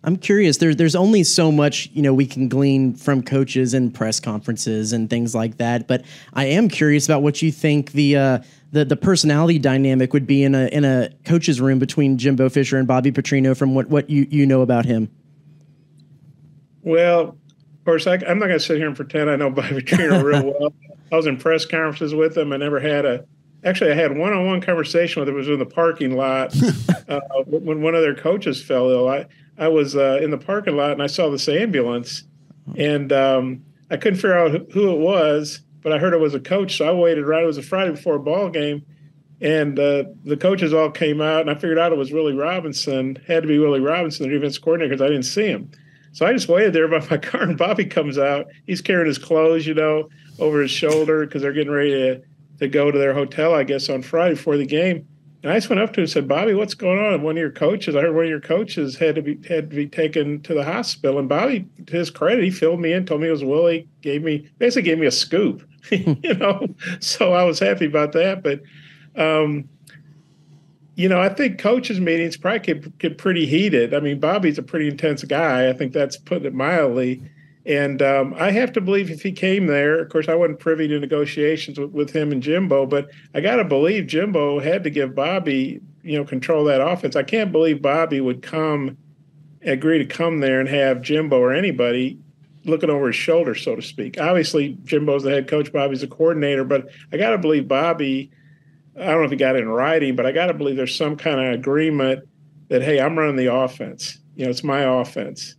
I'm 0.04 0.16
curious. 0.16 0.58
There's 0.58 0.76
there's 0.76 0.94
only 0.94 1.24
so 1.24 1.50
much 1.50 1.90
you 1.92 2.02
know 2.02 2.14
we 2.14 2.26
can 2.26 2.48
glean 2.48 2.94
from 2.94 3.22
coaches 3.22 3.74
and 3.74 3.92
press 3.92 4.20
conferences 4.20 4.92
and 4.92 5.10
things 5.10 5.34
like 5.34 5.56
that. 5.58 5.88
But 5.88 6.04
I 6.34 6.46
am 6.46 6.68
curious 6.68 7.06
about 7.06 7.22
what 7.22 7.42
you 7.42 7.50
think 7.50 7.92
the 7.92 8.16
uh, 8.16 8.38
the 8.70 8.84
the 8.84 8.96
personality 8.96 9.58
dynamic 9.58 10.12
would 10.12 10.26
be 10.26 10.44
in 10.44 10.54
a 10.54 10.66
in 10.68 10.84
a 10.84 11.10
coach's 11.24 11.60
room 11.60 11.78
between 11.78 12.16
Jimbo 12.16 12.48
Fisher 12.48 12.76
and 12.76 12.86
Bobby 12.86 13.10
Petrino 13.10 13.56
from 13.56 13.74
what 13.74 13.88
what 13.88 14.08
you 14.08 14.26
you 14.30 14.46
know 14.46 14.60
about 14.60 14.84
him. 14.84 15.10
Well, 16.82 17.20
of 17.20 17.84
course, 17.84 18.06
I, 18.06 18.14
am 18.14 18.38
not 18.38 18.46
going 18.46 18.58
to 18.58 18.60
sit 18.60 18.78
here 18.78 18.86
and 18.86 18.96
pretend 18.96 19.28
I 19.28 19.36
know 19.36 19.50
Bobby 19.50 19.82
Petrino 19.82 20.22
real 20.22 20.54
well. 20.60 20.72
I 21.10 21.16
was 21.16 21.26
in 21.26 21.38
press 21.38 21.64
conferences 21.64 22.14
with 22.14 22.36
him. 22.36 22.52
I 22.52 22.56
never 22.56 22.78
had 22.78 23.04
a 23.04 23.24
actually 23.64 23.92
I 23.92 23.94
had 23.94 24.16
one-on-one 24.16 24.60
conversation 24.60 25.20
with 25.20 25.28
him. 25.28 25.34
It 25.34 25.38
was 25.38 25.48
in 25.48 25.58
the 25.58 25.66
parking 25.66 26.16
lot 26.16 26.54
uh, 27.08 27.20
when 27.46 27.82
one 27.82 27.94
of 27.94 28.02
their 28.02 28.14
coaches 28.14 28.62
fell 28.62 28.90
ill. 28.90 29.08
I 29.08 29.26
I 29.58 29.68
was 29.68 29.96
uh, 29.96 30.20
in 30.22 30.30
the 30.30 30.38
parking 30.38 30.76
lot 30.76 30.92
and 30.92 31.02
I 31.02 31.08
saw 31.08 31.30
this 31.30 31.48
ambulance, 31.48 32.24
and 32.76 33.12
um, 33.12 33.64
I 33.90 33.96
couldn't 33.96 34.16
figure 34.18 34.38
out 34.38 34.72
who 34.72 34.92
it 34.92 34.98
was, 34.98 35.60
but 35.82 35.92
I 35.92 35.98
heard 35.98 36.14
it 36.14 36.20
was 36.20 36.34
a 36.34 36.40
coach. 36.40 36.76
So 36.76 36.88
I 36.88 36.92
waited 36.92 37.26
right. 37.26 37.42
It 37.42 37.46
was 37.46 37.58
a 37.58 37.62
Friday 37.62 37.90
before 37.90 38.16
a 38.16 38.20
ball 38.20 38.50
game, 38.50 38.84
and 39.40 39.78
uh, 39.78 40.04
the 40.24 40.36
coaches 40.36 40.72
all 40.72 40.90
came 40.90 41.20
out, 41.20 41.40
and 41.40 41.50
I 41.50 41.54
figured 41.54 41.78
out 41.78 41.92
it 41.92 41.98
was 41.98 42.12
Willie 42.12 42.34
Robinson. 42.34 43.16
Had 43.26 43.42
to 43.42 43.48
be 43.48 43.58
Willie 43.58 43.80
Robinson, 43.80 44.28
the 44.28 44.34
defense 44.34 44.58
coordinator, 44.58 44.90
because 44.90 45.04
I 45.04 45.08
didn't 45.08 45.24
see 45.24 45.46
him. 45.46 45.70
So 46.12 46.26
I 46.26 46.32
just 46.32 46.48
waited 46.48 46.72
there 46.72 46.88
by 46.88 47.04
my 47.10 47.16
car, 47.18 47.42
and 47.42 47.58
Bobby 47.58 47.84
comes 47.84 48.18
out. 48.18 48.46
He's 48.66 48.80
carrying 48.80 49.06
his 49.06 49.18
clothes, 49.18 49.66
you 49.66 49.74
know, 49.74 50.08
over 50.38 50.62
his 50.62 50.70
shoulder 50.70 51.26
because 51.26 51.42
they're 51.42 51.52
getting 51.52 51.72
ready 51.72 51.90
to 51.90 52.22
to 52.58 52.68
go 52.68 52.90
to 52.90 52.98
their 52.98 53.14
hotel, 53.14 53.54
I 53.54 53.64
guess, 53.64 53.88
on 53.88 54.02
Friday 54.02 54.34
before 54.34 54.56
the 54.56 54.66
game. 54.66 55.06
And 55.42 55.52
I 55.52 55.56
just 55.56 55.70
went 55.70 55.80
up 55.80 55.92
to 55.92 56.00
him 56.00 56.02
and 56.02 56.10
said, 56.10 56.26
Bobby, 56.26 56.52
what's 56.54 56.74
going 56.74 56.98
on? 56.98 57.22
one 57.22 57.36
of 57.36 57.40
your 57.40 57.52
coaches, 57.52 57.94
I 57.94 58.00
heard 58.00 58.14
one 58.14 58.24
of 58.24 58.30
your 58.30 58.40
coaches 58.40 58.96
had 58.96 59.14
to 59.14 59.22
be 59.22 59.38
had 59.48 59.70
to 59.70 59.76
be 59.76 59.86
taken 59.86 60.42
to 60.42 60.54
the 60.54 60.64
hospital. 60.64 61.18
And 61.18 61.28
Bobby, 61.28 61.64
to 61.86 61.96
his 61.96 62.10
credit, 62.10 62.42
he 62.42 62.50
filled 62.50 62.80
me 62.80 62.92
in, 62.92 63.06
told 63.06 63.20
me 63.20 63.28
it 63.28 63.32
was 63.32 63.44
Willie, 63.44 63.88
gave 64.02 64.24
me 64.24 64.50
basically 64.58 64.82
gave 64.82 64.98
me 64.98 65.06
a 65.06 65.12
scoop. 65.12 65.62
you 65.90 66.34
know, 66.34 66.66
so 67.00 67.32
I 67.32 67.44
was 67.44 67.58
happy 67.58 67.86
about 67.86 68.12
that. 68.12 68.42
But 68.42 68.62
um, 69.14 69.68
you 70.96 71.08
know, 71.08 71.20
I 71.20 71.28
think 71.28 71.58
coaches 71.58 72.00
meetings 72.00 72.36
probably 72.36 72.58
get, 72.58 72.98
get 72.98 73.18
pretty 73.18 73.46
heated. 73.46 73.94
I 73.94 74.00
mean, 74.00 74.18
Bobby's 74.18 74.58
a 74.58 74.62
pretty 74.62 74.88
intense 74.88 75.22
guy. 75.22 75.68
I 75.68 75.72
think 75.72 75.92
that's 75.92 76.16
putting 76.16 76.46
it 76.46 76.54
mildly. 76.54 77.22
And 77.66 78.00
um, 78.00 78.34
I 78.38 78.50
have 78.50 78.72
to 78.72 78.80
believe 78.80 79.10
if 79.10 79.22
he 79.22 79.32
came 79.32 79.66
there, 79.66 79.98
of 79.98 80.08
course, 80.08 80.28
I 80.28 80.34
wasn't 80.34 80.60
privy 80.60 80.88
to 80.88 80.98
negotiations 80.98 81.78
with, 81.78 81.90
with 81.90 82.10
him 82.10 82.32
and 82.32 82.42
Jimbo, 82.42 82.86
but 82.86 83.10
I 83.34 83.40
got 83.40 83.56
to 83.56 83.64
believe 83.64 84.06
Jimbo 84.06 84.60
had 84.60 84.84
to 84.84 84.90
give 84.90 85.14
Bobby, 85.14 85.80
you 86.02 86.16
know, 86.16 86.24
control 86.24 86.64
that 86.64 86.80
offense. 86.80 87.16
I 87.16 87.24
can't 87.24 87.52
believe 87.52 87.82
Bobby 87.82 88.20
would 88.20 88.42
come, 88.42 88.96
agree 89.62 89.98
to 89.98 90.06
come 90.06 90.38
there 90.38 90.60
and 90.60 90.68
have 90.68 91.02
Jimbo 91.02 91.38
or 91.38 91.52
anybody 91.52 92.18
looking 92.64 92.90
over 92.90 93.08
his 93.08 93.16
shoulder, 93.16 93.54
so 93.54 93.76
to 93.76 93.82
speak. 93.82 94.20
Obviously, 94.20 94.78
Jimbo's 94.84 95.22
the 95.22 95.30
head 95.30 95.48
coach, 95.48 95.72
Bobby's 95.72 96.00
the 96.00 96.06
coordinator, 96.06 96.64
but 96.64 96.88
I 97.12 97.16
got 97.16 97.30
to 97.30 97.38
believe 97.38 97.68
Bobby. 97.68 98.30
I 98.96 99.06
don't 99.06 99.18
know 99.18 99.24
if 99.24 99.30
he 99.30 99.36
got 99.36 99.56
it 99.56 99.62
in 99.62 99.68
writing, 99.68 100.16
but 100.16 100.26
I 100.26 100.32
got 100.32 100.46
to 100.46 100.54
believe 100.54 100.76
there's 100.76 100.94
some 100.94 101.16
kind 101.16 101.40
of 101.40 101.54
agreement 101.54 102.28
that 102.68 102.82
hey, 102.82 103.00
I'm 103.00 103.18
running 103.18 103.36
the 103.36 103.52
offense. 103.52 104.18
You 104.36 104.44
know, 104.44 104.50
it's 104.50 104.64
my 104.64 104.80
offense. 105.00 105.56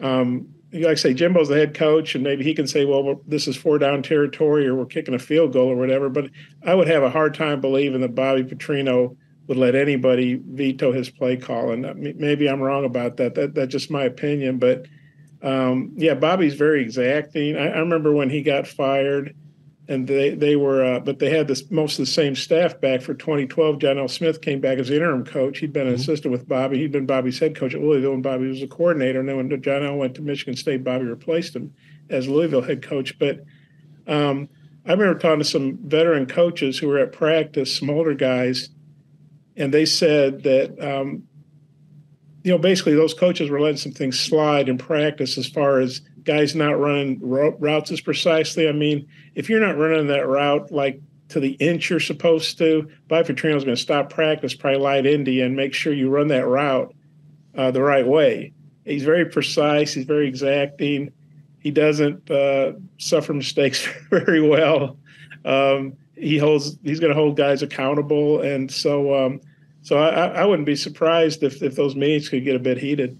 Um, 0.00 0.48
like 0.72 0.86
I 0.86 0.94
say, 0.94 1.14
Jimbo's 1.14 1.48
the 1.48 1.56
head 1.56 1.74
coach, 1.74 2.14
and 2.14 2.22
maybe 2.22 2.44
he 2.44 2.54
can 2.54 2.66
say, 2.66 2.84
well, 2.84 3.20
this 3.26 3.48
is 3.48 3.56
four 3.56 3.78
down 3.78 4.02
territory, 4.02 4.66
or 4.66 4.74
we're 4.74 4.86
kicking 4.86 5.14
a 5.14 5.18
field 5.18 5.52
goal, 5.52 5.68
or 5.68 5.76
whatever. 5.76 6.08
But 6.08 6.30
I 6.64 6.74
would 6.74 6.88
have 6.88 7.02
a 7.02 7.10
hard 7.10 7.34
time 7.34 7.60
believing 7.60 8.00
that 8.02 8.14
Bobby 8.14 8.44
Petrino 8.44 9.16
would 9.46 9.56
let 9.56 9.74
anybody 9.74 10.34
veto 10.34 10.92
his 10.92 11.08
play 11.08 11.36
call. 11.36 11.70
And 11.70 12.16
maybe 12.18 12.48
I'm 12.48 12.60
wrong 12.60 12.84
about 12.84 13.16
that. 13.16 13.34
That 13.34 13.54
that's 13.54 13.72
just 13.72 13.90
my 13.90 14.04
opinion. 14.04 14.58
But 14.58 14.86
um, 15.42 15.92
yeah, 15.96 16.14
Bobby's 16.14 16.54
very 16.54 16.82
exacting. 16.82 17.56
I, 17.56 17.68
I 17.68 17.78
remember 17.78 18.12
when 18.12 18.28
he 18.28 18.42
got 18.42 18.66
fired 18.66 19.34
and 19.88 20.06
they 20.06 20.34
they 20.34 20.54
were 20.54 20.84
uh, 20.84 21.00
but 21.00 21.18
they 21.18 21.30
had 21.30 21.48
this 21.48 21.70
most 21.70 21.98
of 21.98 22.04
the 22.04 22.10
same 22.10 22.36
staff 22.36 22.80
back 22.80 23.00
for 23.00 23.14
2012 23.14 23.78
john 23.78 23.98
l 23.98 24.06
smith 24.06 24.40
came 24.42 24.60
back 24.60 24.78
as 24.78 24.90
interim 24.90 25.24
coach. 25.24 25.58
He'd 25.58 25.72
been 25.72 25.86
an 25.86 25.94
mm-hmm. 25.94 26.00
assistant 26.02 26.32
with 26.32 26.46
bobby. 26.46 26.78
He'd 26.78 26.92
been 26.92 27.06
bobby's 27.06 27.38
head 27.38 27.56
coach 27.56 27.74
at 27.74 27.80
louisville 27.80 28.12
and 28.12 28.22
bobby 28.22 28.48
was 28.48 28.62
a 28.62 28.68
coordinator. 28.68 29.20
And 29.20 29.28
then 29.28 29.36
when 29.36 29.62
john 29.62 29.84
l 29.84 29.96
went 29.96 30.14
to 30.16 30.22
michigan 30.22 30.56
state 30.56 30.84
bobby 30.84 31.06
replaced 31.06 31.56
him 31.56 31.74
as 32.10 32.28
louisville 32.28 32.62
head 32.62 32.82
coach. 32.82 33.18
But 33.18 33.44
um, 34.06 34.48
i 34.84 34.92
remember 34.92 35.18
talking 35.18 35.40
to 35.40 35.44
some 35.44 35.78
veteran 35.78 36.26
coaches 36.26 36.78
who 36.78 36.88
were 36.88 36.98
at 36.98 37.12
practice 37.12 37.74
some 37.74 37.90
older 37.90 38.14
guys 38.14 38.68
and 39.56 39.74
they 39.74 39.86
said 39.86 40.42
that 40.44 40.78
um, 40.80 41.24
you 42.44 42.52
know 42.52 42.58
basically 42.58 42.94
those 42.94 43.14
coaches 43.14 43.50
were 43.50 43.60
letting 43.60 43.76
some 43.78 43.92
things 43.92 44.18
slide 44.20 44.68
in 44.68 44.78
practice 44.78 45.38
as 45.38 45.46
far 45.46 45.80
as 45.80 46.02
guys 46.24 46.54
not 46.54 46.78
running 46.78 47.18
routes 47.22 47.90
as 47.90 48.00
precisely. 48.00 48.68
I 48.68 48.72
mean, 48.72 49.08
if 49.34 49.48
you're 49.48 49.60
not 49.60 49.76
running 49.76 50.08
that 50.08 50.26
route 50.26 50.70
like 50.70 51.00
to 51.28 51.40
the 51.40 51.52
inch 51.52 51.90
you're 51.90 52.00
supposed 52.00 52.58
to, 52.58 52.88
Bobby 53.06 53.34
is 53.34 53.40
going 53.40 53.66
to 53.66 53.76
stop 53.76 54.10
practice, 54.10 54.54
probably 54.54 54.80
light 54.80 55.06
Indy, 55.06 55.42
and 55.42 55.54
make 55.54 55.74
sure 55.74 55.92
you 55.92 56.08
run 56.08 56.28
that 56.28 56.46
route 56.46 56.94
uh, 57.56 57.70
the 57.70 57.82
right 57.82 58.06
way. 58.06 58.52
He's 58.84 59.04
very 59.04 59.26
precise. 59.26 59.92
He's 59.92 60.06
very 60.06 60.26
exacting. 60.26 61.12
He 61.60 61.70
doesn't 61.70 62.30
uh, 62.30 62.72
suffer 62.96 63.34
mistakes 63.34 63.86
very 64.10 64.40
well. 64.40 64.96
Um, 65.44 65.94
he 66.14 66.38
holds. 66.38 66.78
He's 66.82 67.00
going 67.00 67.12
to 67.12 67.18
hold 67.18 67.36
guys 67.36 67.62
accountable, 67.62 68.40
and 68.40 68.70
so 68.70 69.14
um, 69.14 69.40
so 69.82 69.98
I, 69.98 70.26
I 70.26 70.44
wouldn't 70.44 70.66
be 70.66 70.76
surprised 70.76 71.42
if 71.42 71.62
if 71.62 71.76
those 71.76 71.94
meetings 71.94 72.28
could 72.28 72.44
get 72.44 72.56
a 72.56 72.60
bit 72.60 72.78
heated. 72.78 73.18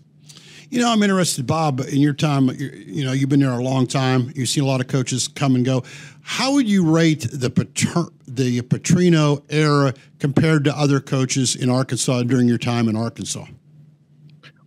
You 0.70 0.80
know, 0.80 0.92
I'm 0.92 1.02
interested, 1.02 1.46
Bob, 1.46 1.80
in 1.80 1.98
your 1.98 2.12
time. 2.12 2.50
You 2.58 3.04
know, 3.04 3.12
you've 3.12 3.30
been 3.30 3.40
there 3.40 3.50
a 3.50 3.62
long 3.62 3.86
time. 3.86 4.32
You've 4.34 4.50
seen 4.50 4.64
a 4.64 4.66
lot 4.66 4.80
of 4.80 4.86
coaches 4.86 5.26
come 5.26 5.54
and 5.54 5.64
go. 5.64 5.82
How 6.20 6.52
would 6.52 6.68
you 6.68 6.84
rate 6.90 7.26
the 7.32 7.48
Pater- 7.48 8.12
the 8.26 8.60
Petrino 8.60 9.42
era 9.48 9.94
compared 10.18 10.64
to 10.64 10.76
other 10.76 11.00
coaches 11.00 11.56
in 11.56 11.70
Arkansas 11.70 12.24
during 12.24 12.48
your 12.48 12.58
time 12.58 12.86
in 12.86 12.96
Arkansas? 12.96 13.46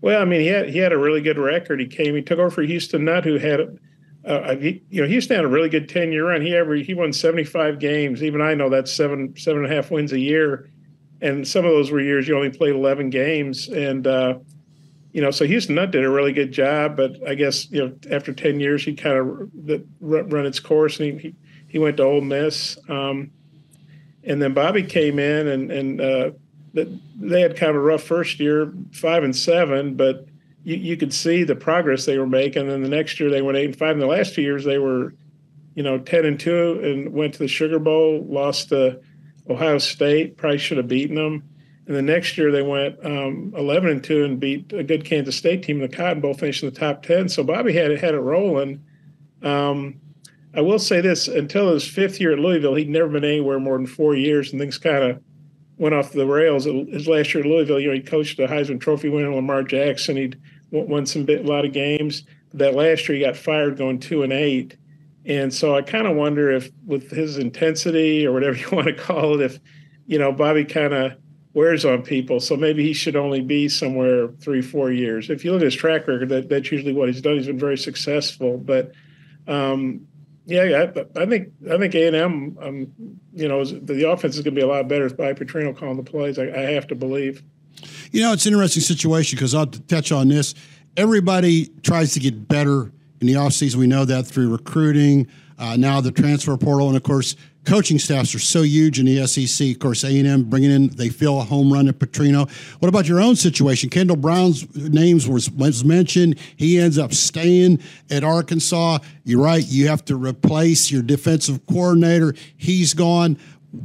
Well, 0.02 0.20
I 0.20 0.26
mean, 0.26 0.42
he 0.42 0.48
had 0.48 0.70
he 0.70 0.80
had 0.80 0.92
a 0.92 0.98
really 0.98 1.22
good 1.22 1.38
record. 1.38 1.80
He 1.80 1.86
came, 1.86 2.16
he 2.16 2.24
took 2.24 2.40
over 2.40 2.50
for 2.50 2.64
Houston 2.64 3.06
Nutt, 3.06 3.24
who 3.24 3.38
had, 3.38 3.78
uh, 4.26 4.56
he, 4.56 4.82
you 4.90 5.02
know, 5.02 5.08
Houston 5.08 5.36
had 5.36 5.46
a 5.46 5.48
really 5.48 5.70
good 5.70 5.88
ten 5.88 6.12
year 6.12 6.30
run. 6.30 6.42
He 6.42 6.56
every 6.56 6.84
he 6.84 6.96
won 6.96 7.14
seventy 7.14 7.44
five 7.44 7.78
games. 7.78 8.24
Even 8.24 8.42
I 8.42 8.56
know 8.56 8.70
that's 8.70 8.92
seven 8.92 9.36
seven 9.38 9.64
and 9.64 9.72
a 9.72 9.76
half 9.76 9.92
wins 9.92 10.12
a 10.14 10.20
year, 10.20 10.72
and 11.22 11.48
some 11.48 11.64
of 11.64 11.72
those 11.72 11.92
were 11.92 12.02
years 12.02 12.28
you 12.28 12.36
only 12.36 12.50
played 12.50 12.74
eleven 12.74 13.12
games. 13.12 13.68
And 13.68 14.08
uh, 14.08 14.40
you 15.12 15.22
know, 15.22 15.32
so 15.32 15.46
Houston 15.46 15.76
Nutt 15.76 15.92
did 15.92 16.06
a 16.06 16.10
really 16.10 16.32
good 16.32 16.52
job, 16.52 16.96
but 16.96 17.16
I 17.28 17.36
guess 17.36 17.70
you 17.70 17.86
know 17.86 17.96
after 18.10 18.34
ten 18.34 18.60
years 18.60 18.84
he 18.84 18.94
kind 18.94 19.18
of 19.18 19.50
run 20.00 20.46
its 20.46 20.60
course 20.60 21.00
and 21.00 21.20
he 21.20 21.36
he 21.68 21.80
went 21.80 21.98
to 21.98 22.04
Ole 22.04 22.22
Miss, 22.22 22.78
um, 22.90 23.32
and 24.24 24.42
then 24.42 24.54
Bobby 24.54 24.84
came 24.84 25.20
in 25.20 25.48
and 25.48 25.72
and 25.72 26.02
uh, 26.02 26.32
they 26.74 27.42
had 27.42 27.58
kind 27.58 27.72
of 27.72 27.76
a 27.76 27.82
rough 27.82 28.04
first 28.04 28.40
year, 28.40 28.74
five 28.94 29.24
and 29.24 29.36
seven, 29.36 29.96
but 29.96 30.28
you, 30.64 30.78
you 30.78 30.98
could 30.98 31.14
see 31.14 31.44
the 31.44 31.56
progress 31.56 32.06
they 32.06 32.18
were 32.18 32.28
making. 32.28 32.62
And 32.62 32.72
then 32.72 32.84
the 32.84 32.90
next 32.90 33.20
year 33.20 33.30
they 33.30 33.42
went 33.42 33.58
eight 33.58 33.66
and 33.66 33.78
five. 33.78 33.92
And 33.92 34.02
the 34.02 34.08
last 34.08 34.36
two 34.36 34.42
years 34.42 34.64
they 34.64 34.78
were, 34.78 35.14
you 35.76 35.84
know, 35.84 36.00
ten 36.00 36.24
and 36.24 36.40
two 36.40 36.80
and 36.82 37.12
went 37.12 37.34
to 37.34 37.40
the 37.40 37.48
Sugar 37.50 37.80
Bowl, 37.80 38.26
lost 38.26 38.70
to 38.70 39.02
Ohio 39.50 39.78
State, 39.80 40.38
probably 40.38 40.58
should 40.58 40.78
have 40.78 40.88
beaten 40.88 41.16
them 41.16 41.44
and 41.92 41.98
the 41.98 42.14
next 42.14 42.38
year 42.38 42.54
they 42.54 42.62
went 42.62 43.06
um, 43.06 43.54
11 43.58 43.90
and 43.90 44.02
2 44.02 44.24
and 44.24 44.40
beat 44.40 44.72
a 44.72 44.82
good 44.82 45.04
Kansas 45.04 45.36
State 45.36 45.62
team, 45.62 45.82
in 45.82 45.92
the 45.92 45.94
Cotton 45.94 46.22
Bowl, 46.22 46.34
finishing 46.34 46.70
the 46.70 46.80
top 46.80 47.04
10. 47.04 47.28
So 47.28 47.44
Bobby 47.44 47.74
had 47.74 47.92
it, 47.92 48.00
had 48.00 48.14
it 48.14 48.22
rolling. 48.22 48.82
Um, 49.44 50.00
I 50.56 50.62
will 50.62 50.80
say 50.80 51.02
this 51.02 51.28
until 51.28 51.74
his 51.74 51.86
fifth 51.86 52.22
year 52.22 52.32
at 52.32 52.40
Louisville, 52.40 52.76
he'd 52.76 52.88
never 52.88 53.10
been 53.10 53.26
anywhere 53.26 53.60
more 53.60 53.78
than 53.78 53.88
four 53.88 54.16
years, 54.16 54.54
and 54.54 54.62
things 54.62 54.78
kind 54.78 55.04
of 55.04 55.22
went 55.80 55.94
off 55.94 56.14
the 56.14 56.26
rails. 56.26 56.64
His 56.64 57.10
last 57.10 57.34
year 57.34 57.44
at 57.44 57.50
Louisville, 57.50 57.82
you 57.82 57.90
know, 57.90 57.94
he 57.94 58.00
coached 58.00 58.38
the 58.38 58.48
Heisman 58.48 58.80
Trophy 58.80 59.10
winner 59.10 59.36
Lamar 59.36 59.64
Jackson. 59.64 60.16
He'd 60.16 60.40
won 60.72 61.06
some 61.06 61.26
bit, 61.26 61.44
a 61.44 61.48
lot 61.50 61.66
of 61.66 61.74
games. 61.74 62.24
That 62.54 62.74
last 62.74 63.10
year, 63.10 63.18
he 63.18 63.26
got 63.26 63.36
fired 63.36 63.78
going 63.78 64.00
two 64.00 64.24
and 64.24 64.32
eight. 64.32 64.78
And 65.26 65.54
so 65.54 65.76
I 65.76 65.82
kind 65.82 66.08
of 66.08 66.16
wonder 66.16 66.52
if, 66.52 66.72
with 66.86 67.12
his 67.12 67.38
intensity 67.38 68.26
or 68.26 68.32
whatever 68.32 68.56
you 68.58 68.70
want 68.72 68.88
to 68.88 68.94
call 68.94 69.42
it, 69.42 69.42
if 69.42 69.60
you 70.08 70.20
know, 70.20 70.32
Bobby 70.32 70.64
kind 70.64 70.94
of 70.94 71.18
wears 71.54 71.84
on 71.84 72.02
people. 72.02 72.40
So 72.40 72.56
maybe 72.56 72.84
he 72.84 72.94
should 72.94 73.16
only 73.16 73.42
be 73.42 73.68
somewhere 73.68 74.30
three, 74.40 74.62
four 74.62 74.92
years. 74.92 75.30
If 75.30 75.44
you 75.44 75.52
look 75.52 75.62
at 75.62 75.66
his 75.66 75.76
track 75.76 76.08
record, 76.08 76.30
that, 76.30 76.50
that's 76.50 76.72
usually 76.72 76.94
what 76.94 77.10
he's 77.10 77.22
done. 77.22 77.36
He's 77.36 77.48
been 77.48 77.60
very 77.60 77.78
successful. 77.78 78.58
But 78.58 78.92
um, 79.48 80.08
yeah, 80.46 80.64
I, 80.96 81.22
I, 81.22 81.26
think 81.26 81.50
I 81.70 81.78
think 81.78 81.96
A 81.96 82.08
and 82.08 82.16
M, 82.16 82.58
um, 82.62 82.92
you 83.34 83.48
know, 83.48 83.64
the 83.66 84.10
offense 84.10 84.36
is 84.36 84.42
going 84.42 84.56
to 84.56 84.60
be 84.60 84.66
a 84.66 84.68
lot 84.68 84.88
better 84.88 85.10
by 85.10 85.34
Petrino 85.34 85.76
calling 85.76 85.98
the 85.98 86.04
plays. 86.04 86.40
I, 86.40 86.44
I 86.44 86.72
have 86.72 86.88
to 86.88 86.96
believe. 86.96 87.44
You 88.12 88.22
know, 88.22 88.34
it's 88.34 88.46
an 88.46 88.54
interesting 88.54 88.82
situation 88.82 89.38
because 89.38 89.56
I'll 89.56 89.68
touch 89.68 90.12
on 90.12 90.30
this. 90.30 90.54
Everybody 90.98 91.68
tries 91.84 92.14
to 92.14 92.20
get 92.20 92.48
better 92.48 92.92
in 93.22 93.28
the 93.28 93.34
offseason. 93.34 93.76
We 93.76 93.88
know 93.88 94.04
that 94.06 94.24
through 94.26 94.52
recruiting, 94.52 95.28
uh, 95.58 95.78
now 95.78 96.02
the 96.02 96.12
transfer 96.12 96.58
portal, 96.58 96.88
and 96.88 96.98
of 96.98 97.04
course, 97.04 97.36
coaching 97.66 98.00
staffs 98.00 98.34
are 98.34 98.40
so 98.40 98.64
huge 98.64 99.00
in 99.00 99.06
the 99.06 99.26
SEC. 99.28 99.72
Of 99.72 99.80
course, 99.80 100.04
A&M 100.04 100.44
bringing 100.50 100.72
in, 100.72 100.88
they 100.90 101.10
feel 101.10 101.40
a 101.40 101.44
home 101.44 101.72
run 101.72 101.88
at 101.88 102.00
Petrino. 102.00 102.50
What 102.80 102.90
about 102.90 103.08
your 103.08 103.22
own 103.22 103.36
situation? 103.36 103.90
Kendall 103.90 104.18
Briles's 104.18 104.68
names 104.76 105.28
was, 105.28 105.50
was 105.52 105.86
mentioned. 105.86 106.40
He 106.56 106.80
ends 106.80 106.98
up 106.98 107.14
staying 107.14 107.82
at 108.10 108.24
Arkansas. 108.24 109.00
You're 109.24 109.42
right. 109.42 109.64
You 109.66 109.88
have 109.88 110.04
to 110.06 110.16
replace 110.16 110.92
your 110.92 111.02
defensive 111.02 111.66
coordinator. 111.68 112.34
He's 112.58 112.94
gone 112.94 113.38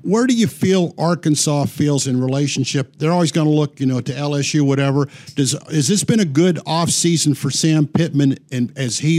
where 0.02 0.26
do 0.26 0.34
you 0.34 0.48
feel 0.48 0.94
Arkansas 0.98 1.66
feels 1.66 2.08
in 2.08 2.20
relationship? 2.20 2.96
They're 2.96 3.12
always 3.12 3.30
going 3.30 3.46
to 3.46 3.52
look, 3.52 3.78
you 3.78 3.86
know, 3.86 4.00
to 4.00 4.12
LSU, 4.12 4.62
whatever. 4.62 5.08
Does 5.36 5.52
has 5.70 5.86
this 5.86 6.02
been 6.02 6.18
a 6.18 6.24
good 6.24 6.58
off 6.66 6.90
season 6.90 7.34
for 7.34 7.50
Sam 7.50 7.86
Pittman, 7.86 8.36
and 8.50 8.76
as 8.76 8.98
he, 8.98 9.14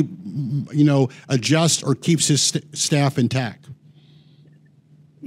you 0.74 0.84
know, 0.84 1.08
adjusts 1.30 1.84
or 1.84 1.96
keeps 1.96 2.28
his 2.28 2.42
st- 2.42 2.78
staff 2.78 3.18
intact? 3.18 3.70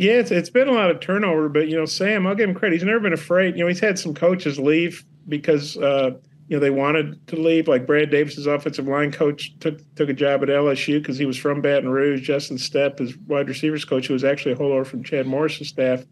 Yeah, 0.00 0.12
it's, 0.12 0.30
it's 0.30 0.48
been 0.48 0.66
a 0.66 0.72
lot 0.72 0.90
of 0.90 1.00
turnover, 1.00 1.50
but 1.50 1.68
you 1.68 1.76
know, 1.76 1.84
Sam, 1.84 2.26
I'll 2.26 2.34
give 2.34 2.48
him 2.48 2.54
credit. 2.54 2.76
He's 2.76 2.84
never 2.84 3.00
been 3.00 3.12
afraid. 3.12 3.54
You 3.54 3.64
know, 3.64 3.68
he's 3.68 3.80
had 3.80 3.98
some 3.98 4.14
coaches 4.14 4.58
leave 4.58 5.04
because 5.28 5.76
uh, 5.76 6.12
you 6.48 6.56
know 6.56 6.58
they 6.58 6.70
wanted 6.70 7.26
to 7.26 7.36
leave. 7.36 7.68
Like 7.68 7.86
Brad 7.86 8.08
Davis's 8.08 8.46
offensive 8.46 8.88
line 8.88 9.12
coach 9.12 9.58
took 9.58 9.78
took 9.96 10.08
a 10.08 10.14
job 10.14 10.42
at 10.42 10.48
LSU 10.48 11.02
because 11.02 11.18
he 11.18 11.26
was 11.26 11.36
from 11.36 11.60
Baton 11.60 11.90
Rouge. 11.90 12.22
Justin 12.22 12.56
Stepp, 12.56 12.98
his 12.98 13.14
wide 13.26 13.46
receivers 13.46 13.84
coach, 13.84 14.06
who 14.06 14.14
was 14.14 14.24
actually 14.24 14.52
a 14.52 14.56
holdover 14.56 14.86
from 14.86 15.04
Chad 15.04 15.26
Morris's 15.26 15.68
staff, 15.68 16.02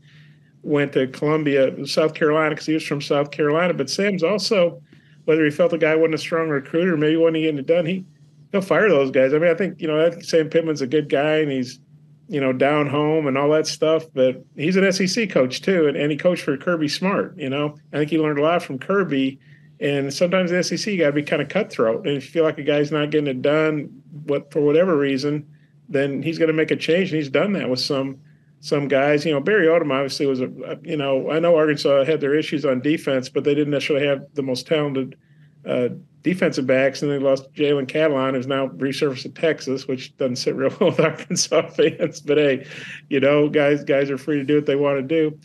went 0.60 0.92
to 0.92 1.06
Columbia, 1.06 1.86
South 1.86 2.12
Carolina, 2.12 2.50
because 2.50 2.66
he 2.66 2.74
was 2.74 2.84
from 2.84 3.00
South 3.00 3.30
Carolina. 3.30 3.72
But 3.72 3.88
Sam's 3.88 4.22
also, 4.22 4.82
whether 5.24 5.46
he 5.46 5.50
felt 5.50 5.70
the 5.70 5.78
guy 5.78 5.94
wasn't 5.94 6.16
a 6.16 6.18
strong 6.18 6.50
recruiter, 6.50 6.98
maybe 6.98 7.16
wasn't 7.16 7.36
getting 7.36 7.58
it 7.58 7.66
done, 7.66 7.86
he 7.86 8.04
he'll 8.52 8.60
fire 8.60 8.90
those 8.90 9.10
guys. 9.10 9.32
I 9.32 9.38
mean, 9.38 9.50
I 9.50 9.54
think 9.54 9.80
you 9.80 9.88
know 9.88 10.06
I 10.06 10.10
think 10.10 10.24
Sam 10.24 10.50
Pittman's 10.50 10.82
a 10.82 10.86
good 10.86 11.08
guy 11.08 11.38
and 11.38 11.50
he's 11.50 11.80
you 12.28 12.40
know 12.40 12.52
down 12.52 12.86
home 12.88 13.26
and 13.26 13.36
all 13.36 13.50
that 13.50 13.66
stuff. 13.66 14.04
But 14.12 14.44
he's 14.56 14.76
an 14.76 14.90
SEC 14.92 15.30
coach 15.30 15.62
too, 15.62 15.88
and, 15.88 15.96
and 15.96 16.10
he 16.10 16.16
coached 16.16 16.42
for 16.42 16.56
Kirby 16.56 16.88
Smart. 16.88 17.36
You 17.36 17.50
know, 17.50 17.76
I 17.92 17.98
think 17.98 18.10
he 18.10 18.18
learned 18.18 18.38
a 18.38 18.42
lot 18.42 18.62
from 18.62 18.78
Kirby 18.78 19.38
and 19.80 20.12
sometimes 20.12 20.50
the 20.50 20.62
SEC 20.62 20.98
got 20.98 21.06
to 21.06 21.12
be 21.12 21.22
kind 21.22 21.40
of 21.40 21.48
cutthroat. 21.48 22.06
And 22.06 22.16
if 22.16 22.24
you 22.24 22.30
feel 22.30 22.44
like 22.44 22.58
a 22.58 22.62
guy's 22.62 22.90
not 22.90 23.10
getting 23.10 23.28
it 23.28 23.42
done, 23.42 24.02
what 24.24 24.52
for 24.52 24.60
whatever 24.60 24.96
reason, 24.96 25.46
then 25.88 26.22
he's 26.22 26.38
going 26.38 26.48
to 26.48 26.54
make 26.54 26.70
a 26.70 26.76
change. 26.76 27.10
And 27.10 27.18
he's 27.18 27.30
done 27.30 27.52
that 27.52 27.70
with 27.70 27.80
some 27.80 28.20
some 28.60 28.88
guys. 28.88 29.24
You 29.24 29.32
know, 29.32 29.40
Barry 29.40 29.66
Odom 29.66 29.92
obviously 29.92 30.26
was 30.26 30.40
a. 30.40 30.50
You 30.82 30.96
know, 30.96 31.30
I 31.30 31.38
know 31.38 31.56
Arkansas 31.56 32.04
had 32.04 32.20
their 32.20 32.34
issues 32.34 32.64
on 32.64 32.80
defense, 32.80 33.28
but 33.28 33.44
they 33.44 33.54
didn't 33.54 33.70
necessarily 33.70 34.06
have 34.06 34.26
the 34.34 34.42
most 34.42 34.66
talented 34.66 35.16
uh, 35.64 35.90
defensive 36.22 36.66
backs. 36.66 37.02
And 37.02 37.10
they 37.10 37.18
lost 37.18 37.52
Jalen 37.54 37.86
Catalon, 37.86 38.34
who's 38.34 38.46
now 38.46 38.68
resurfaced 38.68 39.22
to 39.22 39.28
Texas, 39.30 39.86
which 39.86 40.16
doesn't 40.16 40.36
sit 40.36 40.54
real 40.54 40.74
well 40.80 40.90
with 40.90 41.00
Arkansas 41.00 41.70
fans. 41.70 42.20
But 42.20 42.38
hey, 42.38 42.66
you 43.08 43.20
know, 43.20 43.48
guys 43.48 43.84
guys 43.84 44.10
are 44.10 44.18
free 44.18 44.36
to 44.36 44.44
do 44.44 44.56
what 44.56 44.66
they 44.66 44.76
want 44.76 44.98
to 44.98 45.02
do. 45.02 45.38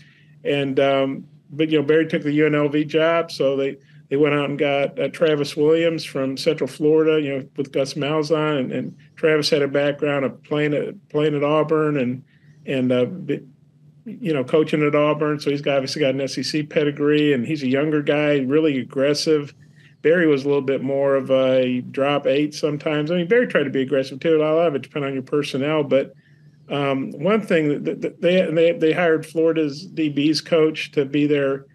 And 0.43 0.79
um, 0.79 1.25
but 1.51 1.69
you 1.69 1.79
know, 1.79 1.85
Barry 1.85 2.07
took 2.07 2.23
the 2.23 2.37
UNLV 2.37 2.87
job, 2.87 3.31
so 3.31 3.55
they 3.55 3.77
they 4.09 4.17
went 4.17 4.35
out 4.35 4.49
and 4.49 4.59
got 4.59 4.99
uh, 4.99 5.07
Travis 5.09 5.55
Williams 5.55 6.03
from 6.03 6.37
Central 6.37 6.67
Florida, 6.67 7.21
you 7.21 7.37
know, 7.37 7.47
with 7.55 7.71
Gus 7.71 7.93
Malzahn, 7.93 8.59
and, 8.59 8.71
and 8.71 8.97
Travis 9.15 9.49
had 9.49 9.61
a 9.61 9.67
background 9.67 10.25
of 10.25 10.43
playing 10.43 10.73
at 10.73 11.09
playing 11.09 11.35
at 11.35 11.43
Auburn 11.43 11.97
and 11.97 12.23
and 12.65 12.91
uh, 12.91 13.05
you 14.05 14.33
know 14.33 14.43
coaching 14.43 14.85
at 14.85 14.95
Auburn, 14.95 15.39
so 15.39 15.49
he's 15.49 15.61
got, 15.61 15.77
obviously 15.77 16.01
got 16.01 16.15
an 16.15 16.27
SEC 16.27 16.69
pedigree, 16.69 17.33
and 17.33 17.45
he's 17.45 17.63
a 17.63 17.67
younger 17.67 18.01
guy, 18.01 18.39
really 18.39 18.79
aggressive. 18.79 19.53
Barry 20.03 20.27
was 20.27 20.43
a 20.43 20.47
little 20.47 20.61
bit 20.61 20.83
more 20.83 21.15
of 21.15 21.31
a 21.31 21.81
drop 21.81 22.27
eight 22.27 22.53
sometimes. 22.53 23.09
I 23.09 23.15
mean, 23.15 23.27
Barry 23.27 23.47
tried 23.47 23.63
to 23.63 23.69
be 23.69 23.81
aggressive 23.81 24.19
too. 24.19 24.35
A 24.35 24.37
lot 24.37 24.67
of 24.67 24.75
it 24.75 24.83
depends 24.83 25.07
on 25.07 25.13
your 25.13 25.23
personnel, 25.23 25.83
but 25.83 26.13
um, 26.69 27.11
one 27.11 27.41
thing 27.41 27.83
that 27.83 28.21
they, 28.21 28.41
they 28.51 28.71
they 28.73 28.93
hired 28.93 29.25
Florida's 29.25 29.87
DB's 29.87 30.41
coach 30.41 30.91
to 30.91 31.05
be 31.05 31.25
their 31.25 31.65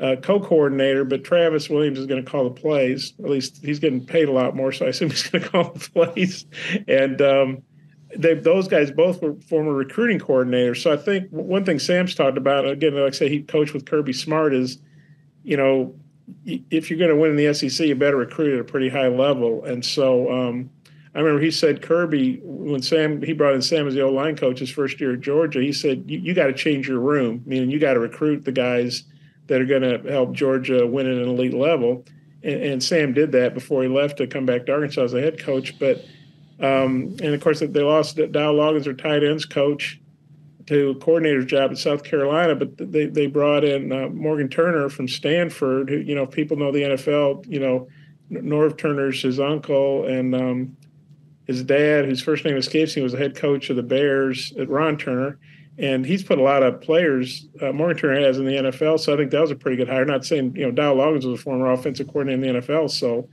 uh, 0.00 0.16
co-coordinator, 0.16 1.04
but 1.04 1.24
Travis 1.24 1.68
Williams 1.68 1.98
is 1.98 2.06
going 2.06 2.24
to 2.24 2.30
call 2.30 2.44
the 2.44 2.50
plays. 2.50 3.14
At 3.22 3.30
least 3.30 3.60
he's 3.62 3.78
getting 3.78 4.04
paid 4.04 4.28
a 4.28 4.32
lot 4.32 4.56
more, 4.56 4.72
so 4.72 4.86
I 4.86 4.88
assume 4.88 5.10
he's 5.10 5.22
going 5.28 5.44
to 5.44 5.50
call 5.50 5.72
the 5.72 5.90
plays. 5.90 6.46
And 6.88 7.20
um, 7.20 7.62
they, 8.16 8.34
those 8.34 8.68
guys 8.68 8.90
both 8.90 9.22
were 9.22 9.34
former 9.48 9.72
recruiting 9.72 10.18
coordinators. 10.18 10.82
So 10.82 10.92
I 10.92 10.96
think 10.96 11.28
one 11.30 11.64
thing 11.64 11.78
Sam's 11.78 12.14
talked 12.14 12.36
about, 12.36 12.66
again, 12.66 12.94
like 12.94 13.14
I 13.14 13.16
say, 13.16 13.28
he 13.28 13.42
coached 13.42 13.74
with 13.74 13.86
Kirby 13.86 14.12
Smart, 14.12 14.54
is 14.54 14.78
you 15.44 15.56
know 15.56 15.94
if 16.44 16.90
you're 16.90 16.98
going 16.98 17.10
to 17.10 17.16
win 17.16 17.30
in 17.30 17.36
the 17.36 17.54
SEC, 17.54 17.86
you 17.86 17.94
better 17.94 18.16
recruit 18.16 18.54
at 18.54 18.60
a 18.60 18.64
pretty 18.64 18.88
high 18.88 19.08
level. 19.08 19.64
And 19.64 19.84
so 19.84 20.30
um, 20.30 20.70
I 21.14 21.20
remember 21.20 21.42
he 21.42 21.50
said 21.50 21.82
Kirby 21.82 22.40
when 22.42 22.82
Sam 22.82 23.22
he 23.22 23.32
brought 23.32 23.54
in 23.54 23.62
Sam 23.62 23.86
as 23.86 23.94
the 23.94 24.00
old 24.00 24.14
line 24.14 24.36
coach 24.36 24.58
his 24.58 24.70
first 24.70 25.00
year 25.00 25.14
at 25.14 25.20
Georgia. 25.20 25.60
He 25.60 25.72
said 25.72 26.04
you, 26.06 26.18
you 26.18 26.34
got 26.34 26.46
to 26.46 26.54
change 26.54 26.88
your 26.88 27.00
room, 27.00 27.42
meaning 27.44 27.70
you 27.70 27.78
got 27.78 27.94
to 27.94 28.00
recruit 28.00 28.44
the 28.44 28.52
guys 28.52 29.04
that 29.48 29.60
are 29.60 29.66
going 29.66 29.82
to 29.82 30.10
help 30.10 30.32
Georgia 30.32 30.86
win 30.86 31.06
at 31.06 31.18
an 31.18 31.28
elite 31.28 31.54
level. 31.54 32.04
And, 32.42 32.62
and, 32.62 32.82
Sam 32.82 33.12
did 33.12 33.32
that 33.32 33.54
before 33.54 33.82
he 33.82 33.88
left 33.88 34.16
to 34.18 34.26
come 34.26 34.46
back 34.46 34.66
to 34.66 34.72
Arkansas 34.72 35.02
as 35.02 35.14
a 35.14 35.20
head 35.20 35.38
coach. 35.38 35.78
But 35.78 36.04
um, 36.60 37.16
and 37.20 37.34
of 37.34 37.40
course 37.40 37.60
they 37.60 37.82
lost 37.82 38.16
Dow 38.16 38.52
Loggains, 38.52 38.84
their 38.84 38.94
tight 38.94 39.22
ends 39.22 39.44
coach, 39.44 40.00
to 40.72 40.94
coordinator 40.96 41.44
job 41.44 41.70
at 41.70 41.78
South 41.78 42.04
Carolina. 42.04 42.54
But 42.54 42.92
they 42.92 43.06
they 43.06 43.26
brought 43.26 43.64
in 43.64 43.92
uh, 43.92 44.08
Morgan 44.08 44.48
Turner 44.48 44.88
from 44.88 45.08
Stanford, 45.08 45.88
who 45.88 45.96
you 45.98 46.14
know 46.14 46.26
people 46.26 46.56
know 46.56 46.72
the 46.72 46.82
NFL. 46.82 47.46
You 47.48 47.60
know, 47.60 47.88
Norv 48.30 48.78
Turner's 48.78 49.22
his 49.22 49.40
uncle 49.40 50.06
and. 50.06 50.34
Um, 50.34 50.76
his 51.44 51.64
dad, 51.64 52.04
whose 52.04 52.22
first 52.22 52.44
name 52.44 52.56
escapes 52.56 52.94
me, 52.94 53.02
was 53.02 53.12
the 53.12 53.18
head 53.18 53.34
coach 53.34 53.68
of 53.68 53.74
the 53.74 53.82
Bears 53.82 54.52
at 54.56 54.68
Ron 54.68 54.96
Turner 54.96 55.40
and 55.78 56.04
he's 56.04 56.22
put 56.22 56.38
a 56.38 56.42
lot 56.42 56.62
of 56.62 56.80
players. 56.80 57.46
Uh, 57.60 57.72
Morgan 57.72 57.96
Turner 57.96 58.20
has 58.20 58.38
in 58.38 58.44
the 58.44 58.52
NFL, 58.52 59.00
so 59.00 59.14
I 59.14 59.16
think 59.16 59.30
that 59.30 59.40
was 59.40 59.50
a 59.50 59.56
pretty 59.56 59.76
good 59.76 59.88
hire. 59.88 60.04
Not 60.04 60.24
saying 60.24 60.54
you 60.56 60.64
know 60.64 60.70
Dow 60.70 60.94
Loggains 60.94 61.24
was 61.24 61.40
a 61.40 61.42
former 61.42 61.70
offensive 61.70 62.08
coordinator 62.08 62.46
in 62.46 62.54
the 62.54 62.60
NFL, 62.60 62.90
so 62.90 63.28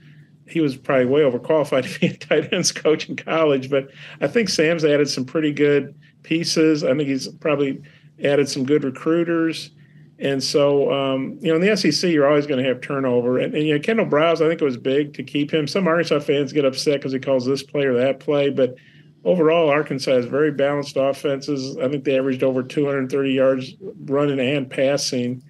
he 0.48 0.62
was 0.62 0.76
probably 0.76 1.06
way 1.06 1.22
overqualified 1.22 1.84
to 1.94 2.00
be 2.00 2.08
a 2.08 2.18
tight 2.18 2.54
ends 2.54 2.72
coach 2.72 3.10
in 3.10 3.16
college. 3.16 3.70
But 3.70 3.90
I 4.22 4.28
think 4.28 4.50
Sam's 4.50 4.86
added 4.86 5.10
some 5.10 5.26
pretty 5.26 5.52
good 5.52 5.96
pieces. 6.30 6.84
I 6.84 6.96
think 6.96 7.10
he's 7.10 7.28
probably 7.28 7.82
added 8.24 8.48
some 8.48 8.64
good 8.64 8.84
recruiters. 8.84 9.72
And 10.20 10.44
so, 10.44 10.92
um, 10.92 11.40
you 11.42 11.50
know, 11.50 11.56
in 11.56 11.62
the 11.62 11.76
SEC, 11.76 12.12
you're 12.12 12.28
always 12.28 12.46
going 12.46 12.62
to 12.62 12.68
have 12.68 12.82
turnover. 12.82 13.40
And, 13.40 13.56
and, 13.56 13.66
you 13.66 13.74
know, 13.74 13.80
Kendall 13.80 14.06
Briles, 14.06 14.36
I 14.36 14.50
think 14.50 14.62
it 14.62 14.66
was 14.66 14.78
big 14.78 15.14
to 15.16 15.24
keep 15.24 15.52
him. 15.52 15.66
Some 15.66 15.88
Arkansas 15.88 16.20
fans 16.20 16.54
get 16.54 16.66
upset 16.66 16.96
because 16.96 17.14
he 17.14 17.20
calls 17.20 17.46
this 17.46 17.64
play 17.64 17.86
or 17.86 17.96
that 17.96 18.20
play, 18.20 18.50
but 18.50 18.76
overall, 19.24 19.70
Arkansas 19.70 20.12
has 20.12 20.26
very 20.26 20.52
balanced 20.52 20.98
offenses. 20.98 21.78
I 21.78 21.88
think 21.88 22.04
they 22.04 22.18
averaged 22.18 22.44
over 22.44 22.64
230 22.64 23.32
yards 23.32 23.74
running 24.06 24.40
and 24.40 24.70
passing, 24.70 25.42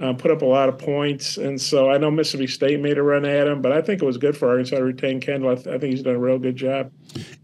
uh, 0.00 0.12
put 0.12 0.30
up 0.30 0.42
a 0.42 0.46
lot 0.46 0.68
of 0.68 0.78
points. 0.78 1.36
And 1.36 1.60
so 1.60 1.90
I 1.90 1.98
know 1.98 2.10
Mississippi 2.10 2.46
State 2.46 2.80
made 2.80 2.98
a 2.98 3.02
run 3.02 3.24
at 3.24 3.48
him, 3.48 3.60
but 3.60 3.72
I 3.72 3.82
think 3.82 4.02
it 4.02 4.06
was 4.06 4.18
good 4.18 4.36
for 4.36 4.48
Arkansas 4.48 4.76
to 4.76 4.84
retain 4.84 5.20
Kendall. 5.20 5.50
I, 5.50 5.54
th- 5.56 5.66
I 5.66 5.78
think 5.78 5.92
he's 5.92 6.02
done 6.02 6.14
a 6.14 6.20
real 6.20 6.38
good 6.38 6.56
job. 6.56 6.90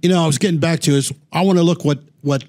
You 0.00 0.08
know, 0.08 0.22
I 0.22 0.26
was 0.26 0.38
getting 0.38 0.60
back 0.60 0.80
to 0.80 0.92
is 0.92 1.12
I 1.32 1.42
want 1.42 1.58
to 1.58 1.64
look 1.64 1.84
what 1.84 2.00
what 2.22 2.44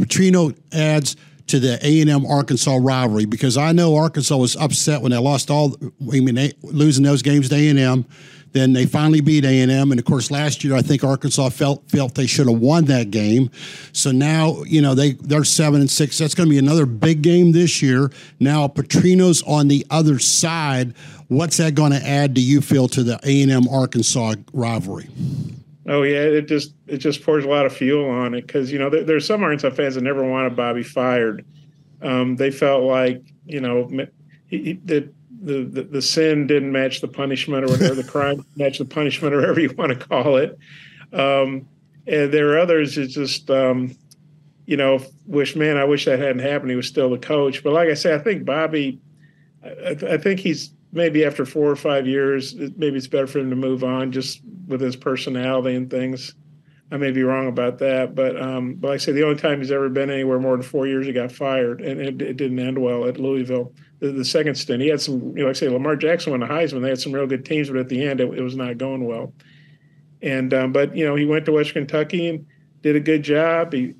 Petrino 0.00 0.56
adds 0.72 1.16
to 1.48 1.58
the 1.58 1.78
A 1.84 2.00
and 2.00 2.10
M 2.10 2.26
Arkansas 2.26 2.78
rivalry 2.80 3.24
because 3.24 3.56
I 3.56 3.72
know 3.72 3.96
Arkansas 3.96 4.36
was 4.36 4.56
upset 4.56 5.02
when 5.02 5.10
they 5.10 5.18
lost 5.18 5.50
all. 5.50 5.76
I 5.82 6.20
mean, 6.20 6.34
they, 6.34 6.52
losing 6.62 7.04
those 7.04 7.22
games 7.22 7.48
to 7.48 7.56
A 7.56 7.68
and 7.68 7.78
M 7.78 8.06
then 8.52 8.72
they 8.72 8.86
finally 8.86 9.20
beat 9.20 9.44
A 9.44 9.60
and 9.60 9.70
M, 9.70 9.90
and 9.92 10.00
of 10.00 10.06
course 10.06 10.30
last 10.30 10.64
year 10.64 10.74
I 10.74 10.82
think 10.82 11.04
Arkansas 11.04 11.50
felt 11.50 11.88
felt 11.88 12.14
they 12.14 12.26
should 12.26 12.48
have 12.48 12.58
won 12.58 12.86
that 12.86 13.10
game. 13.10 13.50
So 13.92 14.10
now 14.10 14.62
you 14.64 14.82
know 14.82 14.94
they 14.94 15.12
they're 15.12 15.44
seven 15.44 15.80
and 15.80 15.90
six. 15.90 16.18
That's 16.18 16.34
going 16.34 16.48
to 16.48 16.50
be 16.50 16.58
another 16.58 16.86
big 16.86 17.22
game 17.22 17.52
this 17.52 17.82
year. 17.82 18.10
Now 18.38 18.66
Petrino's 18.68 19.42
on 19.42 19.68
the 19.68 19.86
other 19.90 20.18
side. 20.18 20.94
What's 21.28 21.58
that 21.58 21.74
going 21.74 21.92
to 21.92 22.04
add? 22.04 22.34
Do 22.34 22.40
you 22.40 22.60
feel 22.60 22.88
to 22.88 23.04
the 23.04 23.20
A 23.22 23.42
and 23.42 23.52
M 23.52 23.68
Arkansas 23.68 24.34
rivalry? 24.52 25.08
Oh 25.90 26.02
yeah, 26.02 26.20
it 26.20 26.46
just 26.46 26.74
it 26.86 26.98
just 26.98 27.22
pours 27.22 27.44
a 27.44 27.48
lot 27.48 27.66
of 27.66 27.76
fuel 27.76 28.08
on 28.08 28.34
it 28.34 28.46
because 28.46 28.72
you 28.72 28.78
know 28.78 28.88
there, 28.88 29.04
there's 29.04 29.26
some 29.26 29.42
Arkansas 29.42 29.70
fans 29.70 29.96
that 29.96 30.02
never 30.02 30.24
wanted 30.24 30.56
Bobby 30.56 30.82
fired. 30.82 31.44
Um, 32.00 32.36
they 32.36 32.50
felt 32.50 32.84
like 32.84 33.22
you 33.44 33.60
know 33.60 33.90
he, 34.46 34.62
he, 34.62 34.72
that 34.84 35.12
the, 35.42 35.64
the, 35.64 35.82
the 35.82 36.02
sin 36.02 36.46
didn't 36.46 36.70
match 36.72 37.00
the 37.00 37.08
punishment 37.08 37.64
or 37.64 37.68
whatever 37.68 37.94
the 37.94 38.04
crime 38.04 38.44
match 38.56 38.78
the 38.78 38.84
punishment 38.84 39.34
or 39.34 39.40
whatever 39.40 39.60
you 39.60 39.72
want 39.76 39.90
to 39.90 40.06
call 40.06 40.36
it 40.36 40.58
um, 41.14 41.66
and 42.06 42.30
there 42.32 42.50
are 42.50 42.58
others 42.58 42.98
it's 42.98 43.14
just 43.14 43.50
um, 43.50 43.96
you 44.70 44.76
know, 44.76 45.00
wish 45.26 45.56
man, 45.56 45.76
I 45.76 45.82
wish 45.82 46.04
that 46.04 46.20
hadn't 46.20 46.38
happened. 46.38 46.70
He 46.70 46.76
was 46.76 46.86
still 46.86 47.10
the 47.10 47.18
coach, 47.18 47.64
but 47.64 47.72
like 47.72 47.88
I 47.88 47.94
say, 47.94 48.14
I 48.14 48.18
think 48.18 48.44
Bobby, 48.44 49.00
I, 49.64 49.96
I 50.10 50.16
think 50.16 50.38
he's 50.38 50.70
maybe 50.92 51.24
after 51.24 51.44
four 51.44 51.68
or 51.68 51.74
five 51.74 52.06
years, 52.06 52.54
maybe 52.54 52.96
it's 52.96 53.08
better 53.08 53.26
for 53.26 53.40
him 53.40 53.50
to 53.50 53.56
move 53.56 53.82
on 53.82 54.12
just 54.12 54.42
with 54.66 54.80
his 54.80 54.96
personality 54.96 55.74
and 55.74 55.90
things. 55.90 56.34
I 56.92 56.96
may 56.96 57.12
be 57.12 57.22
wrong 57.22 57.46
about 57.46 57.78
that, 57.78 58.16
but 58.16 58.40
um, 58.40 58.74
but 58.74 58.88
like 58.88 58.94
I 58.94 58.98
say, 58.98 59.12
the 59.12 59.22
only 59.22 59.40
time 59.40 59.60
he's 59.60 59.70
ever 59.70 59.88
been 59.88 60.10
anywhere 60.10 60.40
more 60.40 60.56
than 60.56 60.62
four 60.62 60.88
years, 60.88 61.06
he 61.06 61.12
got 61.12 61.30
fired, 61.30 61.80
and 61.80 62.00
it, 62.00 62.20
it 62.20 62.36
didn't 62.36 62.58
end 62.58 62.78
well 62.78 63.06
at 63.06 63.16
Louisville. 63.16 63.72
The, 64.00 64.10
the, 64.10 64.24
second 64.24 64.56
stint, 64.56 64.82
he 64.82 64.88
had 64.88 65.00
some, 65.00 65.36
you 65.36 65.42
know, 65.42 65.46
like 65.46 65.56
I 65.56 65.58
say, 65.60 65.68
Lamar 65.68 65.94
Jackson 65.94 66.32
won 66.32 66.40
the 66.40 66.46
Heisman. 66.46 66.82
They 66.82 66.88
had 66.88 67.00
some 67.00 67.12
real 67.12 67.28
good 67.28 67.44
teams, 67.44 67.68
but 67.68 67.78
at 67.78 67.88
the 67.88 68.04
end, 68.04 68.20
it, 68.20 68.32
it 68.34 68.42
was 68.42 68.56
not 68.56 68.78
going 68.78 69.04
well. 69.04 69.32
And 70.20 70.52
um, 70.52 70.72
but 70.72 70.96
you 70.96 71.06
know, 71.06 71.14
he 71.14 71.26
went 71.26 71.44
to 71.44 71.52
West 71.52 71.74
Kentucky 71.74 72.28
and 72.28 72.46
did 72.82 72.96
a 72.96 73.00
good 73.00 73.22
job. 73.22 73.72
He 73.72 73.94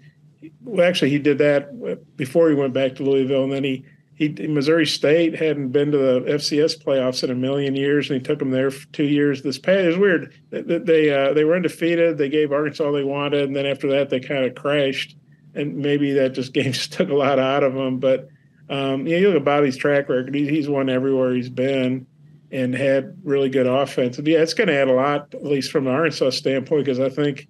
well, 0.62 0.86
actually, 0.86 1.10
he 1.10 1.18
did 1.18 1.38
that 1.38 2.16
before 2.16 2.48
he 2.48 2.56
went 2.56 2.72
back 2.72 2.96
to 2.96 3.04
Louisville, 3.04 3.44
and 3.44 3.52
then 3.52 3.64
he 3.64 3.84
he 4.20 4.28
Missouri 4.28 4.84
State 4.84 5.34
hadn't 5.34 5.70
been 5.70 5.90
to 5.92 5.96
the 5.96 6.20
FCS 6.20 6.84
playoffs 6.84 7.24
in 7.24 7.30
a 7.30 7.34
million 7.34 7.74
years, 7.74 8.10
and 8.10 8.20
he 8.20 8.22
took 8.22 8.38
them 8.38 8.50
there 8.50 8.70
for 8.70 8.86
two 8.88 9.04
years. 9.04 9.40
This 9.40 9.58
past 9.58 9.86
was 9.86 9.96
weird. 9.96 10.34
They 10.50 10.60
they, 10.60 11.10
uh, 11.10 11.32
they 11.32 11.42
were 11.44 11.56
undefeated. 11.56 12.18
They 12.18 12.28
gave 12.28 12.52
Arkansas 12.52 12.84
all 12.84 12.92
they 12.92 13.02
wanted, 13.02 13.44
and 13.44 13.56
then 13.56 13.64
after 13.64 13.88
that 13.88 14.10
they 14.10 14.20
kind 14.20 14.44
of 14.44 14.54
crashed. 14.54 15.16
And 15.54 15.78
maybe 15.78 16.12
that 16.12 16.34
just 16.34 16.52
game 16.54 16.72
just 16.72 16.92
took 16.92 17.08
a 17.08 17.14
lot 17.14 17.38
out 17.38 17.62
of 17.62 17.72
them. 17.72 17.98
But 17.98 18.28
um, 18.68 19.06
you, 19.06 19.16
you 19.16 19.28
look 19.28 19.38
at 19.38 19.44
Bobby's 19.44 19.78
track 19.78 20.10
record; 20.10 20.34
he, 20.34 20.46
he's 20.46 20.68
won 20.68 20.90
everywhere 20.90 21.34
he's 21.34 21.48
been 21.48 22.06
and 22.52 22.74
had 22.74 23.16
really 23.24 23.48
good 23.48 23.66
offense. 23.66 24.18
Yeah, 24.18 24.40
it's 24.40 24.54
going 24.54 24.68
to 24.68 24.74
add 24.74 24.88
a 24.88 24.92
lot, 24.92 25.32
at 25.32 25.44
least 25.44 25.72
from 25.72 25.84
the 25.84 25.92
Arkansas 25.92 26.30
standpoint, 26.30 26.84
because 26.84 27.00
I 27.00 27.08
think 27.08 27.48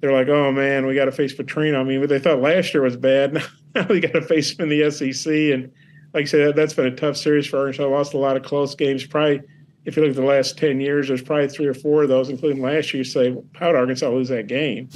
they're 0.00 0.12
like, 0.12 0.28
oh 0.28 0.50
man, 0.50 0.86
we 0.86 0.96
got 0.96 1.04
to 1.04 1.12
face 1.12 1.34
Petrino. 1.34 1.78
I 1.78 1.84
mean, 1.84 2.04
they 2.08 2.18
thought 2.18 2.40
last 2.40 2.74
year 2.74 2.82
was 2.82 2.96
bad. 2.96 3.44
Now 3.72 3.86
we 3.88 4.00
got 4.00 4.14
to 4.14 4.22
face 4.22 4.58
him 4.58 4.68
in 4.68 4.80
the 4.80 4.90
SEC 4.90 5.32
and 5.32 5.70
like 6.12 6.22
I 6.22 6.26
said, 6.26 6.56
that's 6.56 6.74
been 6.74 6.86
a 6.86 6.96
tough 6.96 7.16
series 7.16 7.46
for 7.46 7.58
Arkansas. 7.58 7.86
Lost 7.86 8.14
a 8.14 8.18
lot 8.18 8.36
of 8.36 8.42
close 8.42 8.74
games. 8.74 9.06
Probably, 9.06 9.42
if 9.84 9.96
you 9.96 10.02
look 10.02 10.10
at 10.10 10.16
the 10.16 10.22
last 10.22 10.58
ten 10.58 10.80
years, 10.80 11.08
there's 11.08 11.22
probably 11.22 11.48
three 11.48 11.66
or 11.66 11.74
four 11.74 12.02
of 12.02 12.08
those, 12.08 12.28
including 12.28 12.62
last 12.62 12.92
year. 12.92 13.00
You 13.00 13.04
say, 13.04 13.36
how 13.54 13.68
did 13.68 13.76
Arkansas 13.76 14.08
lose 14.08 14.28
that 14.28 14.46
game? 14.46 14.88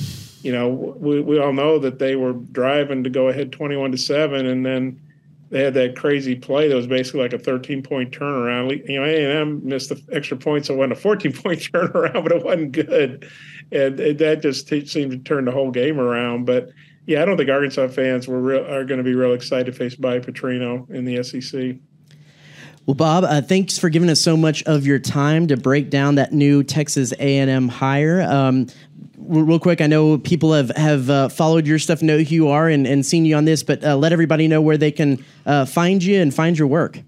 You 0.43 0.53
know, 0.53 0.69
we, 0.69 1.21
we 1.21 1.39
all 1.39 1.53
know 1.53 1.79
that 1.79 1.99
they 1.99 2.17
were 2.17 2.33
driving 2.33 3.05
to 3.05 3.11
go 3.11 3.29
ahead 3.29 3.53
twenty-one 3.53 3.93
to 3.93 3.99
seven, 3.99 4.47
and 4.47 4.67
then 4.67 5.01
they 5.55 5.63
had 5.63 5.75
that 5.75 5.95
crazy 5.95 6.35
play 6.35 6.67
that 6.67 6.75
was 6.75 6.89
basically 6.89 7.21
like 7.21 7.33
a 7.33 7.39
13 7.39 7.81
point 7.85 8.11
turnaround. 8.11 8.89
You 8.89 8.99
know, 8.99 9.07
A&M 9.07 9.65
missed 9.65 9.89
the 9.89 10.03
extra 10.11 10.37
points, 10.37 10.67
so 10.67 10.83
it 10.83 10.91
a 10.91 10.97
14 10.97 11.33
point 11.33 11.61
turnaround, 11.73 12.25
but 12.25 12.33
it 12.33 12.45
wasn't 12.45 12.73
good. 12.73 13.31
And, 13.71 14.01
and 14.01 14.19
that 14.19 14.43
just 14.43 14.67
t- 14.67 14.85
seemed 14.85 15.13
to 15.13 15.19
turn 15.19 15.45
the 15.45 15.53
whole 15.53 15.71
game 15.71 16.01
around. 16.01 16.45
But 16.45 16.71
yeah, 17.07 17.23
I 17.23 17.25
don't 17.25 17.37
think 17.37 17.51
Arkansas 17.51 17.87
fans 17.87 18.27
were 18.27 18.41
real, 18.41 18.65
are 18.65 18.85
going 18.85 18.99
to 18.99 19.05
be 19.05 19.15
real 19.15 19.33
excited 19.33 19.67
to 19.67 19.73
face 19.73 19.95
Bobby 19.95 20.19
Petrino 20.19 20.91
in 20.91 21.05
the 21.05 21.23
SEC. 21.23 21.77
Well, 22.87 22.95
Bob, 22.95 23.24
uh, 23.24 23.41
thanks 23.41 23.78
for 23.78 23.89
giving 23.89 24.11
us 24.11 24.20
so 24.20 24.37
much 24.37 24.62
of 24.64 24.87
your 24.87 24.99
time 24.99 25.47
to 25.47 25.57
break 25.57 25.89
down 25.89 26.16
that 26.16 26.32
new 26.35 26.62
Texas 26.62 27.14
A&M 27.18 27.68
hire. 27.68 28.20
Um, 28.20 28.66
real 29.16 29.59
quick, 29.59 29.80
I 29.80 29.87
know 29.87 30.18
people 30.18 30.53
have 30.53 30.70
have 30.76 31.09
uh, 31.09 31.28
followed 31.30 31.66
your 31.66 31.78
stuff, 31.78 32.03
know 32.03 32.18
who 32.18 32.35
you 32.35 32.49
are, 32.49 32.68
and, 32.68 32.87
and 32.87 33.05
seen 33.05 33.24
you 33.24 33.37
on 33.37 33.47
this, 33.47 33.62
but 33.62 33.82
uh, 33.82 33.97
let 33.97 34.12
everybody 34.12 34.49
know 34.49 34.61
where 34.61 34.76
they 34.76 34.91
can 34.91 35.24
uh, 35.47 35.64
find 35.64 36.03
you 36.05 36.20
and 36.20 36.35
find 36.35 36.59
your 36.59 36.68
work. 36.68 37.01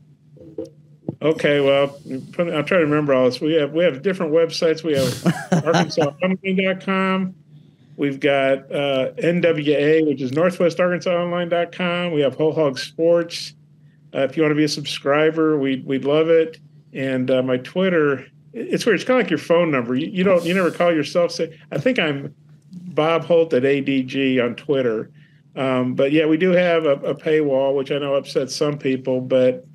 Okay, 1.20 1.60
well, 1.60 1.98
I'm 2.08 2.32
trying 2.32 2.64
to 2.66 2.76
remember 2.76 3.12
all 3.12 3.26
this. 3.26 3.40
We 3.40 3.54
have 3.54 3.72
we 3.72 3.84
have 3.84 4.00
different 4.02 4.32
websites. 4.32 4.82
We 4.82 4.94
have 4.94 5.08
ArkansasOnline.com. 5.62 7.34
We've 7.96 8.20
got 8.20 8.58
uh, 8.70 9.12
NWA, 9.12 10.06
which 10.06 10.20
is 10.20 10.32
Northwest 10.32 10.78
Arkansas 10.80 11.10
Online.com. 11.10 12.12
We 12.12 12.20
have 12.20 12.34
Whole 12.34 12.52
Hog 12.52 12.78
Sports. 12.78 13.54
Uh, 14.14 14.20
if 14.20 14.36
you 14.36 14.42
want 14.42 14.52
to 14.52 14.56
be 14.56 14.64
a 14.64 14.68
subscriber, 14.68 15.58
we'd, 15.58 15.84
we'd 15.86 16.04
love 16.04 16.28
it. 16.28 16.58
And 16.92 17.30
uh, 17.30 17.42
my 17.42 17.58
Twitter, 17.58 18.26
it's 18.52 18.86
weird. 18.86 18.96
It's 18.96 19.04
kind 19.04 19.20
of 19.20 19.24
like 19.24 19.30
your 19.30 19.38
phone 19.38 19.70
number. 19.70 19.94
You, 19.94 20.08
you 20.08 20.24
don't, 20.24 20.44
you 20.44 20.54
never 20.54 20.70
call 20.70 20.92
yourself. 20.92 21.32
Say, 21.32 21.58
I 21.70 21.78
think 21.78 21.98
I'm 21.98 22.34
Bob 22.72 23.24
Holt 23.24 23.52
at 23.52 23.62
ADG 23.62 24.42
on 24.42 24.54
Twitter. 24.54 25.10
Um, 25.56 25.94
but 25.94 26.12
yeah, 26.12 26.26
we 26.26 26.36
do 26.36 26.50
have 26.50 26.84
a, 26.84 26.92
a 26.92 27.14
paywall, 27.14 27.74
which 27.74 27.90
I 27.90 27.98
know 27.98 28.14
upsets 28.14 28.54
some 28.54 28.78
people, 28.78 29.20
but 29.20 29.66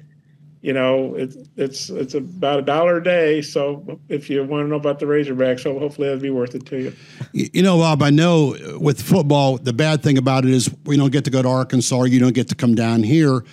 you 0.62 0.74
know, 0.74 1.16
it's 1.16 1.38
it's 1.58 1.90
it's 1.90 2.14
about 2.14 2.60
a 2.60 2.62
dollar 2.62 2.98
a 2.98 3.04
day. 3.04 3.42
So 3.42 4.00
if 4.10 4.30
you 4.30 4.44
want 4.44 4.66
to 4.66 4.68
know 4.70 4.76
about 4.76 5.00
the 5.00 5.08
Razorbacks, 5.08 5.62
so 5.62 5.78
hopefully 5.80 6.08
that'll 6.08 6.22
be 6.22 6.30
worth 6.30 6.54
it 6.54 6.68
to 6.68 6.78
you. 6.78 6.96
You 7.34 7.64
know, 7.64 7.78
Bob, 7.78 8.04
I 8.04 8.12
know 8.12 8.56
with 8.80 9.02
football, 9.02 9.58
the 9.58 9.74
bad 9.74 10.04
thing 10.04 10.20
about 10.20 10.46
it 10.46 10.52
is 10.52 10.70
we 10.86 10.98
don't 10.98 11.12
get 11.12 11.26
to 11.26 11.32
go 11.32 11.42
to 11.42 11.48
Arkansas. 11.48 12.04
You 12.04 12.20
don't 12.20 12.36
get 12.36 12.48
to 12.50 12.56
come 12.56 12.76
down 12.76 13.02
here. 13.02 13.44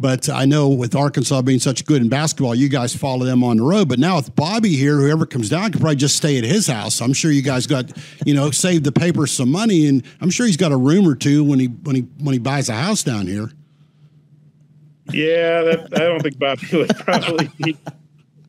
But 0.00 0.28
I 0.28 0.44
know 0.44 0.68
with 0.68 0.94
Arkansas 0.94 1.42
being 1.42 1.58
such 1.58 1.84
good 1.84 2.00
in 2.00 2.08
basketball, 2.08 2.54
you 2.54 2.68
guys 2.68 2.94
follow 2.94 3.26
them 3.26 3.42
on 3.42 3.56
the 3.56 3.64
road. 3.64 3.88
But 3.88 3.98
now 3.98 4.16
with 4.16 4.34
Bobby 4.36 4.76
here, 4.76 4.96
whoever 4.98 5.26
comes 5.26 5.48
down 5.48 5.72
could 5.72 5.80
probably 5.80 5.96
just 5.96 6.16
stay 6.16 6.38
at 6.38 6.44
his 6.44 6.68
house. 6.68 7.00
I'm 7.00 7.12
sure 7.12 7.32
you 7.32 7.42
guys 7.42 7.66
got, 7.66 7.90
you 8.24 8.32
know, 8.32 8.52
saved 8.52 8.84
the 8.84 8.92
paper 8.92 9.26
some 9.26 9.50
money, 9.50 9.86
and 9.86 10.04
I'm 10.20 10.30
sure 10.30 10.46
he's 10.46 10.56
got 10.56 10.70
a 10.70 10.76
room 10.76 11.06
or 11.06 11.16
two 11.16 11.42
when 11.42 11.58
he 11.58 11.66
when 11.66 11.96
he 11.96 12.02
when 12.20 12.32
he 12.32 12.38
buys 12.38 12.68
a 12.68 12.74
house 12.74 13.02
down 13.02 13.26
here. 13.26 13.50
Yeah, 15.12 15.62
that, 15.62 15.88
I 15.94 15.98
don't 15.98 16.22
think 16.22 16.38
Bobby 16.38 16.66
would 16.72 16.96
probably 16.98 17.76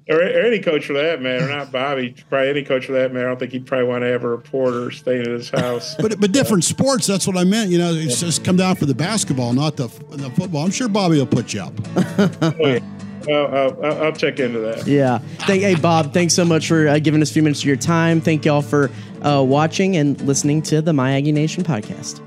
or, 0.10 0.18
or, 0.18 0.22
any 0.22 0.60
coach 0.60 0.86
for 0.86 0.94
that 0.94 1.22
matter, 1.22 1.48
not 1.48 1.72
Bobby, 1.72 2.16
probably 2.30 2.50
any 2.50 2.64
coach 2.64 2.86
for 2.86 2.94
that 2.94 3.14
matter. 3.14 3.28
I 3.28 3.30
don't 3.30 3.40
think 3.40 3.52
he'd 3.52 3.66
probably 3.66 3.88
want 3.88 4.04
to 4.04 4.08
have 4.08 4.24
a 4.24 4.30
reporter 4.30 4.92
staying 4.92 5.22
at 5.22 5.28
his 5.28 5.50
house. 5.50 5.96
But 5.96 6.20
but 6.20 6.32
different 6.32 6.64
sports, 6.64 7.06
that's 7.06 7.28
what 7.28 7.38
I 7.38 7.44
meant. 7.44 7.70
You 7.70 7.78
know, 7.78 7.94
it's 7.94 8.20
just 8.20 8.44
come 8.44 8.58
down 8.58 8.76
for 8.76 8.86
the 8.86 8.96
basketball, 8.96 9.54
not 9.54 9.78
the, 9.78 9.88
the 10.10 10.30
football. 10.32 10.66
I'm 10.66 10.72
sure 10.72 10.88
Bobby 10.88 11.18
will 11.18 11.26
put 11.26 11.54
you 11.54 11.62
up. 11.62 11.74
oh, 12.42 12.54
yeah. 12.60 12.80
I'll, 13.28 13.86
I'll, 13.86 14.04
I'll, 14.04 14.12
check 14.14 14.40
into 14.40 14.60
that. 14.60 14.88
Yeah. 14.88 15.20
Thank, 15.40 15.62
hey, 15.62 15.76
Bob, 15.76 16.14
thanks 16.14 16.34
so 16.34 16.46
much 16.46 16.68
for 16.68 16.88
uh, 16.88 17.00
giving 17.00 17.22
us 17.22 17.30
a 17.30 17.34
few 17.34 17.44
minutes 17.44 17.60
of 17.60 17.66
your 17.66 17.76
time. 17.76 18.22
Thank 18.22 18.46
y'all 18.46 18.62
for 18.62 18.90
uh, 19.22 19.44
watching 19.46 19.98
and 19.98 20.20
listening 20.22 20.62
to 20.64 20.82
the 20.82 20.94
My 20.94 21.16
Aggie 21.16 21.32
Nation 21.32 21.64
podcast. 21.64 22.22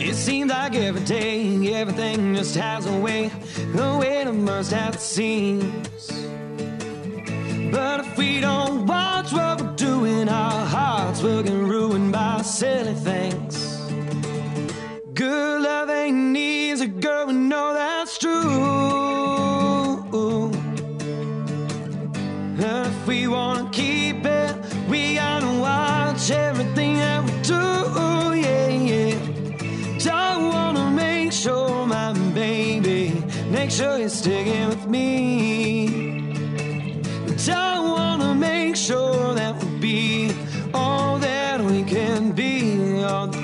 It 0.00 0.14
seems 0.14 0.50
like 0.50 0.74
every 0.74 1.04
day, 1.04 1.72
everything 1.74 2.34
just 2.34 2.56
has 2.56 2.86
a 2.86 2.98
way, 2.98 3.30
a 3.76 3.98
way 3.98 4.24
to 4.24 4.32
burst 4.32 4.72
at 4.72 4.94
the 4.94 4.98
seams. 4.98 6.22
But 7.72 8.00
if 8.00 8.18
we 8.18 8.38
don't 8.38 8.86
watch 8.86 9.32
what 9.32 9.62
we're 9.62 9.76
doing, 9.76 10.28
our 10.28 10.66
hearts 10.66 11.22
will 11.22 11.42
get 11.42 11.54
ruined 11.54 12.12
by 12.12 12.42
silly 12.42 12.92
things. 12.92 13.80
Good 15.14 15.62
love 15.62 15.88
ain't 15.88 16.36
easy, 16.36 16.88
girl, 16.88 17.28
we 17.28 17.32
know 17.32 17.72
that's 17.72 18.18
true. 18.18 18.92
And 22.64 22.86
if 22.86 23.06
we 23.06 23.26
wanna 23.26 23.70
keep 23.72 24.26
it, 24.26 24.54
we 24.90 25.14
gotta 25.14 25.50
watch 25.58 26.30
everything 26.30 26.98
that 26.98 27.24
we 27.24 27.32
do, 27.42 27.64
yeah, 28.38 28.68
yeah. 28.68 30.12
I 30.12 30.36
wanna 30.36 30.90
make 30.90 31.32
sure, 31.32 31.86
my 31.86 32.12
baby, 32.34 33.14
make 33.50 33.70
sure 33.70 33.96
you're 33.98 34.10
sticking 34.10 34.68
with 34.68 34.86
me. 34.86 36.21
I 37.48 37.80
wanna 37.80 38.34
make 38.34 38.76
sure 38.76 39.34
that 39.34 39.56
we'll 39.56 39.78
be 39.80 40.30
all 40.72 41.18
that 41.18 41.60
we 41.60 41.82
can 41.82 42.32
be, 42.32 43.02
all 43.02 43.26
that 43.26 43.36
we 43.36 43.40
can 43.40 43.40
be. 43.40 43.41